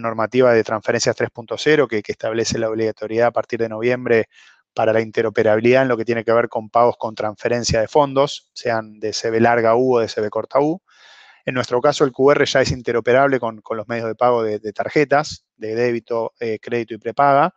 normativa 0.00 0.52
de 0.52 0.64
transferencias 0.64 1.16
3.0 1.16 1.88
que, 1.88 2.02
que 2.02 2.12
establece 2.12 2.58
la 2.58 2.68
obligatoriedad 2.68 3.28
a 3.28 3.30
partir 3.32 3.58
de 3.60 3.68
noviembre 3.70 4.28
para 4.74 4.92
la 4.92 5.00
interoperabilidad 5.00 5.82
en 5.82 5.88
lo 5.88 5.96
que 5.96 6.04
tiene 6.04 6.24
que 6.24 6.32
ver 6.32 6.48
con 6.48 6.70
pagos 6.70 6.96
con 6.98 7.14
transferencia 7.14 7.80
de 7.80 7.88
fondos, 7.88 8.50
sean 8.52 9.00
de 9.00 9.12
CB 9.12 9.40
larga 9.40 9.74
U 9.74 9.96
o 9.96 10.00
de 10.00 10.06
CB 10.06 10.30
corta 10.30 10.60
U. 10.60 10.80
En 11.48 11.54
nuestro 11.54 11.80
caso, 11.80 12.04
el 12.04 12.12
QR 12.12 12.44
ya 12.44 12.60
es 12.60 12.70
interoperable 12.72 13.40
con, 13.40 13.62
los 13.70 13.88
medios 13.88 14.06
de 14.06 14.14
pago 14.14 14.42
de, 14.42 14.60
tarjetas, 14.74 15.46
de 15.56 15.74
débito, 15.74 16.34
eh, 16.40 16.58
crédito 16.60 16.92
y 16.92 16.98
prepaga. 16.98 17.54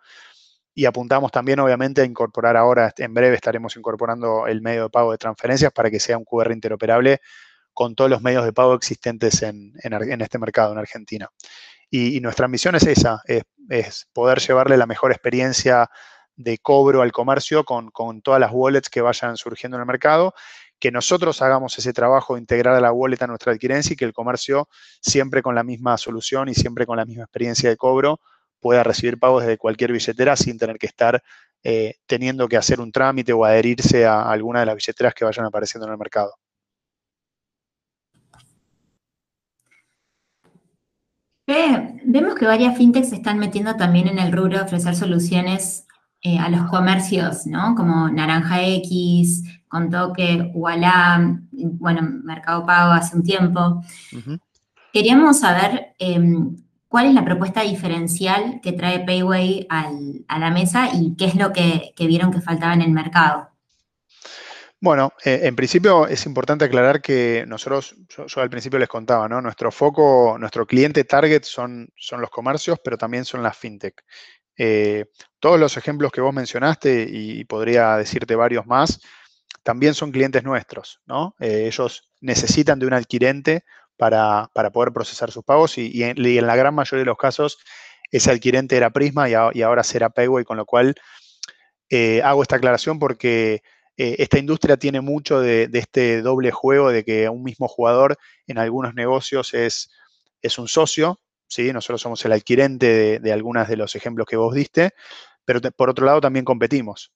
Y 0.73 0.85
apuntamos 0.85 1.29
también, 1.29 1.59
obviamente, 1.59 1.99
a 1.99 2.05
incorporar 2.05 2.55
ahora, 2.55 2.93
en 2.95 3.13
breve 3.13 3.35
estaremos 3.35 3.75
incorporando 3.75 4.47
el 4.47 4.61
medio 4.61 4.83
de 4.83 4.89
pago 4.89 5.11
de 5.11 5.17
transferencias 5.17 5.73
para 5.73 5.91
que 5.91 5.99
sea 5.99 6.17
un 6.17 6.23
QR 6.23 6.53
interoperable 6.53 7.19
con 7.73 7.93
todos 7.93 8.09
los 8.09 8.21
medios 8.21 8.45
de 8.45 8.53
pago 8.53 8.75
existentes 8.75 9.43
en, 9.43 9.73
este 10.21 10.39
mercado, 10.39 10.71
en 10.71 10.77
Argentina. 10.77 11.27
Y, 11.89 12.21
nuestra 12.21 12.47
misión 12.47 12.75
es 12.75 12.87
esa, 12.87 13.21
es, 13.25 14.07
poder 14.13 14.39
llevarle 14.39 14.77
la 14.77 14.85
mejor 14.85 15.11
experiencia 15.11 15.89
de 16.37 16.59
cobro 16.59 17.01
al 17.01 17.11
comercio 17.11 17.65
con, 17.65 17.91
todas 18.21 18.39
las 18.39 18.51
wallets 18.53 18.89
que 18.89 19.01
vayan 19.01 19.35
surgiendo 19.35 19.75
en 19.75 19.81
el 19.81 19.87
mercado 19.87 20.33
que 20.82 20.91
nosotros 20.91 21.41
hagamos 21.43 21.77
ese 21.77 21.93
trabajo 21.93 22.34
de 22.34 22.41
integrar 22.41 22.75
a 22.75 22.82
la 22.82 22.91
wallet 22.91 23.21
a 23.21 23.27
nuestra 23.27 23.53
adquirencia 23.53 23.93
y 23.93 23.95
que 23.95 24.03
el 24.03 24.13
comercio, 24.13 24.67
siempre 24.99 25.43
con 25.43 25.53
la 25.53 25.63
misma 25.63 25.95
solución 25.97 26.49
y 26.49 26.55
siempre 26.55 26.88
con 26.88 26.97
la 26.97 27.05
misma 27.05 27.23
experiencia 27.23 27.69
de 27.69 27.77
cobro, 27.77 28.19
pueda 28.59 28.84
recibir 28.84 29.19
pagos 29.19 29.43
desde 29.43 29.59
cualquier 29.59 29.91
billetera 29.91 30.36
sin 30.36 30.57
tener 30.57 30.77
que 30.79 30.88
estar 30.88 31.21
eh, 31.63 31.95
teniendo 32.07 32.47
que 32.47 32.57
hacer 32.57 32.82
un 32.82 32.91
trámite 32.91 33.32
o 33.32 33.45
adherirse 33.45 34.07
a 34.07 34.23
alguna 34.23 34.61
de 34.61 34.65
las 34.65 34.75
billeteras 34.75 35.13
que 35.13 35.23
vayan 35.23 35.45
apareciendo 35.45 35.86
en 35.86 35.93
el 35.93 35.99
mercado. 35.99 36.34
Vemos 42.03 42.36
que 42.36 42.45
varias 42.45 42.77
fintechs 42.77 43.09
se 43.09 43.15
están 43.15 43.38
metiendo 43.38 43.75
también 43.75 44.07
en 44.07 44.17
el 44.17 44.32
rubro 44.32 44.57
de 44.57 44.63
ofrecer 44.63 44.95
soluciones 44.95 45.86
eh, 46.24 46.38
a 46.38 46.49
los 46.49 46.69
comercios, 46.69 47.47
¿no? 47.47 47.74
Como 47.74 48.07
Naranja 48.09 48.61
X, 48.63 49.43
con 49.67 49.89
Toque, 49.89 50.51
Ualá, 50.53 51.39
bueno, 51.51 52.01
Mercado 52.24 52.65
Pago 52.65 52.91
hace 52.91 53.15
un 53.15 53.24
tiempo. 53.24 53.82
Queríamos 54.93 55.39
saber 55.39 55.95
em, 55.97 56.57
cuál 56.88 57.07
es 57.07 57.13
la 57.13 57.26
propuesta 57.26 57.61
diferencial 57.61 58.59
que 58.61 58.74
trae 58.74 58.99
Payway 59.05 59.65
a 59.69 60.39
la 60.39 60.51
mesa 60.51 60.89
y 60.93 61.15
qué 61.15 61.26
es 61.26 61.36
lo 61.36 61.53
que, 61.53 61.93
vieron 61.97 62.32
que 62.32 62.41
faltaba 62.41 62.74
en 62.74 62.82
el 62.82 62.91
mercado. 62.91 63.49
Bueno, 64.80 65.13
eh, 65.24 65.41
en 65.43 65.55
principio 65.55 66.05
es 66.07 66.26
importante 66.26 66.65
aclarar 66.65 67.01
que 67.01 67.45
nosotros, 67.47 67.95
yo, 68.09 68.41
al 68.41 68.49
principio 68.49 68.78
les 68.78 68.89
contaba, 68.89 69.30
¿no? 69.30 69.39
Nuestro 69.39 69.72
foco, 69.72 70.38
nuestro 70.39 70.67
cliente 70.67 71.03
target 71.03 71.43
son, 71.43 71.88
son 71.95 72.19
los 72.19 72.30
comercios, 72.30 72.78
pero 72.84 72.97
también 72.97 73.24
son 73.24 73.41
las 73.41 73.57
fintech. 73.57 74.03
Eh, 74.57 75.05
todos 75.39 75.59
los 75.59 75.77
ejemplos 75.77 76.11
que 76.11 76.21
vos 76.21 76.33
mencionaste, 76.33 77.07
y, 77.09 77.43
podría 77.45 77.97
decirte 77.97 78.35
varios 78.35 78.65
más, 78.65 78.99
también 79.63 79.93
son 79.93 80.11
clientes 80.11 80.43
nuestros, 80.43 81.01
¿no? 81.05 81.35
Eh, 81.39 81.65
ellos 81.67 82.09
necesitan 82.19 82.79
de 82.79 82.87
un 82.87 82.93
adquirente 82.93 83.63
para, 83.97 84.49
poder 84.73 84.91
procesar 84.93 85.31
sus 85.31 85.43
pagos 85.43 85.77
y, 85.77 86.03
en, 86.03 86.47
la 86.47 86.55
gran 86.55 86.73
mayoría 86.73 87.01
de 87.01 87.05
los 87.05 87.17
casos 87.17 87.59
ese 88.11 88.31
adquirente 88.31 88.75
era 88.75 88.89
Prisma 88.89 89.29
y, 89.29 89.61
ahora 89.61 89.83
será 89.83 90.09
Payway, 90.09 90.43
con 90.43 90.57
lo 90.57 90.65
cual 90.65 90.95
hago 92.23 92.41
esta 92.41 92.55
aclaración 92.55 92.99
porque 92.99 93.61
eh, 93.97 94.15
esta 94.17 94.39
industria 94.39 94.77
tiene 94.77 94.99
mucho 94.99 95.41
de, 95.41 95.69
este 95.73 96.23
doble 96.23 96.49
juego 96.49 96.91
de 96.91 97.03
que 97.03 97.29
un 97.29 97.43
mismo 97.43 97.67
jugador 97.67 98.17
en 98.47 98.57
algunos 98.57 98.95
negocios 98.95 99.53
es, 99.53 99.91
es 100.41 100.57
un 100.57 100.67
socio, 100.67 101.19
¿sí? 101.51 101.73
nosotros 101.73 102.01
somos 102.01 102.23
el 102.25 102.31
adquirente 102.31 103.19
de, 103.19 103.33
algunos 103.33 103.67
de 103.67 103.75
los 103.75 103.95
ejemplos 103.95 104.25
que 104.25 104.37
vos 104.37 104.55
diste, 104.55 104.91
pero 105.43 105.59
por 105.75 105.89
otro 105.89 106.05
lado 106.05 106.21
también 106.21 106.45
competimos, 106.45 107.11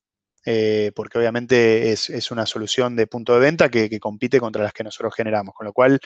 eh, 0.46 0.92
porque 0.94 1.18
obviamente 1.18 1.92
es, 1.92 2.32
una 2.32 2.46
solución 2.46 2.96
de 2.96 3.08
punto 3.08 3.34
de 3.34 3.40
venta 3.40 3.70
que, 3.70 4.00
compite 4.00 4.40
contra 4.40 4.64
las 4.64 4.74
que 4.74 4.84
nosotros 4.84 5.16
generamos, 5.16 5.56
con 5.56 5.66
lo 5.66 5.74
cual 5.74 6.00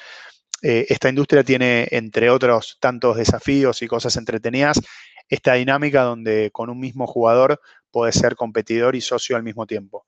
eh, 0.61 0.85
esta 0.89 1.09
industria 1.09 1.43
tiene, 1.43 1.87
entre 1.91 2.29
otros 2.29 2.77
tantos 2.79 3.17
desafíos 3.17 3.81
y 3.81 3.87
cosas 3.87 4.15
entretenidas, 4.15 4.79
esta 5.27 5.53
dinámica 5.53 6.03
donde 6.03 6.51
con 6.51 6.69
un 6.69 6.79
mismo 6.79 7.07
jugador 7.07 7.59
puede 7.91 8.11
ser 8.11 8.35
competidor 8.35 8.95
y 8.95 9.01
socio 9.01 9.35
al 9.35 9.43
mismo 9.43 9.65
tiempo. 9.65 10.05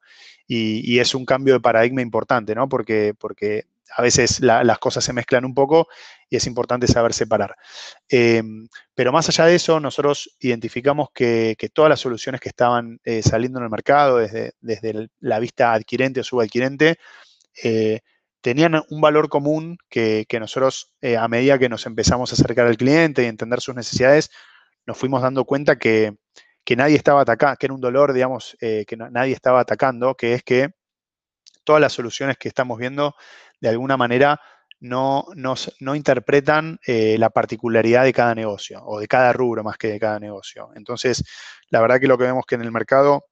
Y, 0.47 0.99
es 0.99 1.15
un 1.15 1.25
cambio 1.25 1.55
de 1.55 1.59
paradigma 1.59 2.01
importante, 2.01 2.53
¿no? 2.53 2.67
Porque, 2.67 3.13
porque 3.17 3.65
a 3.95 4.01
veces 4.01 4.39
las 4.41 4.79
cosas 4.79 5.03
se 5.03 5.13
mezclan 5.13 5.45
un 5.45 5.53
poco 5.53 5.87
y 6.29 6.37
es 6.37 6.47
importante 6.47 6.87
saber 6.87 7.13
separar. 7.13 7.55
Em, 8.09 8.67
pero 8.93 9.11
más 9.11 9.27
allá 9.29 9.45
de 9.45 9.55
eso, 9.55 9.79
nosotros 9.79 10.35
identificamos 10.39 11.09
que, 11.13 11.55
todas 11.73 11.89
las 11.89 11.99
soluciones 11.99 12.41
que 12.41 12.49
estaban 12.49 12.99
eh, 13.03 13.21
saliendo 13.21 13.59
en 13.59 13.65
el 13.65 13.71
mercado, 13.71 14.17
desde, 14.17 15.09
la 15.19 15.39
vista 15.39 15.73
adquirente 15.73 16.21
o 16.21 16.23
subadquirente, 16.23 16.97
eh, 17.63 18.01
tenían 18.41 18.81
un 18.89 19.01
valor 19.01 19.29
común 19.29 19.77
que, 19.89 20.25
nosotros, 20.39 20.93
eh, 21.01 21.17
a 21.17 21.27
medida 21.27 21.59
que 21.59 21.69
nos 21.69 21.85
empezamos 21.85 22.31
a 22.31 22.35
acercar 22.35 22.67
al 22.67 22.77
cliente 22.77 23.23
y 23.23 23.27
entender 23.27 23.61
sus 23.61 23.75
necesidades, 23.75 24.31
nos 24.85 24.97
fuimos 24.97 25.21
dando 25.21 25.45
cuenta 25.45 25.77
que, 25.77 26.15
nadie 26.75 26.95
estaba 26.95 27.21
atacando, 27.21 27.57
que 27.57 27.65
era 27.67 27.73
un 27.73 27.81
dolor, 27.81 28.13
digamos, 28.13 28.57
eh, 28.61 28.85
que 28.87 28.95
nadie 28.97 29.33
estaba 29.33 29.59
atacando, 29.59 30.15
que 30.15 30.33
es 30.33 30.43
que 30.43 30.69
todas 31.63 31.81
las 31.81 31.93
soluciones 31.93 32.37
que 32.37 32.47
estamos 32.47 32.79
viendo, 32.79 33.15
de 33.61 33.69
alguna 33.69 33.95
manera, 33.95 34.41
no, 34.81 35.25
no 35.79 35.95
interpretan 35.95 36.79
eh, 36.85 37.15
la 37.17 37.29
particularidad 37.29 38.03
de 38.03 38.13
cada 38.13 38.35
negocio, 38.35 38.83
o 38.83 38.99
de 38.99 39.07
cada 39.07 39.31
rubro 39.31 39.63
más 39.63 39.77
que 39.77 39.87
de 39.87 39.99
cada 39.99 40.19
negocio. 40.19 40.71
Entonces, 40.75 41.23
la 41.69 41.79
verdad 41.79 41.99
que 41.99 42.07
lo 42.07 42.17
que 42.17 42.25
vemos 42.25 42.45
que 42.45 42.55
en 42.55 42.61
el 42.61 42.71
mercado, 42.71 43.25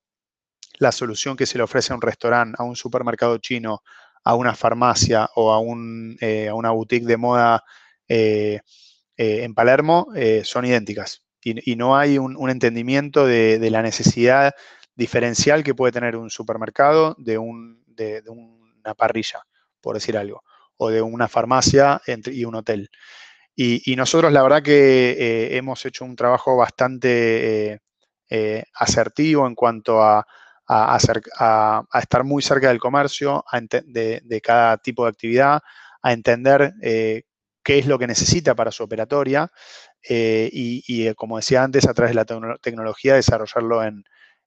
la 0.78 0.92
solución 0.92 1.36
que 1.36 1.46
se 1.46 1.58
le 1.58 1.64
ofrece 1.64 1.92
a 1.92 1.96
un 1.96 2.02
restaurante, 2.02 2.56
a 2.60 2.64
un 2.64 2.76
supermercado 2.76 3.38
chino, 3.40 3.82
a 4.24 4.36
una 4.36 4.56
farmacia 4.56 5.30
o 5.36 5.52
a, 5.52 5.60
un, 5.60 6.18
eh, 6.22 6.48
a 6.50 6.54
una 6.54 6.72
boutique 6.72 7.06
de 7.06 7.18
moda 7.18 7.64
en 8.08 9.54
Palermo 9.54 10.08
son 10.44 10.66
idénticas 10.66 11.22
y, 11.42 11.76
no 11.76 11.98
hay 11.98 12.18
un, 12.18 12.50
entendimiento 12.50 13.26
de, 13.26 13.70
la 13.70 13.82
necesidad 13.82 14.54
diferencial 14.96 15.64
que 15.64 15.76
puede 15.76 15.92
tener 15.92 16.16
un 16.16 16.30
supermercado 16.30 17.16
de, 17.18 17.38
un, 17.38 17.84
de, 17.88 18.22
una 18.28 18.94
parrilla, 18.96 19.44
por 19.82 19.96
decir 19.96 20.18
algo, 20.18 20.44
o 20.78 20.90
de 20.90 21.02
una 21.02 21.28
farmacia 21.28 22.02
y 22.08 22.46
un 22.46 22.56
hotel. 22.56 22.90
Y, 23.56 23.96
nosotros 23.98 24.32
la 24.32 24.42
verdad 24.42 24.64
que 24.64 25.12
eh, 25.12 25.58
hemos 25.58 25.86
hecho 25.86 26.06
un 26.06 26.16
trabajo 26.16 26.56
bastante 26.56 27.74
eh, 27.74 27.80
eh, 28.30 28.64
asertivo 28.74 29.46
en 29.48 29.56
cuanto 29.56 30.02
a, 30.02 30.26
estar 31.94 32.24
muy 32.24 32.42
cerca 32.42 32.70
del 32.70 32.80
comercio, 32.80 33.44
de, 33.84 34.42
cada 34.42 34.78
tipo 34.78 35.04
de 35.04 35.10
actividad, 35.10 35.62
a 36.02 36.14
entender 36.14 36.74
qué 36.82 37.80
es 37.80 37.88
lo 37.88 37.98
que 38.00 38.08
necesita 38.08 38.56
para 38.56 38.72
su 38.72 38.84
operatoria 38.84 39.52
eh, 40.08 40.50
y, 40.52 41.08
eh, 41.08 41.16
como 41.16 41.38
decía 41.38 41.64
antes, 41.64 41.88
a 41.88 41.94
través 41.94 42.12
de 42.12 42.16
la 42.16 42.58
tecnología 42.60 43.16
desarrollarlo 43.16 43.84
en, 43.84 44.04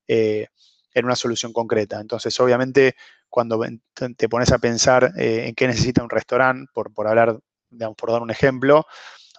eh, 0.08 0.48
en, 0.94 1.04
una 1.04 1.16
solución 1.16 1.52
concreta. 1.52 2.00
Entonces, 2.00 2.38
obviamente, 2.40 2.94
cuando 3.32 3.64
te 3.94 4.28
pones 4.28 4.52
a 4.52 4.58
pensar 4.58 5.10
en 5.16 5.54
qué 5.54 5.66
necesita 5.66 6.02
un 6.02 6.10
restaurante, 6.10 6.70
por, 6.74 6.92
por 6.92 7.08
hablar, 7.08 7.38
por 7.96 8.12
dar 8.12 8.20
un 8.20 8.30
ejemplo, 8.30 8.84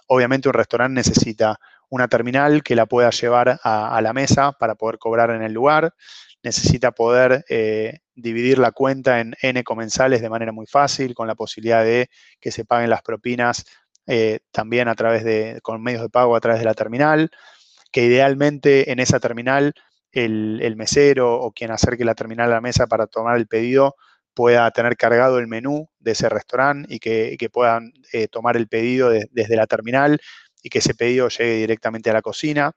obviamente 0.08 0.48
un 0.48 0.54
restaurante 0.54 0.96
necesita 0.96 1.60
una 1.88 2.08
terminal 2.08 2.64
que 2.64 2.74
la 2.74 2.86
pueda 2.86 3.10
llevar 3.10 3.60
a, 3.62 4.00
la 4.02 4.12
mesa 4.12 4.50
para 4.50 4.74
poder 4.74 4.98
cobrar 4.98 5.30
en 5.30 5.42
el 5.42 5.52
lugar, 5.52 5.94
necesita 6.42 6.90
poder 6.90 7.44
dividir 8.16 8.58
la 8.58 8.72
cuenta 8.72 9.20
en 9.20 9.36
N 9.40 9.62
comensales 9.62 10.20
de 10.22 10.28
manera 10.28 10.50
muy 10.50 10.66
fácil, 10.66 11.14
con 11.14 11.28
la 11.28 11.36
posibilidad 11.36 11.84
de 11.84 12.10
que 12.40 12.50
se 12.50 12.64
paguen 12.64 12.90
las 12.90 13.02
propinas 13.02 13.64
eh, 14.06 14.40
también 14.50 14.88
a 14.88 14.94
través 14.96 15.22
de, 15.22 15.60
con 15.62 15.82
medios 15.82 16.02
de 16.02 16.10
pago 16.10 16.34
a 16.34 16.40
través 16.40 16.58
de 16.58 16.66
la 16.66 16.74
terminal, 16.74 17.30
que 17.90 18.04
idealmente 18.04 18.90
en 18.90 18.98
esa 18.98 19.20
terminal 19.20 19.72
el, 20.14 20.76
mesero 20.76 21.34
o 21.34 21.52
quien 21.52 21.70
acerque 21.70 22.04
la 22.04 22.14
terminal 22.14 22.50
a 22.50 22.56
la 22.56 22.60
mesa 22.60 22.86
para 22.86 23.06
tomar 23.06 23.36
el 23.36 23.46
pedido 23.46 23.96
pueda 24.32 24.70
tener 24.70 24.96
cargado 24.96 25.38
el 25.38 25.46
menú 25.46 25.88
de 25.98 26.12
ese 26.12 26.28
restaurante 26.28 26.92
y 26.92 26.98
que, 26.98 27.48
puedan 27.52 27.92
eh, 28.12 28.28
tomar 28.28 28.56
el 28.56 28.68
pedido 28.68 29.10
desde 29.10 29.56
la 29.56 29.66
terminal 29.66 30.20
y 30.62 30.70
que 30.70 30.78
ese 30.78 30.94
pedido 30.94 31.28
llegue 31.28 31.56
directamente 31.56 32.10
a 32.10 32.14
la 32.14 32.22
cocina. 32.22 32.72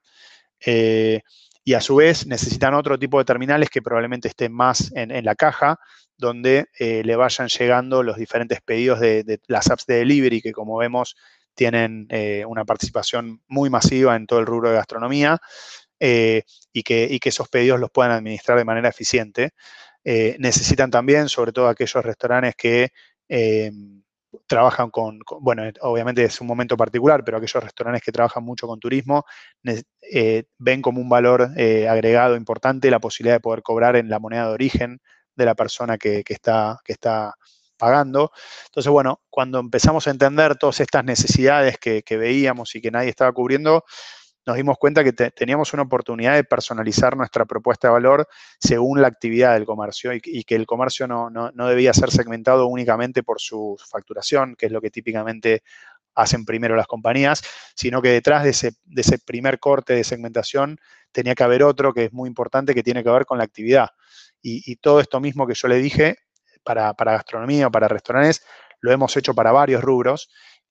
Eh, 0.64 1.20
y 1.64 1.74
a 1.74 1.80
su 1.80 1.96
vez 1.96 2.26
necesitan 2.26 2.74
otro 2.74 2.98
tipo 2.98 3.18
de 3.18 3.24
terminales 3.24 3.70
que 3.70 3.82
probablemente 3.82 4.28
estén 4.28 4.52
más 4.52 4.90
en, 4.94 5.24
la 5.24 5.34
caja, 5.34 5.78
donde 6.16 6.66
eh, 6.78 7.02
le 7.04 7.16
vayan 7.16 7.48
llegando 7.48 8.02
los 8.02 8.16
diferentes 8.16 8.60
pedidos 8.62 9.00
de, 9.00 9.40
las 9.48 9.70
apps 9.70 9.84
de 9.86 9.96
delivery, 9.96 10.40
que 10.40 10.52
como 10.52 10.78
vemos 10.78 11.16
tienen 11.54 12.06
una 12.46 12.64
participación 12.64 13.42
muy 13.48 13.68
masiva 13.68 14.14
en 14.14 14.28
todo 14.28 14.38
el 14.38 14.46
rubro 14.46 14.68
de 14.68 14.76
gastronomía, 14.76 15.40
eh, 16.00 16.42
y, 16.72 16.82
que, 16.82 17.18
que, 17.20 17.28
esos 17.28 17.48
pedidos 17.48 17.80
los 17.80 17.90
puedan 17.90 18.12
administrar 18.12 18.58
de 18.58 18.64
manera 18.64 18.88
eficiente. 18.88 19.50
necesitan 20.04 20.90
también, 20.90 21.28
sobre 21.28 21.52
todo 21.52 21.68
aquellos 21.68 22.04
restaurantes 22.04 22.54
que 22.56 22.92
trabajan 24.46 24.90
con, 24.90 25.20
bueno, 25.40 25.62
obviamente 25.80 26.24
es 26.24 26.40
un 26.40 26.46
momento 26.46 26.76
particular, 26.76 27.24
pero 27.24 27.38
aquellos 27.38 27.62
restaurantes 27.62 28.02
que 28.02 28.12
trabajan 28.12 28.44
mucho 28.44 28.66
con 28.66 28.80
turismo 28.80 29.24
eh, 30.02 30.44
ven 30.58 30.82
como 30.82 31.00
un 31.00 31.08
valor 31.08 31.50
eh, 31.56 31.88
agregado 31.88 32.36
importante 32.36 32.90
la 32.90 33.00
posibilidad 33.00 33.36
de 33.36 33.40
poder 33.40 33.62
cobrar 33.62 33.96
en 33.96 34.08
la 34.08 34.18
moneda 34.18 34.46
de 34.48 34.54
origen 34.54 35.00
de 35.34 35.44
la 35.44 35.54
persona 35.54 35.98
que, 35.98 36.24
está, 36.26 36.78
que 36.84 36.92
está 36.92 37.34
pagando. 37.76 38.32
Entonces, 38.66 38.90
bueno, 38.90 39.22
cuando 39.30 39.60
empezamos 39.60 40.06
a 40.08 40.10
entender 40.10 40.56
todas 40.56 40.80
estas 40.80 41.04
necesidades 41.04 41.78
que, 41.78 42.02
que 42.02 42.16
veíamos 42.16 42.74
y 42.74 42.80
que 42.80 42.90
nadie 42.90 43.10
estaba 43.10 43.32
cubriendo, 43.32 43.84
nos 44.48 44.56
dimos 44.56 44.78
cuenta 44.78 45.04
que 45.04 45.12
teníamos 45.12 45.74
una 45.74 45.82
oportunidad 45.82 46.34
de 46.34 46.42
personalizar 46.42 47.14
nuestra 47.14 47.44
propuesta 47.44 47.88
de 47.88 47.92
valor 47.92 48.26
según 48.58 49.02
la 49.02 49.06
actividad 49.06 49.52
del 49.52 49.66
comercio 49.66 50.10
y, 50.14 50.42
que 50.44 50.54
el 50.54 50.64
comercio 50.64 51.06
no, 51.06 51.52
debía 51.68 51.92
ser 51.92 52.10
segmentado 52.10 52.66
únicamente 52.66 53.22
por 53.22 53.42
su 53.42 53.76
facturación, 53.90 54.56
que 54.56 54.64
es 54.64 54.72
lo 54.72 54.80
que 54.80 54.90
típicamente 54.90 55.62
hacen 56.14 56.46
primero 56.46 56.76
las 56.76 56.86
compañías, 56.86 57.42
sino 57.74 58.00
que 58.00 58.08
detrás 58.08 58.42
de 58.42 58.48
ese, 58.48 59.18
primer 59.18 59.60
corte 59.60 59.92
de 59.92 60.02
segmentación 60.02 60.80
tenía 61.12 61.34
que 61.34 61.44
haber 61.44 61.62
otro 61.62 61.92
que 61.92 62.06
es 62.06 62.12
muy 62.14 62.26
importante 62.26 62.74
que 62.74 62.82
tiene 62.82 63.04
que 63.04 63.10
ver 63.10 63.26
con 63.26 63.36
la 63.36 63.44
actividad. 63.44 63.90
Y, 64.40 64.76
todo 64.76 65.00
esto 65.00 65.20
mismo 65.20 65.46
que 65.46 65.52
yo 65.52 65.68
le 65.68 65.76
dije 65.76 66.16
para, 66.64 66.94
para 66.94 67.12
gastronomía 67.12 67.66
o 67.66 67.70
para 67.70 67.86
restaurantes, 67.86 68.42
lo 68.80 68.92
hemos 68.92 69.14
hecho 69.14 69.34
para 69.34 69.52
varios 69.52 69.82
rubros 69.82 70.30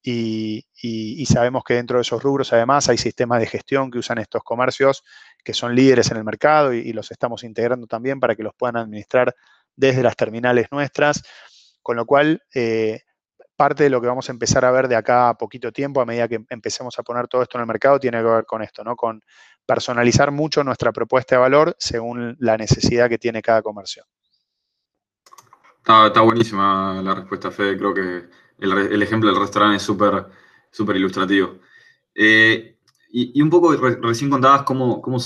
y, 0.10 1.26
sabemos 1.26 1.64
que 1.66 1.74
dentro 1.74 1.98
de 1.98 2.02
esos 2.02 2.22
rubros 2.24 2.54
además 2.54 2.88
hay 2.88 2.98
sistemas 2.98 3.42
de 3.42 3.48
gestión 3.48 3.92
que 3.92 4.00
usan 4.00 4.20
estos 4.20 4.42
comercios 4.44 5.04
que 5.44 5.54
son 5.54 5.76
líderes 5.76 6.10
en 6.12 6.18
el 6.18 6.24
mercado 6.24 6.74
y, 6.74 6.94
los 6.94 7.12
estamos 7.12 7.44
integrando 7.44 7.88
también 7.88 8.20
para 8.20 8.36
que 8.36 8.44
los 8.44 8.54
puedan 8.56 8.78
administrar 8.78 9.36
desde 9.76 10.02
las 10.04 10.16
terminales 10.16 10.68
nuestras, 10.72 11.24
con 11.82 11.98
lo 11.98 12.06
cual 12.06 12.42
eh, 12.54 13.02
parte 13.56 13.84
de 13.84 13.90
lo 13.90 14.00
que 14.00 14.08
vamos 14.08 14.30
a 14.30 14.32
empezar 14.32 14.64
a 14.66 14.72
ver 14.72 14.88
de 14.88 14.96
acá 14.96 15.30
a 15.30 15.38
poquito 15.38 15.72
tiempo, 15.72 16.00
a 16.00 16.06
medida 16.06 16.28
que 16.28 16.40
empecemos 16.50 16.98
a 16.98 17.04
poner 17.04 17.28
todo 17.28 17.42
esto 17.44 17.58
en 17.58 17.62
el 17.62 17.68
mercado, 17.68 18.00
tiene 18.00 18.20
que 18.20 18.24
ver 18.24 18.46
con 18.46 18.62
esto, 18.62 18.84
¿no? 18.84 18.96
Con 18.96 19.22
personalizar 19.66 20.32
mucho 20.32 20.64
nuestra 20.64 20.92
propuesta 20.92 21.36
de 21.36 21.42
valor 21.42 21.76
según 21.78 22.38
la 22.40 22.58
necesidad 22.58 23.10
que 23.10 23.18
tiene 23.18 23.42
cada 23.42 23.62
comercio. 23.62 24.06
Está, 25.78 26.22
buenísima 26.22 27.02
la 27.02 27.16
respuesta, 27.16 27.50
Fede. 27.50 27.78
Creo 27.78 27.94
que 27.94 28.47
el, 28.60 29.02
ejemplo 29.02 29.30
del 29.30 29.40
restaurante 29.40 29.78
es 29.78 29.84
súper 29.84 30.26
súper 30.72 30.96
ilustrativo. 30.98 31.60
Eh, 32.14 32.78
y, 33.10 33.42
un 33.42 33.50
poco 33.50 33.76
recién 33.76 34.30
contabas 34.30 34.64
cómo, 34.64 35.02
cómo 35.02 35.18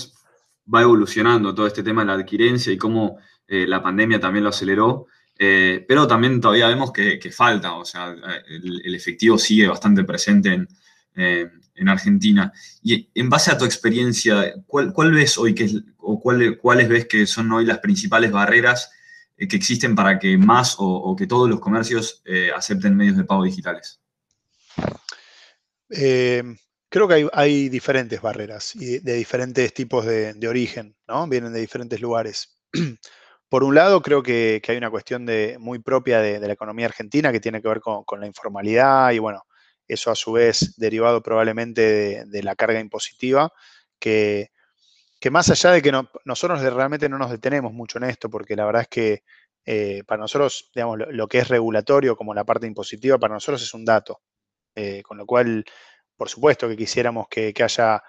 va 0.73 0.81
evolucionando 0.81 1.53
todo 1.53 1.67
este 1.67 1.83
tema 1.83 2.01
de 2.01 2.07
la 2.07 2.13
adquirencia 2.13 2.71
y 2.71 2.77
cómo 2.77 3.17
eh, 3.47 3.65
la 3.67 3.81
pandemia 3.81 4.19
también 4.19 4.43
lo 4.43 4.49
aceleró. 4.49 5.07
Eh, 5.37 5.83
pero 5.87 6.07
también 6.07 6.39
todavía 6.39 6.67
vemos 6.67 6.91
que, 6.91 7.19
falta, 7.35 7.73
o 7.73 7.83
sea, 7.83 8.15
el, 8.47 8.95
efectivo 8.95 9.37
sigue 9.37 9.67
bastante 9.67 10.03
presente 10.03 10.53
en, 10.53 10.67
en, 11.15 11.89
Argentina. 11.89 12.53
Y 12.83 13.09
en 13.15 13.29
base 13.29 13.49
a 13.49 13.57
tu 13.57 13.65
experiencia, 13.65 14.53
¿cuál, 14.67 15.11
ves 15.11 15.39
hoy 15.39 15.55
que 15.55 15.67
o 15.97 16.21
cuáles 16.21 16.89
ves 16.89 17.07
que 17.07 17.25
son 17.25 17.51
hoy 17.51 17.65
las 17.65 17.79
principales 17.79 18.31
barreras 18.31 18.91
que 19.47 19.55
existen 19.55 19.95
para 19.95 20.19
que 20.19 20.37
más 20.37 20.75
o, 20.77 21.15
que 21.17 21.27
todos 21.27 21.49
los 21.49 21.59
comercios 21.59 22.23
acepten 22.55 22.95
medios 22.95 23.17
de 23.17 23.23
pago 23.23 23.43
digitales? 23.43 24.01
Eh, 25.91 26.43
creo 26.89 27.07
que 27.07 27.29
hay, 27.33 27.69
diferentes 27.69 28.21
barreras 28.21 28.75
y 28.75 28.99
de, 28.99 29.13
diferentes 29.13 29.73
tipos 29.73 30.05
de, 30.05 30.47
origen, 30.47 30.95
¿no? 31.07 31.27
Vienen 31.27 31.53
de 31.53 31.59
diferentes 31.59 31.99
lugares. 31.99 32.57
Por 33.49 33.63
un 33.63 33.75
lado, 33.75 34.01
creo 34.01 34.23
que, 34.23 34.61
hay 34.65 34.77
una 34.77 34.89
cuestión 34.89 35.25
de, 35.25 35.57
muy 35.59 35.79
propia 35.79 36.19
de, 36.19 36.39
la 36.39 36.53
economía 36.53 36.85
argentina 36.85 37.31
que 37.31 37.41
tiene 37.41 37.61
que 37.61 37.67
ver 37.67 37.81
con, 37.81 38.19
la 38.19 38.27
informalidad 38.27 39.11
y, 39.11 39.19
bueno, 39.19 39.43
eso 39.87 40.09
a 40.09 40.15
su 40.15 40.31
vez 40.31 40.75
derivado 40.77 41.21
probablemente 41.21 42.25
de, 42.25 42.43
la 42.43 42.55
carga 42.55 42.79
impositiva, 42.79 43.51
que, 43.99 44.51
más 45.29 45.49
allá 45.49 45.71
de 45.71 45.81
que 45.81 45.91
nosotros 46.25 46.61
realmente 46.61 47.09
no 47.09 47.17
nos 47.17 47.29
detenemos 47.29 47.73
mucho 47.73 47.97
en 47.99 48.05
esto, 48.05 48.29
porque 48.29 48.55
la 48.55 48.65
verdad 48.65 48.83
es 48.83 48.87
que 48.87 49.23
eh, 49.65 50.03
para 50.07 50.21
nosotros, 50.21 50.71
digamos, 50.73 50.99
lo, 51.09 51.27
que 51.27 51.39
es 51.39 51.47
regulatorio 51.47 52.15
como 52.15 52.33
la 52.33 52.43
parte 52.43 52.65
impositiva, 52.65 53.19
para 53.19 53.35
nosotros 53.35 53.61
es 53.61 53.73
un 53.73 53.85
dato. 53.85 54.21
Eh, 54.75 55.03
con 55.03 55.17
lo 55.17 55.25
cual, 55.25 55.65
por 56.15 56.29
supuesto 56.29 56.67
que 56.67 56.77
quisiéramos 56.77 57.27
que, 57.29 57.53
haya 57.61 58.01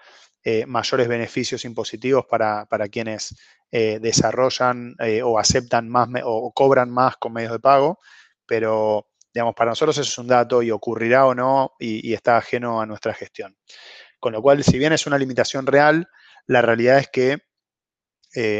eh, 0.43 0.65
mayores 0.65 1.07
beneficios 1.07 1.65
impositivos 1.65 2.25
para, 2.25 2.65
quienes 2.91 3.35
eh, 3.71 3.99
desarrollan 3.99 4.95
o 5.23 5.39
aceptan 5.39 5.89
más 5.89 6.07
o 6.23 6.51
cobran 6.53 6.89
más 6.89 7.17
con 7.17 7.33
medios 7.33 7.51
de 7.51 7.59
pago, 7.59 7.99
pero 8.45 9.07
digamos, 9.33 9.55
para 9.55 9.71
nosotros 9.71 9.97
eso 9.97 10.09
es 10.09 10.17
un 10.17 10.27
dato 10.27 10.61
y 10.61 10.71
ocurrirá 10.71 11.25
o 11.25 11.33
no 11.33 11.73
y, 11.79 12.13
está 12.13 12.37
ajeno 12.37 12.81
a 12.81 12.85
nuestra 12.85 13.13
gestión. 13.13 13.57
Con 14.19 14.33
lo 14.33 14.41
cual, 14.41 14.63
si 14.63 14.77
bien 14.77 14.93
es 14.93 15.07
una 15.07 15.17
limitación 15.17 15.65
real, 15.65 16.07
la 16.47 16.61
realidad 16.61 16.99
es 16.99 17.09
que 17.09 17.37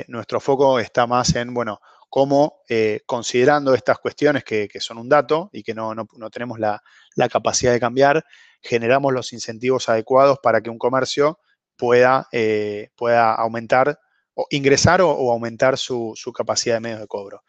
nuestro 0.08 0.40
foco 0.40 0.80
está 0.80 1.08
más 1.08 1.36
en, 1.36 1.54
bueno, 1.54 1.80
cómo 2.10 2.62
considerando 3.08 3.74
estas 3.74 3.98
cuestiones 3.98 4.44
que, 4.44 4.70
son 4.80 5.00
un 5.00 5.10
dato 5.10 5.50
y 5.52 5.64
que 5.64 5.74
no, 5.74 5.96
tenemos 6.32 6.60
la, 6.60 6.82
capacidad 7.30 7.74
de 7.74 7.80
cambiar, 7.80 8.24
generamos 8.62 9.12
los 9.14 9.34
incentivos 9.34 9.90
adecuados 9.90 10.38
para 10.42 10.62
que 10.62 10.70
un 10.70 10.78
comercio 10.78 11.40
pueda, 11.76 12.28
eh, 12.32 12.90
pueda 12.96 13.34
aumentar 13.34 14.00
o 14.36 14.48
ingresar 14.50 15.02
o, 15.02 15.32
aumentar 15.32 15.78
su, 15.78 16.16
capacidad 16.36 16.76
de 16.76 16.82
medios 16.82 17.00
de 17.02 17.08
cobro. 17.08 17.44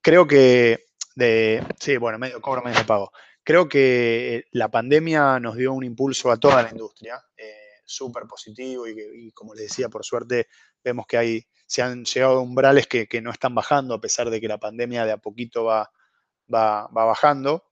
Creo 0.00 0.26
que, 0.26 0.86
de, 1.16 1.64
sí, 1.78 1.96
bueno, 1.96 2.18
medio 2.18 2.40
cobro, 2.40 2.62
medios 2.62 2.78
de 2.78 2.84
pago. 2.86 3.10
Creo 3.42 3.68
que 3.68 4.44
la 4.52 4.68
pandemia 4.70 5.40
nos 5.40 5.56
dio 5.56 5.72
un 5.72 5.82
impulso 5.82 6.30
a 6.30 6.36
toda 6.36 6.62
la 6.62 6.70
industria, 6.70 7.20
eh, 7.36 7.59
súper 7.90 8.24
positivo 8.24 8.86
y, 8.88 9.30
como 9.32 9.54
les 9.54 9.68
decía, 9.68 9.88
por 9.88 10.04
suerte 10.04 10.48
vemos 10.82 11.06
que 11.06 11.18
hay 11.18 11.46
se 11.70 11.82
han 11.82 12.04
llegado 12.04 12.38
a 12.38 12.42
umbrales 12.42 12.88
que, 12.88 13.06
no 13.22 13.30
están 13.30 13.54
bajando, 13.54 13.94
a 13.94 14.00
pesar 14.00 14.28
de 14.28 14.40
que 14.40 14.48
la 14.48 14.58
pandemia 14.58 15.04
de 15.04 15.12
a 15.12 15.18
poquito 15.18 15.62
va, 15.62 15.88
va, 16.52 16.88
bajando, 16.90 17.70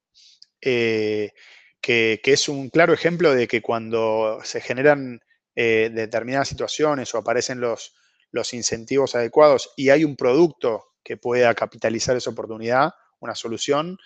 eh, 0.61 1.33
que, 1.81 2.21
es 2.23 2.49
un 2.49 2.71
claro 2.71 2.93
ejemplo 2.93 3.35
de 3.35 3.49
que 3.49 3.61
cuando 3.61 4.39
se 4.45 4.61
generan 4.61 5.21
eh, 5.57 5.91
determinadas 5.93 6.47
situaciones 6.47 7.12
o 7.12 7.19
aparecen 7.19 7.61
los, 7.61 7.93
los 8.31 8.55
incentivos 8.55 9.16
adecuados 9.16 9.73
y 9.77 9.91
hay 9.91 10.05
un 10.05 10.14
producto 10.14 10.95
que 11.03 11.16
pueda 11.16 11.53
capitalizar 11.55 12.16
esa 12.16 12.31
oportunidad, 12.31 12.93
una 13.19 13.35
solución, 13.35 13.99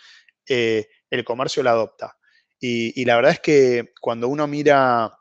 eh, 0.49 0.89
el 1.11 1.23
comercio 1.23 1.63
la 1.63 1.73
adopta. 1.73 2.17
y, 2.59 3.05
la 3.05 3.17
verdad 3.17 3.33
es 3.33 3.41
que 3.41 3.93
cuando 4.01 4.29
uno 4.29 4.47
mira 4.47 5.19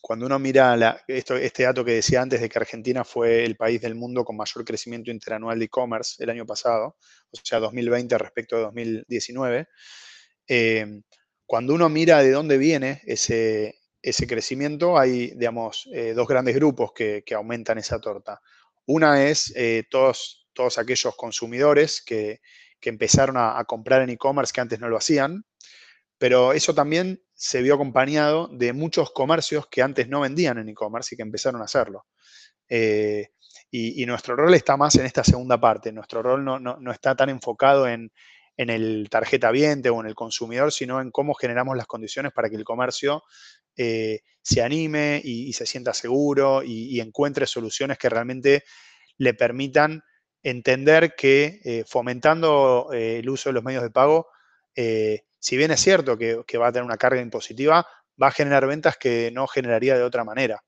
cuando 0.00 0.26
uno 0.26 0.38
mira 0.38 1.04
este 1.06 1.62
dato 1.62 1.84
que 1.84 1.92
decía 1.92 2.22
antes 2.22 2.40
de 2.40 2.48
que 2.48 2.58
Argentina 2.58 3.04
fue 3.04 3.44
el 3.44 3.56
país 3.56 3.80
del 3.80 3.94
mundo 3.94 4.24
con 4.24 4.36
mayor 4.36 4.64
crecimiento 4.64 5.10
interanual 5.10 5.58
de 5.58 5.66
e-commerce 5.66 6.22
el 6.22 6.30
año 6.30 6.46
pasado, 6.46 6.96
o 7.30 7.38
sea, 7.42 7.60
2020 7.60 8.16
respecto 8.18 8.56
de 8.56 8.62
2019, 8.62 9.68
eh, 10.48 11.02
cuando 11.46 11.74
uno 11.74 11.88
mira 11.88 12.22
de 12.22 12.30
dónde 12.30 12.58
viene 12.58 13.02
ese, 13.04 13.80
ese 14.00 14.26
crecimiento, 14.26 14.98
hay, 14.98 15.32
digamos, 15.32 15.88
eh, 15.92 16.14
dos 16.14 16.26
grandes 16.26 16.54
grupos 16.54 16.92
que, 16.92 17.22
aumentan 17.34 17.78
esa 17.78 18.00
torta. 18.00 18.40
Una 18.86 19.24
es 19.24 19.52
eh, 19.54 19.84
todos, 19.90 20.48
todos 20.52 20.78
aquellos 20.78 21.14
consumidores 21.16 22.02
que, 22.02 22.40
empezaron 22.82 23.36
a, 23.36 23.58
a 23.58 23.64
comprar 23.64 24.00
en 24.00 24.08
e-commerce 24.08 24.52
que 24.54 24.60
antes 24.62 24.80
no 24.80 24.88
lo 24.88 24.96
hacían, 24.96 25.44
pero 26.16 26.52
eso 26.54 26.74
también 26.74 27.22
se 27.42 27.62
vio 27.62 27.72
acompañado 27.72 28.48
de 28.48 28.74
muchos 28.74 29.12
comercios 29.12 29.66
que 29.68 29.80
antes 29.80 30.06
no 30.10 30.20
vendían 30.20 30.58
en 30.58 30.68
e-commerce 30.68 31.14
y 31.14 31.16
que 31.16 31.22
empezaron 31.22 31.62
a 31.62 31.64
hacerlo. 31.64 32.04
Eh, 32.68 33.30
y, 33.70 34.04
nuestro 34.04 34.36
rol 34.36 34.52
está 34.52 34.76
más 34.76 34.96
en 34.96 35.06
esta 35.06 35.24
segunda 35.24 35.58
parte. 35.58 35.90
Nuestro 35.90 36.22
rol 36.22 36.44
no, 36.44 36.92
está 36.92 37.14
tan 37.16 37.30
enfocado 37.30 37.88
en, 37.88 38.12
el 38.58 39.08
tarjeta 39.08 39.50
viente 39.52 39.88
o 39.88 40.00
en 40.00 40.06
el 40.06 40.14
consumidor, 40.14 40.70
sino 40.70 41.00
en 41.00 41.10
cómo 41.10 41.32
generamos 41.32 41.78
las 41.78 41.86
condiciones 41.86 42.30
para 42.32 42.50
que 42.50 42.56
el 42.56 42.64
comercio 42.64 43.22
eh, 43.74 44.20
se 44.42 44.60
anime 44.60 45.22
y, 45.24 45.54
se 45.54 45.64
sienta 45.64 45.94
seguro 45.94 46.62
y, 46.62 47.00
encuentre 47.00 47.46
soluciones 47.46 47.96
que 47.96 48.10
realmente 48.10 48.64
le 49.16 49.32
permitan 49.32 50.02
entender 50.42 51.14
que 51.16 51.58
eh, 51.64 51.84
fomentando 51.86 52.90
el 52.92 53.26
uso 53.30 53.48
de 53.48 53.54
los 53.54 53.64
medios 53.64 53.82
de 53.82 53.90
pago, 53.90 54.26
si 55.40 55.56
bien 55.56 55.70
es 55.70 55.80
cierto 55.80 56.18
que, 56.18 56.58
va 56.58 56.68
a 56.68 56.72
tener 56.72 56.84
una 56.84 56.98
carga 56.98 57.20
impositiva, 57.20 57.86
va 58.22 58.28
a 58.28 58.30
generar 58.30 58.66
ventas 58.66 58.98
que 58.98 59.30
no 59.32 59.46
generaría 59.46 59.96
de 59.96 60.04
otra 60.04 60.22
manera. 60.22 60.62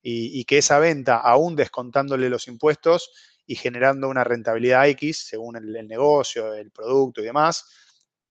Y, 0.00 0.44
que 0.46 0.58
esa 0.58 0.78
venta, 0.78 1.16
aún 1.18 1.54
descontándole 1.54 2.28
los 2.28 2.48
impuestos 2.48 3.12
y 3.46 3.54
generando 3.54 4.08
una 4.08 4.24
rentabilidad 4.24 4.88
X 4.88 5.26
según 5.28 5.56
el, 5.56 5.86
negocio, 5.86 6.54
el 6.54 6.70
producto 6.70 7.20
y 7.20 7.24
demás, 7.24 7.68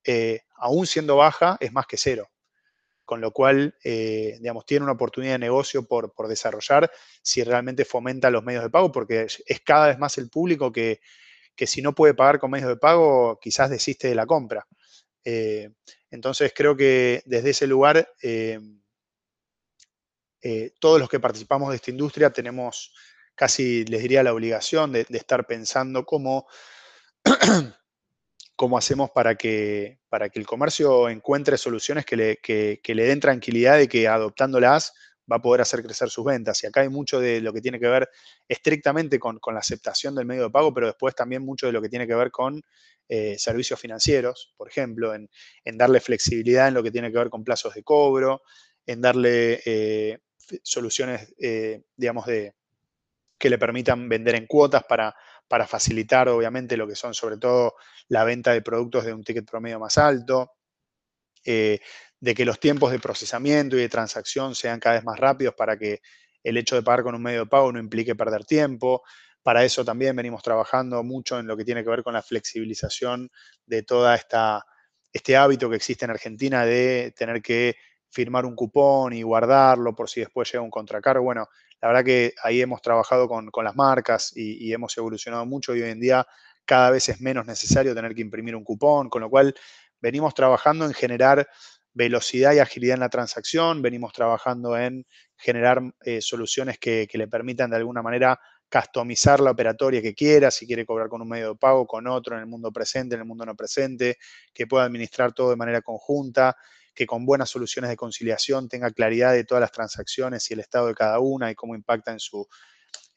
eh, 0.04 0.42
aún 0.56 0.88
siendo 0.88 1.18
baja, 1.18 1.58
es 1.60 1.72
más 1.72 1.86
que 1.88 1.98
cero. 1.98 2.30
Con 3.06 3.22
lo 3.22 3.32
cual, 3.32 3.76
eh, 3.84 4.38
digamos, 4.40 4.66
tiene 4.66 4.84
una 4.84 4.94
oportunidad 4.94 5.34
de 5.34 5.40
negocio 5.40 5.86
por, 5.86 6.14
desarrollar 6.28 6.90
si 7.22 7.44
realmente 7.44 7.86
fomenta 7.86 8.30
los 8.30 8.44
medios 8.44 8.64
de 8.64 8.70
pago, 8.70 8.92
porque 8.92 9.24
es, 9.24 9.62
cada 9.66 9.88
vez 9.88 10.00
más 10.00 10.18
el 10.18 10.30
público 10.30 10.72
que, 10.72 11.02
que 11.56 11.68
si 11.68 11.82
no 11.82 11.94
puede 11.94 12.14
pagar 12.14 12.40
con 12.40 12.52
medios 12.52 12.70
de 12.70 12.78
pago, 12.78 13.40
quizás 13.42 13.70
desiste 13.70 14.08
de 14.08 14.16
la 14.16 14.26
compra. 14.26 14.68
Eh, 15.24 15.70
entonces 16.10 16.54
creo 16.56 16.76
que 16.76 17.22
desde 17.26 17.52
ese 17.52 17.68
lugar, 17.68 18.08
eh, 18.22 18.60
eh, 20.42 20.74
todos 20.80 21.00
los 21.00 21.10
que 21.10 21.20
participamos 21.20 21.70
de 21.70 21.76
esta 21.76 21.92
industria 21.92 22.32
tenemos 22.32 22.94
casi, 23.36 23.86
les 23.86 24.02
diría, 24.02 24.24
la 24.24 24.34
obligación 24.34 24.92
de, 24.92 25.06
estar 25.10 25.46
pensando 25.46 26.06
cómo, 26.06 26.48
cómo 28.56 28.78
hacemos 28.78 29.12
para 29.12 29.36
que, 29.36 30.00
para 30.10 30.30
que 30.30 30.40
el 30.40 30.46
comercio 30.46 31.10
encuentre 31.10 31.58
soluciones 31.58 32.06
que 32.06 32.16
le, 32.16 32.40
le 32.84 33.04
den 33.04 33.20
tranquilidad 33.20 33.78
de 33.78 33.88
que 33.88 34.08
adoptándolas 34.08 34.94
va 35.32 35.38
a 35.38 35.42
poder 35.42 35.62
hacer 35.62 35.82
crecer 35.82 36.10
sus 36.10 36.26
ventas. 36.26 36.62
Y 36.64 36.68
acá 36.68 36.82
hay 36.82 36.90
mucho 36.90 37.20
de 37.20 37.42
lo 37.42 37.54
que 37.54 37.62
tiene 37.62 37.80
que 37.80 37.88
ver 37.88 38.10
estrictamente 38.48 39.20
con, 39.20 39.40
la 39.54 39.60
aceptación 39.60 40.16
del 40.16 40.26
medio 40.26 40.44
de 40.44 40.50
pago, 40.50 40.74
pero 40.74 40.88
después 40.88 41.16
también 41.16 41.44
mucho 41.44 41.68
de 41.68 41.72
lo 41.72 41.82
que 41.82 41.90
tiene 41.90 42.08
que 42.08 42.16
ver 42.16 42.32
con 42.32 42.62
eh, 43.08 43.38
servicios 43.38 43.80
financieros, 43.80 44.54
por 44.58 44.68
ejemplo, 44.68 45.14
en, 45.14 45.30
darle 45.78 46.00
flexibilidad 46.00 46.68
en 46.68 46.74
lo 46.74 46.84
que 46.84 46.92
tiene 46.92 47.12
que 47.12 47.18
ver 47.18 47.30
con 47.30 47.44
plazos 47.44 47.74
de 47.74 47.84
cobro, 47.84 48.42
en 48.86 49.02
darle 49.02 49.62
eh, 49.66 50.20
soluciones, 50.64 51.34
eh, 51.40 51.84
digamos, 51.96 52.26
de, 52.26 52.54
que 53.38 53.50
le 53.50 53.58
permitan 53.58 54.08
vender 54.08 54.36
en 54.36 54.48
cuotas 54.48 54.84
para 54.84 55.16
facilitar, 55.68 56.30
obviamente, 56.30 56.78
lo 56.78 56.88
que 56.88 56.96
son 56.96 57.14
sobre 57.14 57.38
todo 57.38 57.76
la 58.08 58.24
venta 58.24 58.54
de 58.54 58.62
productos 58.62 59.06
de 59.06 59.14
un 59.14 59.24
ticket 59.24 59.50
promedio 59.50 59.80
más 59.80 59.98
alto, 59.98 60.52
de 62.22 62.34
que 62.34 62.46
los 62.46 62.60
tiempos 62.60 62.92
de 62.92 63.00
procesamiento 63.00 63.76
y 63.76 63.82
de 63.82 63.90
transacción 63.90 64.56
sean 64.56 64.80
cada 64.80 64.96
vez 64.96 65.04
más 65.04 65.20
rápidos 65.20 65.56
para 65.56 65.78
que 65.78 66.02
el 66.44 66.56
hecho 66.56 66.76
de 66.76 66.84
pagar 66.84 67.04
con 67.04 67.16
un 67.16 67.22
medio 67.22 67.42
de 67.42 67.46
pago 67.48 67.72
no 67.72 67.80
implique 67.80 68.16
perder 68.16 68.46
tiempo, 68.46 69.04
para 69.44 69.66
eso 69.66 69.84
también 69.84 70.16
venimos 70.16 70.44
trabajando 70.44 71.04
mucho 71.04 71.40
en 71.40 71.48
lo 71.48 71.58
que 71.58 71.66
tiene 71.66 71.84
que 71.84 71.90
ver 71.90 72.04
con 72.04 72.14
la 72.14 72.22
flexibilización 72.22 73.30
de 73.66 73.84
toda 73.84 74.16
esta, 74.16 74.64
este 75.12 75.36
hábito 75.36 75.70
que 75.70 75.76
existe 75.76 76.06
en 76.06 76.12
Argentina 76.12 76.66
de 76.66 77.14
tener 77.18 77.42
que 77.42 77.76
firmar 78.10 78.46
un 78.46 78.56
cupón 78.56 79.14
y 79.14 79.24
guardarlo 79.24 79.96
por 79.96 80.10
si 80.10 80.20
después 80.20 80.52
llega 80.52 80.64
un 80.64 80.70
contracargo. 80.70 81.24
Bueno, 81.24 81.48
la 81.82 81.88
verdad 81.88 82.04
que 82.04 82.34
ahí 82.44 82.62
hemos 82.62 82.82
trabajado 82.82 83.28
con, 83.28 83.50
las 83.64 83.76
marcas 83.76 84.32
y, 84.36 84.72
hemos 84.72 84.96
evolucionado 84.98 85.46
mucho 85.46 85.76
y 85.76 85.82
hoy 85.82 85.90
en 85.90 86.00
día 86.00 86.28
cada 86.66 86.92
vez 86.92 87.10
es 87.10 87.20
menos 87.20 87.48
necesario 87.48 87.96
tener 87.96 88.14
que 88.14 88.22
imprimir 88.22 88.56
un 88.56 88.64
cupón, 88.64 89.10
con 89.10 89.22
lo 89.22 89.30
cual 89.30 89.56
venimos 90.00 90.34
trabajando 90.34 90.86
en 90.86 90.94
generar 90.94 91.48
velocidad 91.94 92.54
y 92.54 92.60
agilidad 92.60 92.96
en 92.96 93.02
la 93.02 93.10
transacción, 93.10 93.82
venimos 93.82 94.14
trabajando 94.14 94.78
en 94.78 95.06
generar 95.36 95.82
eh, 96.06 96.22
soluciones 96.22 96.78
que, 96.78 97.08
le 97.12 97.28
permitan 97.28 97.70
de 97.70 97.78
alguna 97.78 98.02
manera 98.02 98.40
customizar 98.72 99.42
la 99.42 99.52
operatoria 99.52 100.02
que 100.02 100.14
quiera, 100.14 100.50
si 100.50 100.66
quiere 100.66 100.86
cobrar 100.86 101.10
con 101.10 101.22
un 101.22 101.28
medio 101.28 101.50
de 101.50 101.56
pago, 101.56 101.86
con 101.86 102.08
otro, 102.08 102.36
en 102.36 102.42
el 102.42 102.48
mundo 102.48 102.72
presente, 102.72 103.16
en 103.16 103.22
el 103.22 103.28
mundo 103.28 103.46
no 103.46 103.56
presente, 103.56 104.18
que 104.54 104.68
pueda 104.68 104.86
administrar 104.86 105.34
todo 105.34 105.50
de 105.50 105.58
manera 105.58 105.82
conjunta, 105.82 106.56
que 106.94 107.06
con 107.06 107.26
buenas 107.26 107.50
soluciones 107.50 107.90
de 107.90 107.98
conciliación 107.98 108.70
tenga 108.70 108.92
claridad 108.92 109.34
de 109.34 109.44
todas 109.44 109.62
las 109.62 109.72
transacciones 109.72 110.50
y 110.50 110.54
el 110.54 110.62
estado 110.62 110.88
de 110.88 110.94
cada 110.94 111.20
una 111.20 111.52
y 111.52 111.56
cómo 111.56 111.76
impacta 111.76 112.12
en 112.12 112.20
su, 112.20 112.48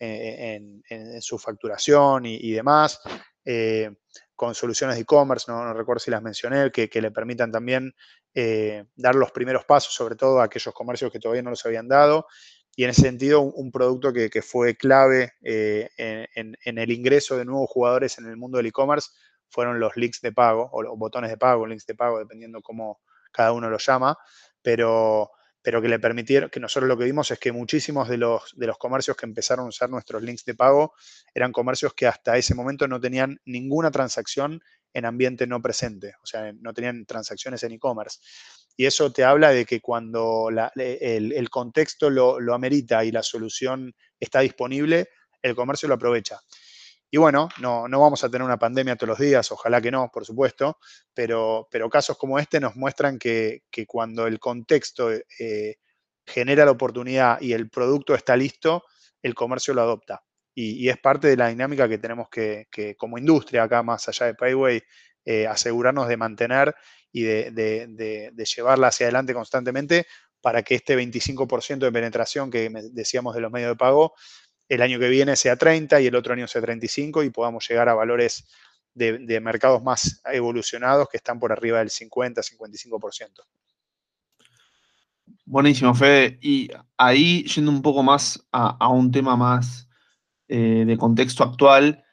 eh, 0.00 0.60
en, 0.88 1.22
su 1.22 1.38
facturación 1.38 2.26
y, 2.26 2.50
demás. 2.50 3.00
Eh, 3.44 3.90
con 4.34 4.54
soluciones 4.54 4.96
de 4.96 5.02
e-commerce, 5.02 5.50
no, 5.50 5.72
recuerdo 5.72 6.00
si 6.00 6.10
las 6.10 6.22
mencioné, 6.22 6.70
que, 6.70 6.88
le 7.00 7.10
permitan 7.10 7.52
también 7.52 7.94
eh, 8.34 8.84
dar 8.96 9.14
los 9.14 9.32
primeros 9.32 9.64
pasos, 9.64 9.94
sobre 9.94 10.16
todo 10.16 10.40
a 10.40 10.44
aquellos 10.44 10.74
comercios 10.74 11.12
que 11.12 11.18
todavía 11.18 11.42
no 11.42 11.50
los 11.50 11.64
habían 11.66 11.88
dado. 11.88 12.26
Y 12.76 12.84
en 12.84 12.90
ese 12.90 13.02
sentido, 13.02 13.40
un, 13.40 13.70
producto 13.70 14.12
que, 14.12 14.42
fue 14.42 14.76
clave 14.76 15.34
en, 15.42 16.56
el 16.64 16.90
ingreso 16.90 17.36
de 17.36 17.44
nuevos 17.44 17.70
jugadores 17.70 18.18
en 18.18 18.26
el 18.26 18.36
mundo 18.36 18.58
del 18.58 18.66
e-commerce 18.66 19.10
fueron 19.48 19.78
los 19.78 19.96
links 19.96 20.20
de 20.20 20.32
pago 20.32 20.68
o 20.72 20.82
los 20.82 20.98
botones 20.98 21.30
de 21.30 21.36
pago, 21.36 21.66
links 21.66 21.86
de 21.86 21.94
pago, 21.94 22.18
dependiendo 22.18 22.60
cómo, 22.60 23.00
cada 23.30 23.52
uno 23.52 23.70
lo 23.70 23.78
llama, 23.78 24.16
pero, 24.62 25.30
pero 25.64 25.80
que 25.80 25.88
le 25.88 25.98
permitieron, 25.98 26.50
que 26.50 26.60
nosotros 26.60 26.86
lo 26.86 26.98
que 26.98 27.06
vimos 27.06 27.30
es 27.30 27.38
que 27.38 27.50
muchísimos 27.50 28.06
de 28.06 28.18
los, 28.18 28.52
de 28.54 28.66
los 28.66 28.76
comercios 28.76 29.16
que 29.16 29.24
empezaron 29.24 29.64
a 29.64 29.68
usar 29.70 29.88
nuestros 29.88 30.22
links 30.22 30.44
de 30.44 30.54
pago 30.54 30.92
eran 31.32 31.52
comercios 31.52 31.94
que 31.94 32.06
hasta 32.06 32.36
ese 32.36 32.54
momento 32.54 32.86
no 32.86 33.00
tenían 33.00 33.40
ninguna 33.46 33.90
transacción 33.90 34.60
en 34.92 35.06
ambiente 35.06 35.46
no 35.46 35.62
presente, 35.62 36.12
o 36.22 36.26
sea, 36.26 36.52
no 36.60 36.74
tenían 36.74 37.06
transacciones 37.06 37.62
en 37.62 37.72
e-commerce. 37.72 38.20
Y 38.76 38.84
eso 38.84 39.10
te 39.10 39.24
habla 39.24 39.50
de 39.50 39.64
que 39.64 39.80
cuando 39.80 40.50
el, 40.76 41.50
contexto 41.50 42.10
lo, 42.10 42.38
lo 42.38 42.54
amerita 42.54 43.02
y 43.02 43.10
la 43.10 43.22
solución 43.22 43.94
está 44.20 44.40
disponible, 44.40 45.08
el 45.40 45.54
comercio 45.54 45.88
lo 45.88 45.94
aprovecha. 45.94 46.40
Y 47.14 47.16
bueno, 47.16 47.48
no, 47.60 47.86
no 47.86 48.00
vamos 48.00 48.24
a 48.24 48.28
tener 48.28 48.44
una 48.44 48.58
pandemia 48.58 48.96
todos 48.96 49.10
los 49.10 49.18
días, 49.20 49.52
ojalá 49.52 49.80
que 49.80 49.92
no, 49.92 50.10
por 50.12 50.26
supuesto, 50.26 50.78
pero, 51.14 51.68
pero 51.70 51.88
casos 51.88 52.18
como 52.18 52.40
este 52.40 52.58
nos 52.58 52.74
muestran 52.74 53.20
que, 53.20 53.62
cuando 53.86 54.26
el 54.26 54.40
contexto 54.40 55.12
eh, 55.12 55.76
genera 56.26 56.64
la 56.64 56.72
oportunidad 56.72 57.40
y 57.40 57.52
el 57.52 57.70
producto 57.70 58.16
está 58.16 58.36
listo, 58.36 58.82
el 59.22 59.32
comercio 59.32 59.74
lo 59.74 59.82
adopta. 59.82 60.24
Y, 60.56 60.88
es 60.88 60.98
parte 60.98 61.28
de 61.28 61.36
la 61.36 61.50
dinámica 61.50 61.88
que 61.88 61.98
tenemos 61.98 62.28
que, 62.28 62.66
como 62.98 63.16
industria 63.16 63.62
acá, 63.62 63.84
más 63.84 64.08
allá 64.08 64.26
de 64.26 64.34
Payway, 64.34 64.82
eh, 65.24 65.46
asegurarnos 65.46 66.08
de 66.08 66.16
mantener 66.16 66.74
y 67.12 67.22
de, 67.22 67.52
de, 67.52 68.44
llevarla 68.44 68.88
hacia 68.88 69.06
adelante 69.06 69.34
constantemente 69.34 70.08
para 70.40 70.64
que 70.64 70.74
este 70.74 70.98
25% 70.98 71.78
de 71.78 71.92
penetración 71.92 72.50
que 72.50 72.68
decíamos 72.90 73.36
de 73.36 73.40
los 73.40 73.52
medios 73.52 73.70
de 73.70 73.76
pago 73.76 74.14
el 74.68 74.82
año 74.82 74.98
que 74.98 75.08
viene 75.08 75.36
sea 75.36 75.56
30 75.56 76.00
y 76.00 76.06
el 76.06 76.14
otro 76.14 76.32
año 76.32 76.46
sea 76.46 76.62
35 76.62 77.22
y 77.22 77.30
podamos 77.30 77.68
llegar 77.68 77.88
a 77.88 77.94
valores 77.94 78.46
de, 78.94 79.40
mercados 79.40 79.82
más 79.82 80.22
evolucionados 80.32 81.08
que 81.08 81.16
están 81.16 81.38
por 81.38 81.52
arriba 81.52 81.78
del 81.78 81.90
50-55%. 81.90 83.42
Buenísimo, 85.46 85.94
Fede. 85.94 86.38
Y 86.40 86.70
ahí, 86.96 87.44
yendo 87.44 87.70
un 87.70 87.82
poco 87.82 88.02
más 88.02 88.46
a, 88.52 88.88
un 88.88 89.10
tema 89.10 89.36
más 89.36 89.88
eh, 90.48 90.84
de 90.86 90.96
contexto 90.96 91.42
actual, 91.44 92.04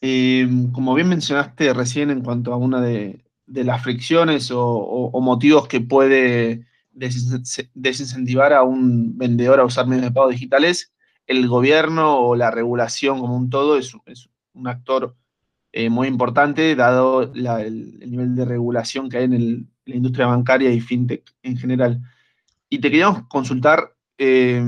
eh, 0.00 0.46
como 0.72 0.94
bien 0.94 1.08
mencionaste 1.08 1.72
recién 1.72 2.10
en 2.10 2.22
cuanto 2.22 2.52
a 2.52 2.56
una 2.56 2.80
de, 2.80 3.24
las 3.46 3.82
fricciones 3.82 4.50
o, 4.52 5.10
motivos 5.20 5.68
que 5.68 5.80
puede 5.80 6.66
desincentivar 6.92 8.52
a 8.52 8.62
un 8.62 9.16
vendedor 9.16 9.60
a 9.60 9.64
usar 9.64 9.86
medios 9.86 10.06
de 10.06 10.10
pago 10.12 10.28
digitales, 10.28 10.92
el 11.26 11.48
gobierno 11.48 12.18
o 12.20 12.36
la 12.36 12.50
regulación 12.50 13.20
como 13.20 13.36
un 13.36 13.50
todo 13.50 13.76
es, 13.76 13.94
un 14.52 14.68
actor 14.68 15.16
eh, 15.72 15.90
muy 15.90 16.08
importante, 16.08 16.74
dado 16.76 17.22
el, 17.22 17.98
nivel 17.98 18.34
de 18.34 18.44
regulación 18.44 19.08
que 19.08 19.18
hay 19.18 19.24
en, 19.24 19.70
la 19.84 19.96
industria 19.96 20.26
bancaria 20.26 20.72
y 20.72 20.80
fintech 20.80 21.22
en 21.42 21.56
general. 21.56 22.00
Y 22.68 22.78
te 22.78 22.90
queríamos 22.90 23.28
consultar, 23.28 23.94
eh, 24.18 24.62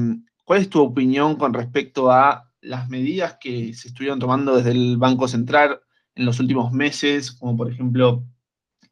¿cuál 0.45 0.61
es 0.61 0.71
tu 0.71 0.81
opinión 0.81 1.37
con 1.37 1.53
respecto 1.55 2.13
a 2.13 2.49
las 2.61 2.89
medidas 2.89 3.39
que 3.41 3.73
se 3.75 3.89
estuvieron 3.89 4.19
tomando 4.19 4.57
desde 4.57 4.73
el 4.73 4.97
Banco 4.97 5.27
Central 5.27 5.81
en 6.15 6.25
los 6.25 6.41
últimos 6.41 6.73
meses, 6.73 7.33
como 7.33 7.57
por 7.57 7.71
ejemplo 7.71 8.25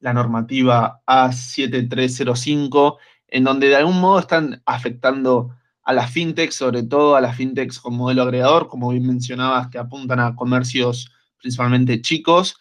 la 0.01 0.13
normativa 0.13 1.03
A7305, 1.07 2.97
en 3.29 3.45
donde 3.45 3.69
de 3.69 3.77
algún 3.77 4.01
modo 4.01 4.21
están 4.21 4.63
afectando 4.65 5.57
a 5.87 5.93
las 5.93 6.11
fintechs, 6.11 6.57
sobre 6.57 6.83
todo 6.83 7.15
a 7.15 7.21
las 7.21 7.37
fintechs 7.37 7.79
con 7.79 7.95
modelo 7.95 8.23
agregador, 8.23 8.67
como 8.67 8.91
bien 8.91 9.07
mencionabas, 9.07 9.69
que 9.69 9.79
apuntan 9.79 10.19
a 10.19 10.35
comercios 10.35 11.13
principalmente 11.41 12.03
chicos, 12.03 12.57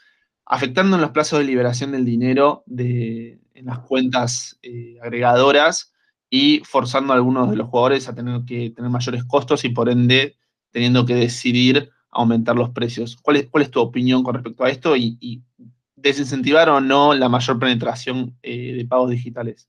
afectando 0.46 0.96
en 0.96 1.02
los 1.02 1.10
plazos 1.10 1.40
de 1.40 1.46
liberación 1.46 1.92
del 1.92 2.06
dinero 2.06 2.62
de, 2.68 3.40
en 3.56 3.66
las 3.66 3.80
cuentas 3.80 4.60
eh, 4.62 5.00
agregadoras 5.02 5.92
y 6.30 6.62
forzando 6.66 7.14
a 7.14 7.16
algunos 7.16 7.50
de 7.50 7.56
los 7.56 7.68
jugadores 7.68 8.08
a 8.08 8.14
tener 8.14 8.42
que 8.46 8.70
tener 8.70 8.92
mayores 8.92 9.24
costos 9.24 9.66
y 9.66 9.70
por 9.70 9.90
ende 9.90 10.36
teniendo 10.70 11.04
que 11.04 11.16
decidir 11.16 11.90
aumentar 12.12 12.56
los 12.56 12.70
precios. 12.70 13.18
¿Cuál 13.24 13.38
es, 13.38 13.50
cuál 13.50 13.64
es 13.64 13.72
tu 13.72 13.80
opinión 13.80 14.22
con 14.22 14.36
respecto 14.36 14.64
a 14.64 14.70
esto 14.70 14.96
y, 14.96 15.42
desincentivar 15.96 16.70
o 16.70 16.80
no 16.80 17.16
la 17.16 17.28
mayor 17.28 17.58
penetración 17.58 18.38
eh, 18.44 18.74
de 18.74 18.86
pagos 18.86 19.10
digitales? 19.10 19.68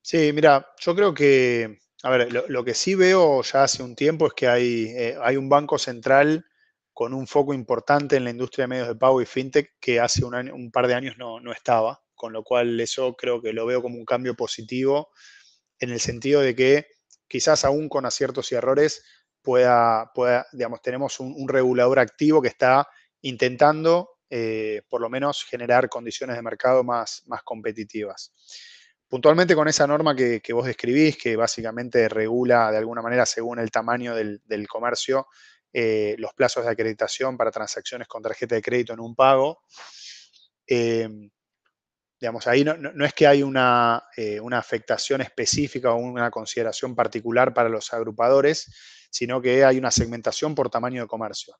Sí, 0.00 0.32
mira, 0.32 0.66
yo 0.80 0.94
creo 0.94 1.12
que 1.12 1.81
a 2.02 2.10
ver, 2.10 2.32
lo, 2.32 2.64
que 2.64 2.74
sí 2.74 2.96
veo 2.96 3.42
ya 3.42 3.62
hace 3.62 3.82
un 3.82 3.94
tiempo 3.94 4.26
es 4.26 4.32
que 4.34 4.48
hay, 4.48 4.86
eh, 4.86 5.16
hay 5.22 5.36
un 5.36 5.48
banco 5.48 5.78
central 5.78 6.44
con 6.92 7.14
un 7.14 7.26
foco 7.26 7.54
importante 7.54 8.16
en 8.16 8.24
la 8.24 8.30
industria 8.30 8.64
de 8.64 8.68
medios 8.68 8.88
de 8.88 8.96
pago 8.96 9.22
y 9.22 9.26
fintech 9.26 9.76
que 9.80 10.00
hace 10.00 10.24
un, 10.24 10.70
par 10.72 10.88
de 10.88 10.94
años 10.94 11.16
no, 11.16 11.40
estaba, 11.52 12.02
con 12.14 12.32
lo 12.32 12.42
cual 12.42 12.78
eso 12.80 13.14
creo 13.14 13.40
que 13.40 13.52
lo 13.52 13.66
veo 13.66 13.80
como 13.80 13.96
un 13.96 14.04
cambio 14.04 14.34
positivo 14.34 15.10
en 15.78 15.90
el 15.90 16.00
sentido 16.00 16.40
de 16.40 16.54
que 16.54 16.86
quizás 17.28 17.64
aún 17.64 17.88
con 17.88 18.04
aciertos 18.04 18.50
y 18.52 18.56
errores 18.56 19.04
pueda, 19.40 20.10
pueda 20.12 20.46
digamos, 20.52 20.82
tenemos 20.82 21.18
un, 21.20 21.48
regulador 21.48 21.98
activo 21.98 22.42
que 22.42 22.48
está 22.48 22.86
intentando 23.22 24.18
eh, 24.28 24.82
por 24.88 25.00
lo 25.00 25.08
menos 25.08 25.44
generar 25.44 25.88
condiciones 25.88 26.36
de 26.36 26.42
mercado 26.42 26.82
más, 26.84 27.22
más 27.26 27.42
competitivas. 27.42 28.32
Puntualmente 29.12 29.54
con 29.54 29.68
esa 29.68 29.86
norma 29.86 30.16
que, 30.16 30.40
vos 30.54 30.64
describís, 30.64 31.18
que 31.18 31.36
básicamente 31.36 32.08
regula 32.08 32.70
de 32.70 32.78
alguna 32.78 33.02
manera 33.02 33.26
según 33.26 33.58
el 33.58 33.70
tamaño 33.70 34.14
del, 34.14 34.66
comercio 34.66 35.26
eh, 35.70 36.16
los 36.16 36.32
plazos 36.32 36.64
de 36.64 36.70
acreditación 36.70 37.36
para 37.36 37.50
transacciones 37.50 38.08
con 38.08 38.22
tarjeta 38.22 38.54
de 38.54 38.62
crédito 38.62 38.94
en 38.94 39.00
un 39.00 39.14
pago. 39.14 39.64
Eh, 40.66 41.10
digamos, 42.18 42.46
ahí 42.46 42.64
no, 42.64 43.04
es 43.04 43.12
que 43.12 43.26
hay 43.26 43.42
una, 43.42 44.02
eh, 44.16 44.40
una, 44.40 44.56
afectación 44.56 45.20
específica 45.20 45.92
o 45.92 45.96
una 45.96 46.30
consideración 46.30 46.94
particular 46.94 47.52
para 47.52 47.68
los 47.68 47.92
agrupadores, 47.92 48.72
sino 49.10 49.42
que 49.42 49.62
hay 49.62 49.76
una 49.76 49.90
segmentación 49.90 50.54
por 50.54 50.70
tamaño 50.70 51.02
de 51.02 51.06
comercio. 51.06 51.54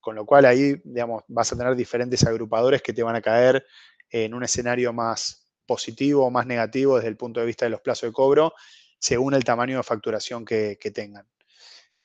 con 0.00 0.14
lo 0.14 0.24
cual 0.24 0.46
ahí, 0.46 0.80
digamos, 0.82 1.24
vas 1.28 1.52
a 1.52 1.58
tener 1.58 1.76
diferentes 1.76 2.24
agrupadores 2.24 2.80
que 2.80 2.94
te 2.94 3.02
van 3.02 3.16
a 3.16 3.20
caer 3.20 3.66
en 4.08 4.32
un 4.32 4.44
escenario 4.44 4.94
más, 4.94 5.45
positivo 5.66 6.26
o 6.26 6.30
más 6.30 6.46
negativo 6.46 6.96
desde 6.96 7.08
el 7.08 7.16
punto 7.16 7.40
de 7.40 7.46
vista 7.46 7.66
de 7.66 7.70
los 7.70 7.80
plazos 7.80 8.08
de 8.08 8.12
cobro, 8.12 8.54
según 8.98 9.34
el 9.34 9.44
tamaño 9.44 9.76
de 9.76 9.82
facturación 9.82 10.44
que, 10.44 10.78
tengan. 10.94 11.26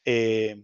Eh, 0.03 0.63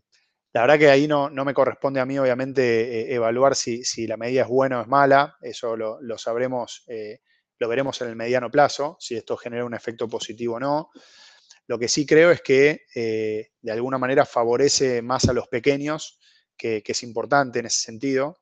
la 0.53 0.61
verdad 0.61 0.79
que 0.79 0.89
ahí 0.89 1.07
no, 1.07 1.29
me 1.29 1.53
corresponde 1.53 1.99
a 1.99 2.05
mí, 2.05 2.17
obviamente, 2.17 3.01
eh, 3.01 3.13
evaluar 3.13 3.55
si, 3.55 4.07
la 4.07 4.17
medida 4.17 4.41
es 4.41 4.47
buena 4.47 4.79
o 4.79 4.81
es 4.81 4.87
mala. 4.87 5.37
Eso 5.41 5.75
lo, 5.77 6.17
sabremos, 6.17 6.83
eh, 6.87 7.19
lo 7.59 7.67
veremos 7.67 8.01
en 8.01 8.09
el 8.09 8.15
mediano 8.15 8.49
plazo, 8.49 8.97
si 8.99 9.15
esto 9.15 9.37
genera 9.37 9.65
un 9.65 9.73
efecto 9.73 10.07
positivo 10.07 10.55
o 10.55 10.59
no. 10.59 10.89
Lo 11.67 11.77
que 11.77 11.87
sí 11.87 12.05
creo 12.05 12.31
es 12.31 12.41
que 12.41 12.85
de 12.93 13.71
alguna 13.71 13.97
manera 13.97 14.25
favorece 14.25 15.01
más 15.01 15.27
a 15.27 15.33
los 15.33 15.47
pequeños, 15.47 16.19
que, 16.55 16.81
que 16.81 16.93
es 16.93 17.03
importante 17.03 17.59
en 17.59 17.65
ese 17.65 17.81
sentido, 17.81 18.37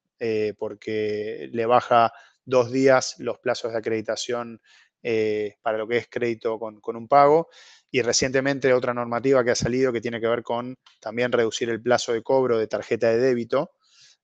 porque 0.60 1.50
le 1.52 1.66
baja 1.66 2.14
dos 2.46 2.72
días 2.72 3.16
los 3.18 3.40
plazos 3.40 3.72
de 3.72 3.80
acreditación 3.80 4.62
eh, 5.08 5.58
para 5.62 5.78
lo 5.78 5.88
que 5.88 5.98
es 5.98 6.08
crédito 6.10 6.58
con, 6.58 6.80
un 6.84 7.08
pago. 7.08 7.50
Y 7.92 8.02
recientemente 8.02 8.74
otra 8.74 8.94
normativa 8.94 9.44
que 9.44 9.52
ha 9.52 9.56
salido 9.56 9.92
que 9.92 10.02
tiene 10.02 10.20
que 10.20 10.28
ver 10.28 10.44
con 10.44 10.76
también 11.00 11.32
reducir 11.32 11.70
el 11.70 11.82
plazo 11.82 12.14
de 12.14 12.24
cobro 12.24 12.58
de 12.58 12.68
tarjeta 12.68 13.10
de 13.10 13.20
débito, 13.20 13.72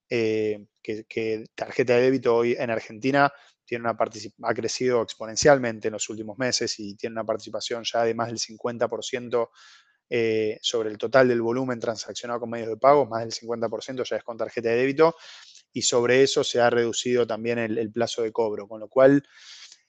que, 0.10 1.46
tarjeta 1.56 1.96
de 1.96 2.02
débito 2.02 2.36
hoy 2.36 2.56
en 2.58 2.70
Argentina 2.70 3.32
tiene 3.64 3.84
una 3.84 3.98
ha 4.44 4.54
crecido 4.54 5.02
exponencialmente 5.02 5.88
en 5.88 5.94
los 5.94 6.10
últimos 6.10 6.38
meses 6.38 6.78
y 6.80 6.96
tiene 6.96 7.14
una 7.14 7.24
participación 7.24 7.84
ya 7.86 8.04
de 8.04 8.14
más 8.14 8.28
del 8.28 8.40
50% 8.40 9.50
sobre 10.62 10.90
el 10.90 10.98
total 10.98 11.30
del 11.30 11.42
volumen 11.42 11.80
transaccionado 11.80 12.42
con 12.42 12.50
medios 12.50 12.68
de 12.68 12.78
pago, 12.78 13.06
más 13.06 13.22
del 13.22 13.32
50% 13.32 14.04
ya 14.04 14.16
es 14.18 14.24
con 14.24 14.36
tarjeta 14.36 14.70
de 14.70 14.76
débito 14.76 15.16
y 15.74 15.84
sobre 15.84 16.24
eso 16.24 16.44
se 16.44 16.60
ha 16.60 16.70
reducido 16.70 17.26
también 17.26 17.60
el, 17.60 17.92
plazo 17.92 18.24
de 18.24 18.32
cobro, 18.32 18.68
con 18.68 18.80
lo 18.80 18.88
cual, 18.88 19.24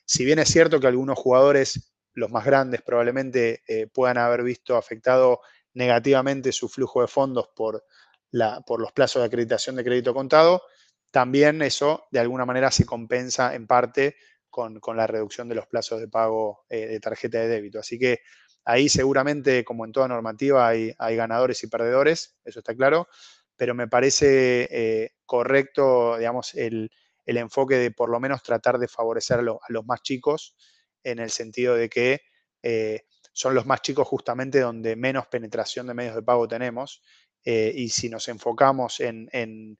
si 0.05 0.25
bien 0.25 0.39
es 0.39 0.49
cierto 0.49 0.81
que 0.81 0.87
algunos 0.87 1.19
jugadores, 1.19 1.93
los 2.15 2.31
más 2.31 2.45
grandes, 2.45 2.83
probablemente 2.83 3.63
eh, 3.67 3.87
puedan 3.87 4.19
haber 4.19 4.43
visto 4.43 4.77
afectado 4.77 5.41
negativamente 5.75 6.53
su 6.53 6.69
flujo 6.69 7.01
de 7.01 7.09
fondos 7.09 7.49
por, 7.57 7.85
la, 8.31 8.61
por 8.61 8.81
los 8.81 8.93
plazos 8.93 9.23
de 9.23 9.27
acreditación 9.27 9.77
de 9.77 9.85
crédito 9.85 10.15
contado, 10.15 10.63
también 11.11 11.63
eso 11.63 12.07
de 12.11 12.21
alguna 12.21 12.47
manera 12.47 12.71
se 12.71 12.87
compensa 12.87 13.55
en 13.55 13.67
parte 13.67 14.17
con, 14.53 14.81
la 14.95 15.07
reducción 15.07 15.49
de 15.49 15.55
los 15.55 15.67
plazos 15.67 16.01
de 16.01 16.09
pago 16.09 16.65
eh, 16.69 16.87
de 16.87 17.01
tarjeta 17.01 17.39
de 17.39 17.49
débito. 17.49 17.79
Así 17.79 17.99
que 17.99 18.21
ahí 18.65 18.89
seguramente, 18.89 19.65
como 19.65 19.85
en 19.85 19.93
toda 19.93 20.09
normativa, 20.09 20.69
hay, 20.69 20.95
hay 20.99 21.17
ganadores 21.17 21.63
y 21.65 21.67
perdedores, 21.69 22.37
eso 22.45 22.61
está 22.61 22.75
claro, 22.75 23.09
pero 23.57 23.75
me 23.75 23.89
parece 23.89 24.69
eh, 24.71 25.11
correcto, 25.25 26.17
digamos, 26.19 26.55
el, 26.55 26.91
enfoque 27.27 27.77
de 27.77 27.91
por 27.91 28.11
lo 28.11 28.21
menos 28.21 28.43
tratar 28.43 28.79
de 28.79 28.89
favorecer 28.89 29.39
a, 29.39 29.43
los 29.43 29.87
más 29.87 30.03
chicos, 30.03 30.57
en 31.05 31.19
el 31.19 31.31
sentido 31.31 31.75
de 31.75 31.89
que 31.89 32.21
eh, 32.63 33.03
son 33.33 33.55
los 33.55 33.67
más 33.67 33.83
chicos 33.83 34.07
justamente 34.07 34.61
donde 34.61 34.97
menos 34.97 35.27
penetración 35.29 35.87
de 35.87 35.95
medios 35.95 36.15
de 36.15 36.23
pago 36.23 36.47
tenemos, 36.49 37.03
eh, 37.45 37.73
y 37.75 37.89
si 37.89 38.09
nos 38.09 38.29
enfocamos 38.29 39.01
en, 39.01 39.79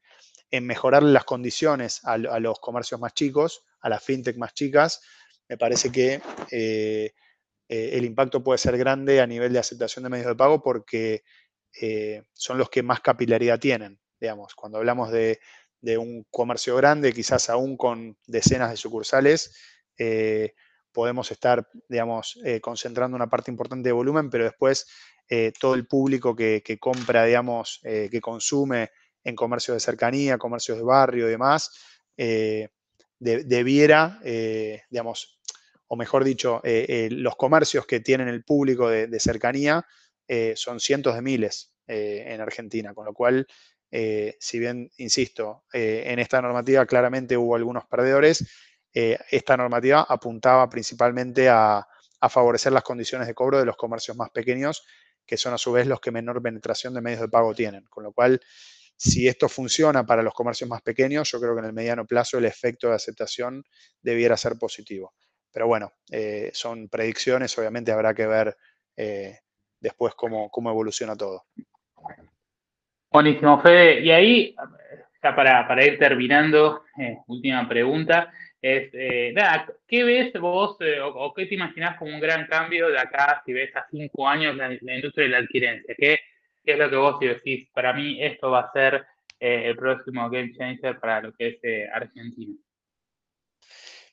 mejorar 0.51 1.03
las 1.03 1.25
condiciones 1.25 2.01
a, 2.05 2.19
los 2.19 2.59
comercios 2.61 3.01
más 3.01 3.15
chicos, 3.15 3.65
a 3.81 3.89
las 3.89 4.03
fintech 4.03 4.37
más 4.37 4.55
chicas, 4.55 5.01
me 5.49 5.57
parece 5.57 5.91
que 5.91 6.21
el 7.69 8.05
impacto 8.05 8.43
puede 8.43 8.59
ser 8.59 8.77
grande 8.77 9.21
a 9.21 9.27
nivel 9.27 9.53
de 9.53 9.59
aceptación 9.59 10.05
de 10.05 10.11
medios 10.11 10.27
de 10.27 10.35
pago 10.35 10.63
porque 10.63 11.23
eh, 11.81 12.25
son 12.33 12.59
los 12.59 12.69
que 12.69 12.83
más 12.83 13.01
capilaridad 13.01 13.59
tienen, 13.59 13.99
digamos. 14.21 14.55
Cuando 14.55 14.79
hablamos 14.79 15.11
de, 15.11 15.39
un 15.99 16.25
comercio 16.31 16.77
grande, 16.77 17.13
quizás 17.13 17.51
aún 17.51 17.77
con 17.77 18.17
decenas 18.27 18.71
de 18.71 18.77
sucursales, 18.77 19.57
eh, 19.99 20.55
podemos 20.93 21.31
estar, 21.33 21.69
digamos, 21.89 22.39
eh, 22.45 22.61
concentrando 22.61 23.17
una 23.17 23.29
parte 23.29 23.51
importante 23.51 23.89
de 23.89 23.93
volumen, 23.93 24.31
pero 24.31 24.45
después 24.45 24.87
todo 25.59 25.75
el 25.75 25.87
público 25.87 26.37
que, 26.37 26.63
compra, 26.79 27.25
digamos, 27.25 27.81
que 27.83 28.21
consume 28.21 28.91
en 29.25 29.35
comercios 29.35 29.75
de 29.75 29.81
cercanía, 29.81 30.37
comercios 30.37 30.77
de 30.77 30.85
barrio 30.85 31.27
y 31.27 31.31
demás, 31.31 31.71
debiera, 33.19 34.21
digamos, 34.91 35.41
o 35.87 35.97
mejor 35.97 36.25
dicho, 36.25 36.61
los 36.63 37.37
comercios 37.37 37.87
que 37.87 38.01
tienen 38.01 38.29
el 38.29 38.45
público 38.45 38.91
de 38.91 39.21
cercanía 39.21 39.87
eh, 40.35 40.55
son 40.57 40.81
cientos 40.81 41.15
de 41.15 41.21
miles 41.21 41.75
eh, 41.87 42.25
en 42.29 42.41
Argentina, 42.41 42.95
con 42.95 43.05
lo 43.05 43.13
cual, 43.13 43.47
eh, 43.91 44.35
si 44.41 44.59
bien, 44.59 44.91
insisto, 44.97 45.65
en 45.75 46.19
esta 46.19 46.41
normativa 46.41 46.87
claramente 46.87 47.37
hubo 47.37 47.55
algunos 47.55 47.85
perdedores, 47.85 48.43
esta 48.95 49.59
normativa 49.59 50.07
apuntaba 50.09 50.71
principalmente 50.71 51.51
a, 51.51 51.87
favorecer 52.31 52.73
las 52.73 52.83
condiciones 52.83 53.29
de 53.29 53.35
cobro 53.35 53.59
de 53.59 53.67
los 53.67 53.77
comercios 53.77 54.17
más 54.17 54.31
pequeños, 54.31 54.87
que 55.27 55.37
son 55.37 55.53
a 55.53 55.59
su 55.59 55.71
vez 55.71 55.87
los 55.87 56.01
que 56.01 56.11
menor 56.11 56.41
penetración 56.41 56.95
de 56.95 57.03
medios 57.03 57.21
de 57.21 57.29
pago 57.29 57.53
tienen. 57.53 57.85
Con 57.91 58.05
lo 58.05 58.13
cual, 58.13 58.41
si 58.97 59.29
esto 59.29 59.51
funciona 59.51 60.07
para 60.07 60.23
los 60.23 60.33
comercios 60.33 60.71
más 60.71 60.81
pequeños, 60.81 61.31
yo 61.31 61.39
creo 61.39 61.53
que 61.53 61.59
en 61.59 61.67
el 61.67 61.73
mediano 61.75 62.07
plazo 62.07 62.39
el 62.39 62.47
efecto 62.47 62.89
de 62.89 62.95
aceptación 62.95 63.63
debiera 64.01 64.39
ser 64.39 64.57
positivo. 64.57 65.13
Pero 65.51 65.67
bueno, 65.67 65.93
son 66.55 66.89
predicciones, 66.89 67.59
obviamente 67.59 67.93
habrá 67.93 68.15
que 68.15 68.27
ver 68.27 68.57
después 69.83 70.15
cómo, 70.15 70.49
cómo 70.51 70.71
evoluciona 70.71 71.17
todo. 71.17 71.45
Buenísimo, 73.11 73.61
Fede. 73.61 74.01
Y 74.01 74.11
ahí, 74.11 74.57
ya 75.23 75.37
para, 75.37 75.85
ir 75.85 75.99
terminando, 75.99 76.85
eh, 76.99 77.19
última 77.27 77.69
pregunta, 77.69 78.33
es, 78.61 78.89
eh, 78.95 79.35
¿qué 79.87 80.05
ves 80.05 80.33
vos 80.41 80.77
eh, 80.81 81.01
o, 81.03 81.35
qué 81.35 81.47
te 81.47 81.57
imaginas 81.57 81.99
como 81.99 82.15
un 82.15 82.21
gran 82.21 82.47
cambio 82.47 82.89
de 82.89 82.99
acá, 82.99 83.43
si 83.45 83.53
ves 83.53 83.75
a 83.77 83.85
cinco 83.91 84.27
años 84.27 84.57
la, 84.57 84.73
industria 84.73 85.25
de 85.25 85.29
la 85.29 85.39
adquirencia? 85.39 85.95
¿Qué, 85.99 86.21
es 86.65 86.79
lo 86.79 86.89
que 86.89 86.97
vos 86.97 87.21
decís? 87.21 87.69
Para 87.75 87.93
mí 87.93 88.23
esto 88.23 88.51
va 88.51 88.61
a 88.61 88.73
ser 88.73 89.05
el 89.41 89.77
próximo 89.77 90.31
game 90.31 90.53
changer 90.57 91.01
para 91.01 91.21
lo 91.21 91.33
que 91.33 91.49
es 91.49 91.91
Argentina. 91.93 92.55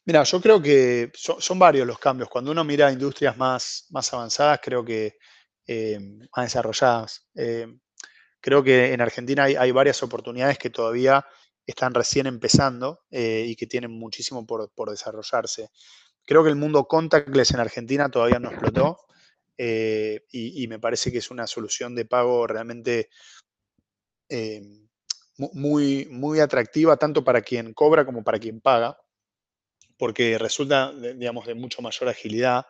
Mira, 0.05 0.23
yo 0.23 0.41
creo 0.41 0.59
que 0.59 1.11
son, 1.13 1.59
varios 1.59 1.85
los 1.85 1.99
cambios. 1.99 2.27
Cuando 2.29 2.51
uno 2.51 2.63
mira 2.63 2.91
industrias 2.91 3.37
más, 3.37 3.85
más 3.91 4.11
avanzadas, 4.11 4.59
creo 4.59 4.83
que 4.83 5.17
más 6.35 6.45
desarrolladas. 6.45 7.27
Eh, 7.35 7.67
creo 8.41 8.63
que 8.63 8.93
en 8.93 9.01
Argentina 9.01 9.43
hay, 9.43 9.71
varias 9.71 10.01
oportunidades 10.01 10.57
que 10.57 10.69
todavía 10.69 11.25
están 11.65 11.93
recién 11.93 12.25
empezando 12.25 13.01
eh, 13.11 13.45
y 13.47 13.55
que 13.55 13.67
tienen 13.67 13.91
muchísimo 13.91 14.45
por, 14.45 14.89
desarrollarse. 14.89 15.69
Creo 16.25 16.43
que 16.43 16.49
el 16.49 16.55
mundo 16.55 16.85
contactless 16.85 17.51
en 17.51 17.59
Argentina 17.59 18.09
todavía 18.09 18.39
no 18.39 18.49
explotó 18.49 18.99
y, 19.57 20.67
me 20.69 20.79
parece 20.79 21.11
que 21.11 21.17
es 21.17 21.31
una 21.31 21.45
solución 21.45 21.93
de 21.93 22.05
pago 22.05 22.47
realmente 22.47 23.09
muy, 25.37 26.07
muy 26.09 26.39
atractiva 26.39 26.97
tanto 26.97 27.23
para 27.23 27.41
quien 27.41 27.73
cobra 27.73 28.05
como 28.05 28.23
para 28.23 28.39
quien 28.39 28.61
paga, 28.61 28.97
porque 29.97 30.37
resulta, 30.37 30.93
digamos, 30.93 31.45
de 31.45 31.55
mucho 31.55 31.81
mayor 31.81 32.09
agilidad, 32.09 32.65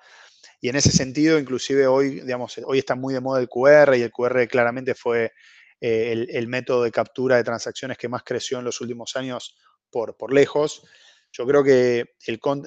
y 0.61 0.69
en 0.69 0.75
ese 0.75 0.91
sentido, 0.91 1.39
inclusive 1.39 1.87
hoy, 1.87 2.21
digamos, 2.21 2.59
hoy 2.65 2.79
está 2.79 2.95
muy 2.95 3.13
de 3.13 3.21
moda 3.21 3.39
el 3.39 3.47
QR 3.47 3.95
y 3.95 4.01
el 4.01 4.11
QR 4.11 4.47
claramente 4.47 4.93
fue 4.93 5.31
eh, 5.79 6.27
el, 6.29 6.47
método 6.47 6.83
de 6.83 6.91
captura 6.91 7.37
de 7.37 7.45
transacciones 7.45 7.97
que 7.97 8.09
más 8.09 8.23
creció 8.23 8.59
en 8.59 8.65
los 8.65 8.81
últimos 8.81 9.15
años 9.15 9.57
por, 9.89 10.17
por 10.17 10.33
lejos. 10.33 10.83
Yo 11.31 11.47
creo 11.47 11.63
que 11.63 12.15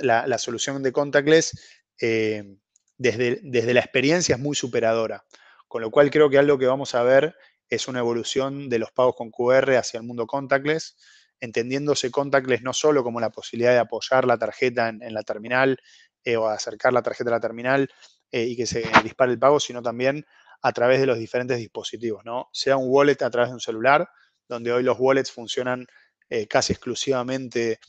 la, 0.01 0.39
solución 0.39 0.83
de 0.83 0.93
contactless 0.93 1.83
eh, 2.01 2.57
desde, 2.97 3.41
desde 3.43 3.75
la 3.75 3.81
experiencia 3.81 4.37
es 4.37 4.41
muy 4.41 4.57
superadora, 4.57 5.25
con 5.69 5.83
lo 5.83 5.91
cual 5.91 6.11
creo 6.11 6.31
que 6.31 6.39
algo 6.39 6.57
que 6.57 6.67
vamos 6.67 6.95
a 6.95 7.03
ver 7.03 7.37
es 7.69 7.89
una 7.89 7.99
evolución 7.99 8.71
de 8.71 8.79
los 8.79 8.91
pagos 8.93 9.17
con 9.17 9.31
QR 9.31 9.75
hacia 9.77 9.99
el 9.99 10.05
mundo 10.05 10.27
contactless, 10.27 10.97
entendiéndose 11.41 12.11
contactless 12.11 12.63
no 12.63 12.73
solo 12.73 13.03
como 13.03 13.21
la 13.21 13.31
posibilidad 13.31 13.73
de 13.73 13.81
apoyar 13.81 14.27
la 14.27 14.39
tarjeta 14.39 14.89
en 14.89 15.13
la 15.13 15.23
terminal 15.23 15.79
eh, 16.25 16.37
o 16.37 16.47
acercar 16.47 16.93
la 16.93 17.03
tarjeta 17.03 17.31
a 17.31 17.33
la 17.33 17.41
terminal 17.41 17.91
eh, 18.31 18.45
y 18.45 18.57
que 18.57 18.65
se 18.65 18.85
dispare 19.03 19.33
el 19.33 19.39
pago, 19.39 19.59
sino 19.59 19.83
también 19.83 20.25
a 20.63 20.73
través 20.73 21.01
de 21.01 21.07
los 21.07 21.19
diferentes 21.19 21.59
dispositivos, 21.59 22.25
¿no? 22.25 22.49
Sea 22.53 22.77
un 22.77 22.87
wallet 22.89 23.21
a 23.23 23.31
través 23.31 23.51
de 23.51 23.55
un 23.55 23.61
celular, 23.61 24.09
donde 24.49 24.73
hoy 24.73 24.85
los 24.85 24.97
wallets 25.01 25.33
funcionan 25.33 25.85
eh, 26.29 26.47
casi 26.47 26.73
exclusivamente 26.73 27.81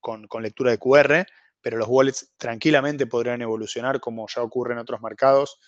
con, 0.00 0.26
lectura 0.42 0.72
de 0.72 0.78
QR, 0.78 1.24
pero 1.60 1.78
los 1.78 1.86
wallets 1.88 2.32
tranquilamente 2.36 3.06
podrían 3.06 3.40
evolucionar, 3.40 4.00
como 4.00 4.26
ya 4.28 4.42
ocurre 4.42 4.74
en 4.74 4.80
otros 4.80 5.00
mercados, 5.00 5.58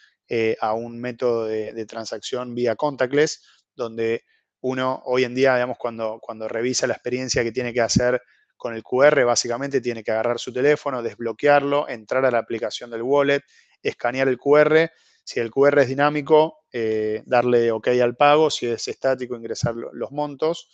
a 0.61 0.75
un 0.75 1.01
método 1.01 1.47
de, 1.47 1.87
transacción 1.87 2.55
vía 2.55 2.77
contactless, 2.77 3.43
donde 3.75 4.25
uno 4.61 5.03
hoy 5.07 5.25
en 5.25 5.35
día, 5.35 5.55
digamos, 5.55 5.79
cuando, 5.79 6.19
cuando 6.21 6.47
revisa 6.47 6.87
la 6.87 6.95
experiencia 6.95 7.43
que 7.43 7.53
tiene 7.53 7.73
que 7.73 7.81
hacer 7.81 8.21
con 8.57 8.75
el 8.75 8.83
QR 8.83 9.25
básicamente 9.25 9.81
tiene 9.81 10.03
que 10.03 10.13
agarrar 10.13 10.39
su 10.39 10.53
teléfono, 10.53 11.03
desbloquearlo, 11.03 11.89
entrar 11.89 12.25
a 12.25 12.31
la 12.31 12.39
aplicación 12.39 12.91
del 12.91 13.03
wallet, 13.03 13.43
escanear 13.83 14.29
el 14.29 14.39
QR. 14.39 14.91
Si 15.23 15.41
el 15.41 15.51
QR 15.51 15.81
es 15.81 15.89
dinámico, 15.89 16.65
eh, 16.73 17.23
darle 17.27 17.71
OK 17.71 17.89
al 17.89 18.17
pago. 18.17 18.51
Si 18.51 18.67
es 18.67 18.89
estático, 18.89 19.37
ingresar 19.37 19.75
los 19.75 20.11
montos, 20.13 20.69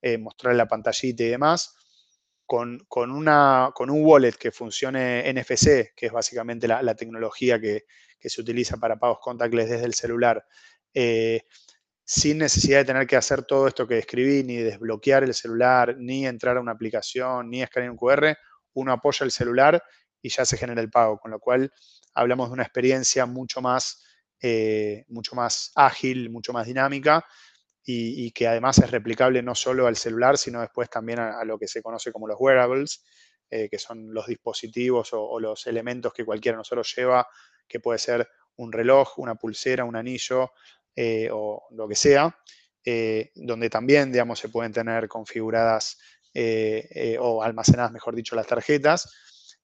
eh, 0.00 0.18
mostrar 0.18 0.54
la 0.54 0.66
pantallita 0.66 1.22
y 1.22 1.28
demás. 1.28 1.74
Con, 2.44 2.86
una, 2.94 3.72
con, 3.74 3.90
un 3.90 4.04
wallet 4.04 4.34
que 4.34 4.52
funcione 4.52 5.32
NFC, 5.32 5.94
que 5.96 6.06
es 6.06 6.12
básicamente 6.12 6.68
la, 6.68 6.94
tecnología 6.94 7.60
que, 7.60 7.86
se 8.20 8.40
utiliza 8.40 8.76
para 8.76 8.96
pagos 8.96 9.18
contactless 9.20 9.68
desde 9.68 9.84
el 9.84 9.94
celular, 9.94 10.44
eh, 10.94 11.42
sin 12.08 12.38
necesidad 12.38 12.78
de 12.78 12.84
tener 12.84 13.06
que 13.08 13.16
hacer 13.16 13.42
todo 13.42 13.66
esto 13.66 13.86
que 13.88 13.98
escribí, 13.98 14.44
ni 14.44 14.58
desbloquear 14.58 15.24
el 15.24 15.34
celular, 15.34 15.96
ni 15.98 16.24
entrar 16.24 16.56
a 16.56 16.60
una 16.60 16.70
aplicación, 16.70 17.50
ni 17.50 17.62
escanear 17.62 17.90
un 17.90 17.96
QR, 17.96 18.36
uno 18.74 18.92
apoya 18.92 19.24
el 19.24 19.32
celular 19.32 19.82
y 20.22 20.28
ya 20.28 20.44
se 20.44 20.56
genera 20.56 20.80
el 20.80 20.88
pago, 20.88 21.18
con 21.18 21.32
lo 21.32 21.40
cual 21.40 21.72
hablamos 22.14 22.48
de 22.48 22.54
una 22.54 22.62
experiencia 22.62 23.26
mucho 23.26 23.60
más, 23.60 24.04
eh, 24.40 25.04
mucho 25.08 25.34
más 25.34 25.72
ágil, 25.74 26.30
mucho 26.30 26.52
más 26.52 26.68
dinámica 26.68 27.26
y, 27.84 28.30
que 28.30 28.46
además 28.46 28.78
es 28.78 28.90
replicable 28.90 29.42
no 29.42 29.56
solo 29.56 29.88
al 29.88 29.96
celular, 29.96 30.38
sino 30.38 30.60
después 30.60 30.88
también 30.88 31.18
a, 31.18 31.44
lo 31.44 31.58
que 31.58 31.66
se 31.66 31.82
conoce 31.82 32.12
como 32.12 32.28
los 32.28 32.36
wearables, 32.38 33.04
eh, 33.50 33.68
que 33.68 33.78
son 33.78 34.14
los 34.14 34.28
dispositivos 34.28 35.12
o, 35.12 35.22
o 35.22 35.40
los 35.40 35.66
elementos 35.66 36.12
que 36.12 36.24
cualquiera 36.24 36.56
de 36.56 36.60
nosotros 36.60 36.92
lleva, 36.96 37.26
que 37.66 37.80
puede 37.80 37.98
ser 37.98 38.28
un 38.56 38.72
reloj, 38.72 39.18
una 39.18 39.34
pulsera, 39.34 39.84
un 39.84 39.96
anillo, 39.96 40.52
eh, 40.96 41.28
o 41.32 41.66
lo 41.70 41.86
que 41.86 41.94
sea, 41.94 42.36
eh, 42.84 43.30
donde 43.36 43.70
también, 43.70 44.10
digamos, 44.10 44.38
se 44.38 44.48
pueden 44.48 44.72
tener 44.72 45.08
configuradas 45.08 45.98
o 47.18 47.42
almacenadas, 47.42 47.92
mejor 47.92 48.14
dicho, 48.14 48.36
las 48.36 48.46
tarjetas. 48.46 49.10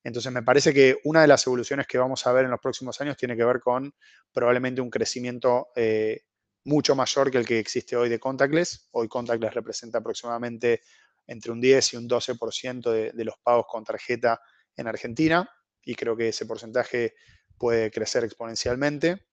Entonces, 0.02 0.32
me 0.32 0.42
parece 0.42 0.72
que 0.72 0.96
una 1.04 1.20
de 1.20 1.26
las 1.26 1.46
evoluciones 1.46 1.86
que 1.86 1.98
vamos 1.98 2.26
a 2.26 2.32
ver 2.32 2.46
en 2.46 2.50
los 2.50 2.60
próximos 2.60 2.98
años 3.02 3.18
tiene 3.18 3.36
que 3.36 3.44
ver 3.44 3.60
con 3.60 3.94
probablemente 4.32 4.80
un 4.80 4.88
crecimiento 4.88 5.68
mucho 6.64 6.94
mayor 6.94 7.30
que 7.30 7.36
el 7.38 7.46
que 7.46 7.58
existe 7.58 7.94
hoy 7.94 8.08
de 8.08 8.18
contactless. 8.18 8.88
Hoy 8.92 9.08
contactless 9.08 9.52
representa 9.52 9.98
aproximadamente 9.98 10.80
entre 11.26 11.52
un 11.52 11.60
10 11.60 11.92
y 11.92 11.96
un 11.98 12.08
12% 12.08 12.90
de, 12.90 13.12
de 13.12 13.24
los 13.24 13.34
pagos 13.42 13.66
con 13.68 13.84
tarjeta 13.84 14.40
en 14.76 14.86
Argentina 14.86 15.48
y 15.84 15.94
creo 15.94 16.16
que 16.16 16.28
ese 16.28 16.46
porcentaje 16.46 17.14
puede 17.58 17.90
crecer 17.90 18.24
exponencialmente. 18.24 19.26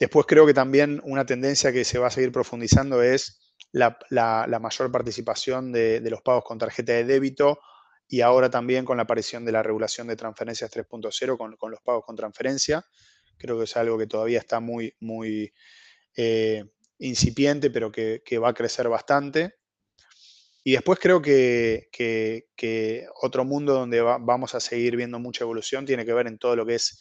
Después 0.00 0.24
creo 0.26 0.46
que 0.46 0.54
también 0.54 1.02
una 1.04 1.26
tendencia 1.26 1.72
que 1.72 1.84
se 1.84 1.98
va 1.98 2.06
a 2.06 2.10
seguir 2.10 2.32
profundizando 2.32 3.02
es 3.02 3.38
la, 3.70 3.98
mayor 4.58 4.90
participación 4.90 5.72
de, 5.72 6.00
los 6.08 6.22
pagos 6.22 6.42
con 6.42 6.58
tarjeta 6.58 6.94
de 6.94 7.04
débito 7.04 7.60
y 8.08 8.22
ahora 8.22 8.48
también 8.48 8.86
con 8.86 8.96
la 8.96 9.02
aparición 9.02 9.44
de 9.44 9.52
la 9.52 9.62
regulación 9.62 10.06
de 10.06 10.16
transferencias 10.16 10.72
3.0 10.72 11.36
con, 11.36 11.70
los 11.70 11.80
pagos 11.82 12.04
con 12.06 12.16
transferencia. 12.16 12.82
Creo 13.36 13.58
que 13.58 13.64
es 13.64 13.76
algo 13.76 13.98
que 13.98 14.06
todavía 14.06 14.38
está 14.38 14.58
muy, 14.58 14.94
muy 15.00 15.52
eh, 16.16 16.64
incipiente, 16.98 17.70
pero 17.70 17.92
que, 17.92 18.22
va 18.42 18.48
a 18.48 18.54
crecer 18.54 18.88
bastante. 18.88 19.56
Y 20.64 20.72
después 20.72 20.98
creo 20.98 21.20
que, 21.20 21.88
otro 23.20 23.44
mundo 23.44 23.74
donde 23.74 24.00
vamos 24.00 24.54
a 24.54 24.60
seguir 24.60 24.96
viendo 24.96 25.18
mucha 25.18 25.44
evolución 25.44 25.84
tiene 25.84 26.06
que 26.06 26.14
ver 26.14 26.26
en 26.26 26.38
todo 26.38 26.56
lo 26.56 26.64
que 26.64 26.76
es 26.76 26.98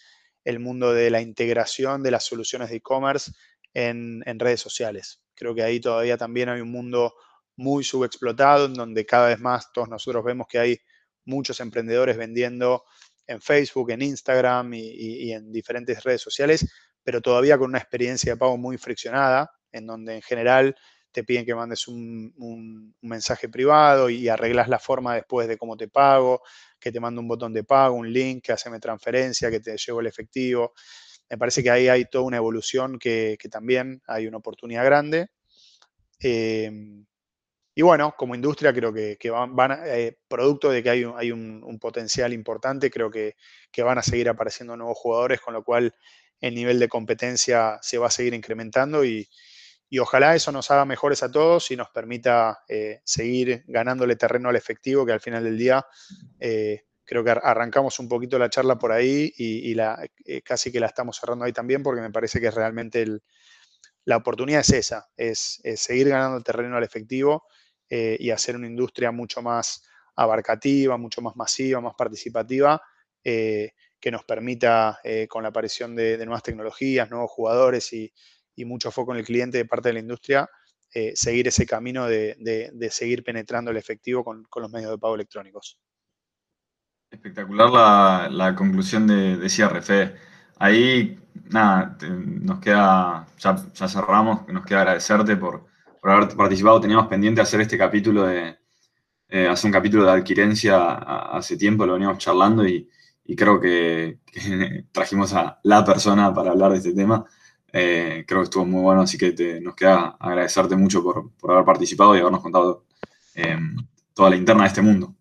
el 0.50 0.60
mundo 0.60 0.94
de 0.94 1.10
la 1.10 1.22
integración 1.22 2.04
de 2.04 2.12
las 2.12 2.26
soluciones 2.26 2.70
de 2.70 2.78
e-commerce 2.78 3.32
en, 3.74 4.22
redes 4.40 4.62
sociales. 4.62 5.22
Creo 5.36 5.56
que 5.56 5.64
ahí 5.64 5.80
todavía 5.80 6.18
también 6.18 6.50
hay 6.50 6.62
un 6.62 6.72
mundo 6.72 7.14
muy 7.56 7.84
subexplotado, 7.84 8.66
en 8.66 8.74
donde 8.74 9.06
cada 9.06 9.28
vez 9.28 9.40
más 9.40 9.72
todos 9.72 9.90
nosotros 9.90 10.24
vemos 10.24 10.48
que 10.48 10.60
hay 10.60 10.80
muchos 11.26 11.60
emprendedores 11.60 12.18
vendiendo 12.18 12.84
en 13.28 13.42
Facebook, 13.42 13.92
en 13.92 14.02
Instagram 14.02 14.74
y 14.74 15.32
en 15.32 15.52
diferentes 15.52 16.04
redes 16.04 16.22
sociales, 16.22 16.66
pero 17.04 17.22
todavía 17.22 17.58
con 17.58 17.70
una 17.70 17.78
experiencia 17.78 18.34
de 18.34 18.38
pago 18.38 18.58
muy 18.58 18.78
friccionada, 18.78 19.52
en 19.72 19.86
donde 19.86 20.16
en 20.16 20.22
general 20.22 20.76
te 21.12 21.24
piden 21.24 21.46
que 21.46 21.56
mandes 21.56 21.88
un, 21.88 22.96
mensaje 23.02 23.50
privado 23.50 24.10
y 24.10 24.30
arreglas 24.30 24.68
la 24.68 24.80
forma 24.80 25.16
después 25.16 25.48
de 25.48 25.58
cómo 25.58 25.78
te 25.78 25.88
pago, 25.88 26.42
que 26.80 26.92
te 26.92 27.00
mando 27.00 27.22
un 27.22 27.28
botón 27.28 27.54
de 27.54 27.64
pago, 27.64 27.96
un 27.96 28.12
link, 28.12 28.44
que 28.46 28.52
haceme 28.54 28.80
transferencia, 28.80 29.52
que 29.52 29.60
te 29.60 29.76
llevo 29.78 30.00
el 30.00 30.08
efectivo. 30.08 30.74
Me 31.30 31.38
parece 31.38 31.62
que 31.62 31.70
ahí 31.70 31.88
hay 31.88 32.06
toda 32.06 32.24
una 32.24 32.38
evolución 32.38 32.98
que, 33.00 33.38
también 33.52 34.02
hay 34.08 34.28
una 34.28 34.38
oportunidad 34.38 34.86
grande. 34.86 35.30
Em, 36.20 37.06
y 37.76 37.82
bueno, 37.82 38.14
como 38.18 38.36
industria 38.36 38.74
creo 38.74 38.94
que, 38.94 39.18
van, 39.30 39.80
eh, 39.86 40.18
producto 40.28 40.70
de 40.70 40.84
que 40.84 40.90
hay, 40.90 41.06
un, 41.06 41.18
hay 41.18 41.32
un, 41.32 41.80
potencial 41.80 42.34
importante, 42.34 42.92
creo 42.92 43.10
que, 43.10 43.36
que, 43.72 43.84
van 43.84 43.98
a 43.98 44.04
seguir 44.04 44.30
apareciendo 44.30 44.76
nuevos 44.76 44.98
jugadores, 44.98 45.40
con 45.40 45.54
lo 45.54 45.64
cual 45.64 45.94
el 46.42 46.56
nivel 46.56 46.80
de 46.80 46.90
competencia 46.90 47.80
se 47.82 47.98
va 47.98 48.08
a 48.08 48.12
seguir 48.12 48.34
incrementando 48.34 49.06
y, 49.06 49.30
y 49.90 49.98
ojalá 50.00 50.36
eso 50.36 50.52
nos 50.52 50.70
haga 50.70 50.86
mejores 50.86 51.24
a 51.24 51.32
todos 51.32 51.72
y 51.72 51.76
nos 51.76 51.90
permita 51.90 52.60
eh, 52.68 53.02
seguir 53.04 53.64
ganándole 53.68 54.16
terreno 54.16 54.50
al 54.50 54.56
efectivo, 54.56 55.06
que 55.06 55.14
al 55.14 55.20
final 55.20 55.44
del 55.44 55.58
día 55.58 55.86
eh, 56.40 56.84
creo 57.04 57.24
que 57.24 57.32
arrancamos 57.32 57.98
un 58.00 58.08
poquito 58.08 58.38
la 58.38 58.52
charla 58.52 58.78
por 58.78 58.92
ahí 58.92 59.34
y, 59.36 59.76
eh, 59.76 60.42
casi 60.44 60.72
que 60.72 60.80
la 60.80 60.86
estamos 60.86 61.18
cerrando 61.18 61.46
ahí 61.46 61.54
también 61.54 61.82
porque 61.82 62.02
me 62.02 62.12
parece 62.12 62.40
que 62.40 62.52
realmente 62.52 63.04
la 64.06 64.18
oportunidad 64.18 64.62
es 64.62 64.70
esa, 64.70 65.10
es, 65.18 65.60
seguir 65.76 66.10
ganando 66.10 66.42
terreno 66.42 66.78
al 66.78 66.84
efectivo 66.84 67.44
y 67.92 68.30
hacer 68.30 68.56
una 68.56 68.68
industria 68.68 69.12
mucho 69.12 69.42
más 69.42 69.84
abarcativa, 70.16 70.96
mucho 70.98 71.24
más 71.24 71.36
masiva, 71.36 71.82
más 71.82 71.96
participativa, 71.98 72.80
que 73.24 74.12
nos 74.12 74.24
permita, 74.26 75.00
con 75.28 75.42
la 75.42 75.50
aparición 75.50 75.96
de 75.96 76.18
nuevas 76.18 76.44
tecnologías, 76.44 77.10
nuevos 77.10 77.32
jugadores 77.32 77.92
y, 77.94 78.14
y 78.60 78.66
mucho 78.66 78.92
foco 78.92 79.14
en 79.14 79.20
el 79.20 79.26
cliente 79.26 79.58
de 79.58 79.66
parte 79.66 79.90
de 79.90 79.94
la 79.94 80.00
industria, 80.00 80.50
eh, 80.94 81.14
seguir 81.16 81.48
ese 81.48 81.66
camino 81.66 82.08
de, 82.08 82.90
seguir 82.92 83.24
penetrando 83.24 83.72
el 83.72 83.78
efectivo 83.78 84.24
con, 84.24 84.46
los 84.56 84.72
medios 84.72 84.92
de 84.92 84.98
pago 84.98 85.16
electrónicos. 85.16 85.78
Espectacular 87.12 88.30
la, 88.32 88.56
conclusión 88.56 89.08
de, 89.08 89.38
de 89.38 89.50
cierre, 89.50 89.82
Ahí, 90.62 91.18
nada, 91.52 91.98
nos 92.12 92.60
queda, 92.60 93.26
ya, 93.38 93.58
cerramos, 93.88 94.46
nos 94.50 94.66
queda 94.66 94.82
agradecerte 94.82 95.38
por, 95.38 95.66
haber 96.04 96.36
participado. 96.36 96.82
Teníamos 96.82 97.08
pendiente 97.08 97.40
hacer 97.40 97.62
este 97.62 97.78
capítulo 97.78 98.24
de, 98.24 98.58
eh, 99.30 99.48
hacer 99.48 99.70
un 99.70 99.72
capítulo 99.72 100.04
de 100.04 100.12
adquirencia 100.12 100.96
hace 100.96 101.56
tiempo, 101.56 101.86
lo 101.86 101.94
veníamos 101.94 102.18
charlando 102.18 102.68
y, 102.68 102.90
creo 103.38 103.60
que, 103.60 104.20
trajimos 104.92 105.34
a 105.34 105.60
la 105.64 105.86
persona 105.86 106.34
para 106.34 106.52
hablar 106.52 106.72
de 106.72 106.80
este 106.80 106.94
tema. 106.94 107.26
Eh, 107.74 108.24
creo 108.28 108.42
que 108.42 108.46
estuvo 108.46 108.66
muy 108.66 108.82
bueno, 108.82 109.02
así 109.02 109.18
que 109.18 109.60
nos 109.62 109.76
queda 109.76 110.18
agradecerte 110.20 110.76
mucho 110.76 111.04
por, 111.04 111.52
haber 111.52 111.66
participado 111.66 112.16
y 112.16 112.20
habernos 112.20 112.42
contado 112.42 112.86
em, 113.36 113.76
toda 114.14 114.30
la 114.30 114.36
interna 114.36 114.64
de 114.64 114.68
este 114.68 114.82
mundo. 114.82 115.16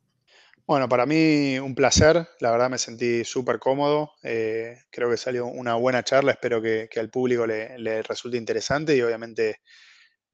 Bueno, 0.66 0.86
para 0.86 1.06
mí 1.06 1.58
un 1.58 1.74
placer, 1.74 2.28
la 2.40 2.50
verdad 2.50 2.68
me 2.68 2.76
sentí 2.76 3.24
súper 3.24 3.58
cómodo, 3.58 4.12
eh, 4.22 4.82
creo 4.90 5.08
que 5.08 5.16
salió 5.16 5.46
una 5.46 5.76
buena 5.76 6.02
charla, 6.02 6.32
espero 6.32 6.60
que, 6.60 6.90
al 6.96 7.08
público 7.08 7.46
le, 7.46 8.02
resulte 8.02 8.36
interesante 8.36 8.94
y 8.94 9.00
obviamente 9.00 9.60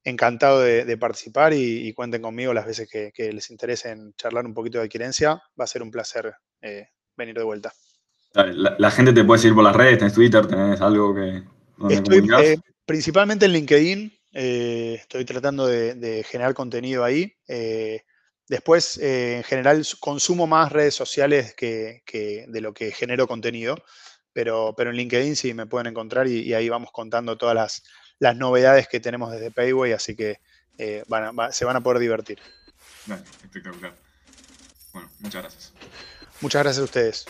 encantado 0.03 0.59
de, 0.59 0.97
participar 0.97 1.53
y, 1.53 1.93
cuenten 1.93 2.21
conmigo 2.21 2.53
las 2.53 2.65
veces 2.65 2.89
que, 2.89 3.31
les 3.31 3.49
interese 3.49 3.91
en 3.91 4.13
charlar 4.15 4.45
un 4.45 4.53
poquito 4.53 4.77
de 4.77 4.83
adquirencia, 4.83 5.41
va 5.57 5.63
a 5.63 5.67
ser 5.67 5.81
un 5.81 5.89
placer 5.89 6.33
eh, 6.61 6.89
venir 7.15 7.35
de 7.35 7.43
vuelta. 7.43 7.71
La, 8.33 8.75
la, 8.77 8.91
gente 8.91 9.13
te 9.13 9.23
puede 9.23 9.39
seguir 9.39 9.55
por 9.55 9.63
las 9.63 9.75
redes, 9.75 9.99
tenés 9.99 10.13
Twitter, 10.13 10.45
tenés 10.45 10.81
algo 10.81 11.15
que, 11.15 11.43
Estoy 11.89 12.27
eh, 12.39 12.57
principalmente 12.85 13.45
en 13.45 13.53
LinkedIn, 13.53 14.19
eh, 14.33 14.97
estoy 14.99 15.25
tratando 15.25 15.67
de, 15.67 16.25
generar 16.27 16.53
contenido 16.53 17.03
ahí. 17.03 17.33
Eh, 17.47 18.01
después, 18.47 18.97
en 18.97 19.43
general, 19.43 19.85
consumo 19.99 20.47
más 20.47 20.71
redes 20.71 20.95
sociales 20.95 21.53
que, 21.55 22.01
de 22.47 22.61
lo 22.61 22.73
que 22.73 22.91
genero 22.91 23.27
contenido, 23.27 23.77
pero, 24.33 24.73
pero 24.75 24.89
en 24.89 24.97
LinkedIn 24.97 25.35
sí 25.35 25.53
me 25.53 25.65
pueden 25.65 25.87
encontrar 25.87 26.27
y, 26.27 26.53
ahí 26.53 26.69
vamos 26.69 26.91
contando 26.91 27.37
todas 27.37 27.55
las, 27.55 28.35
novedades 28.35 28.87
que 28.87 28.99
tenemos 28.99 29.31
desde 29.31 29.51
Payway, 29.51 29.91
así 29.91 30.15
que 30.15 30.39
se 30.77 31.03
van 31.65 31.75
a 31.75 31.81
poder 31.81 31.99
divertir. 31.99 32.39
espectacular. 33.43 33.93
Bueno, 34.93 35.09
muchas 35.19 35.41
gracias. 35.41 35.73
Muchas 36.41 36.63
gracias 36.63 36.81
a 36.81 36.83
ustedes. 36.83 37.25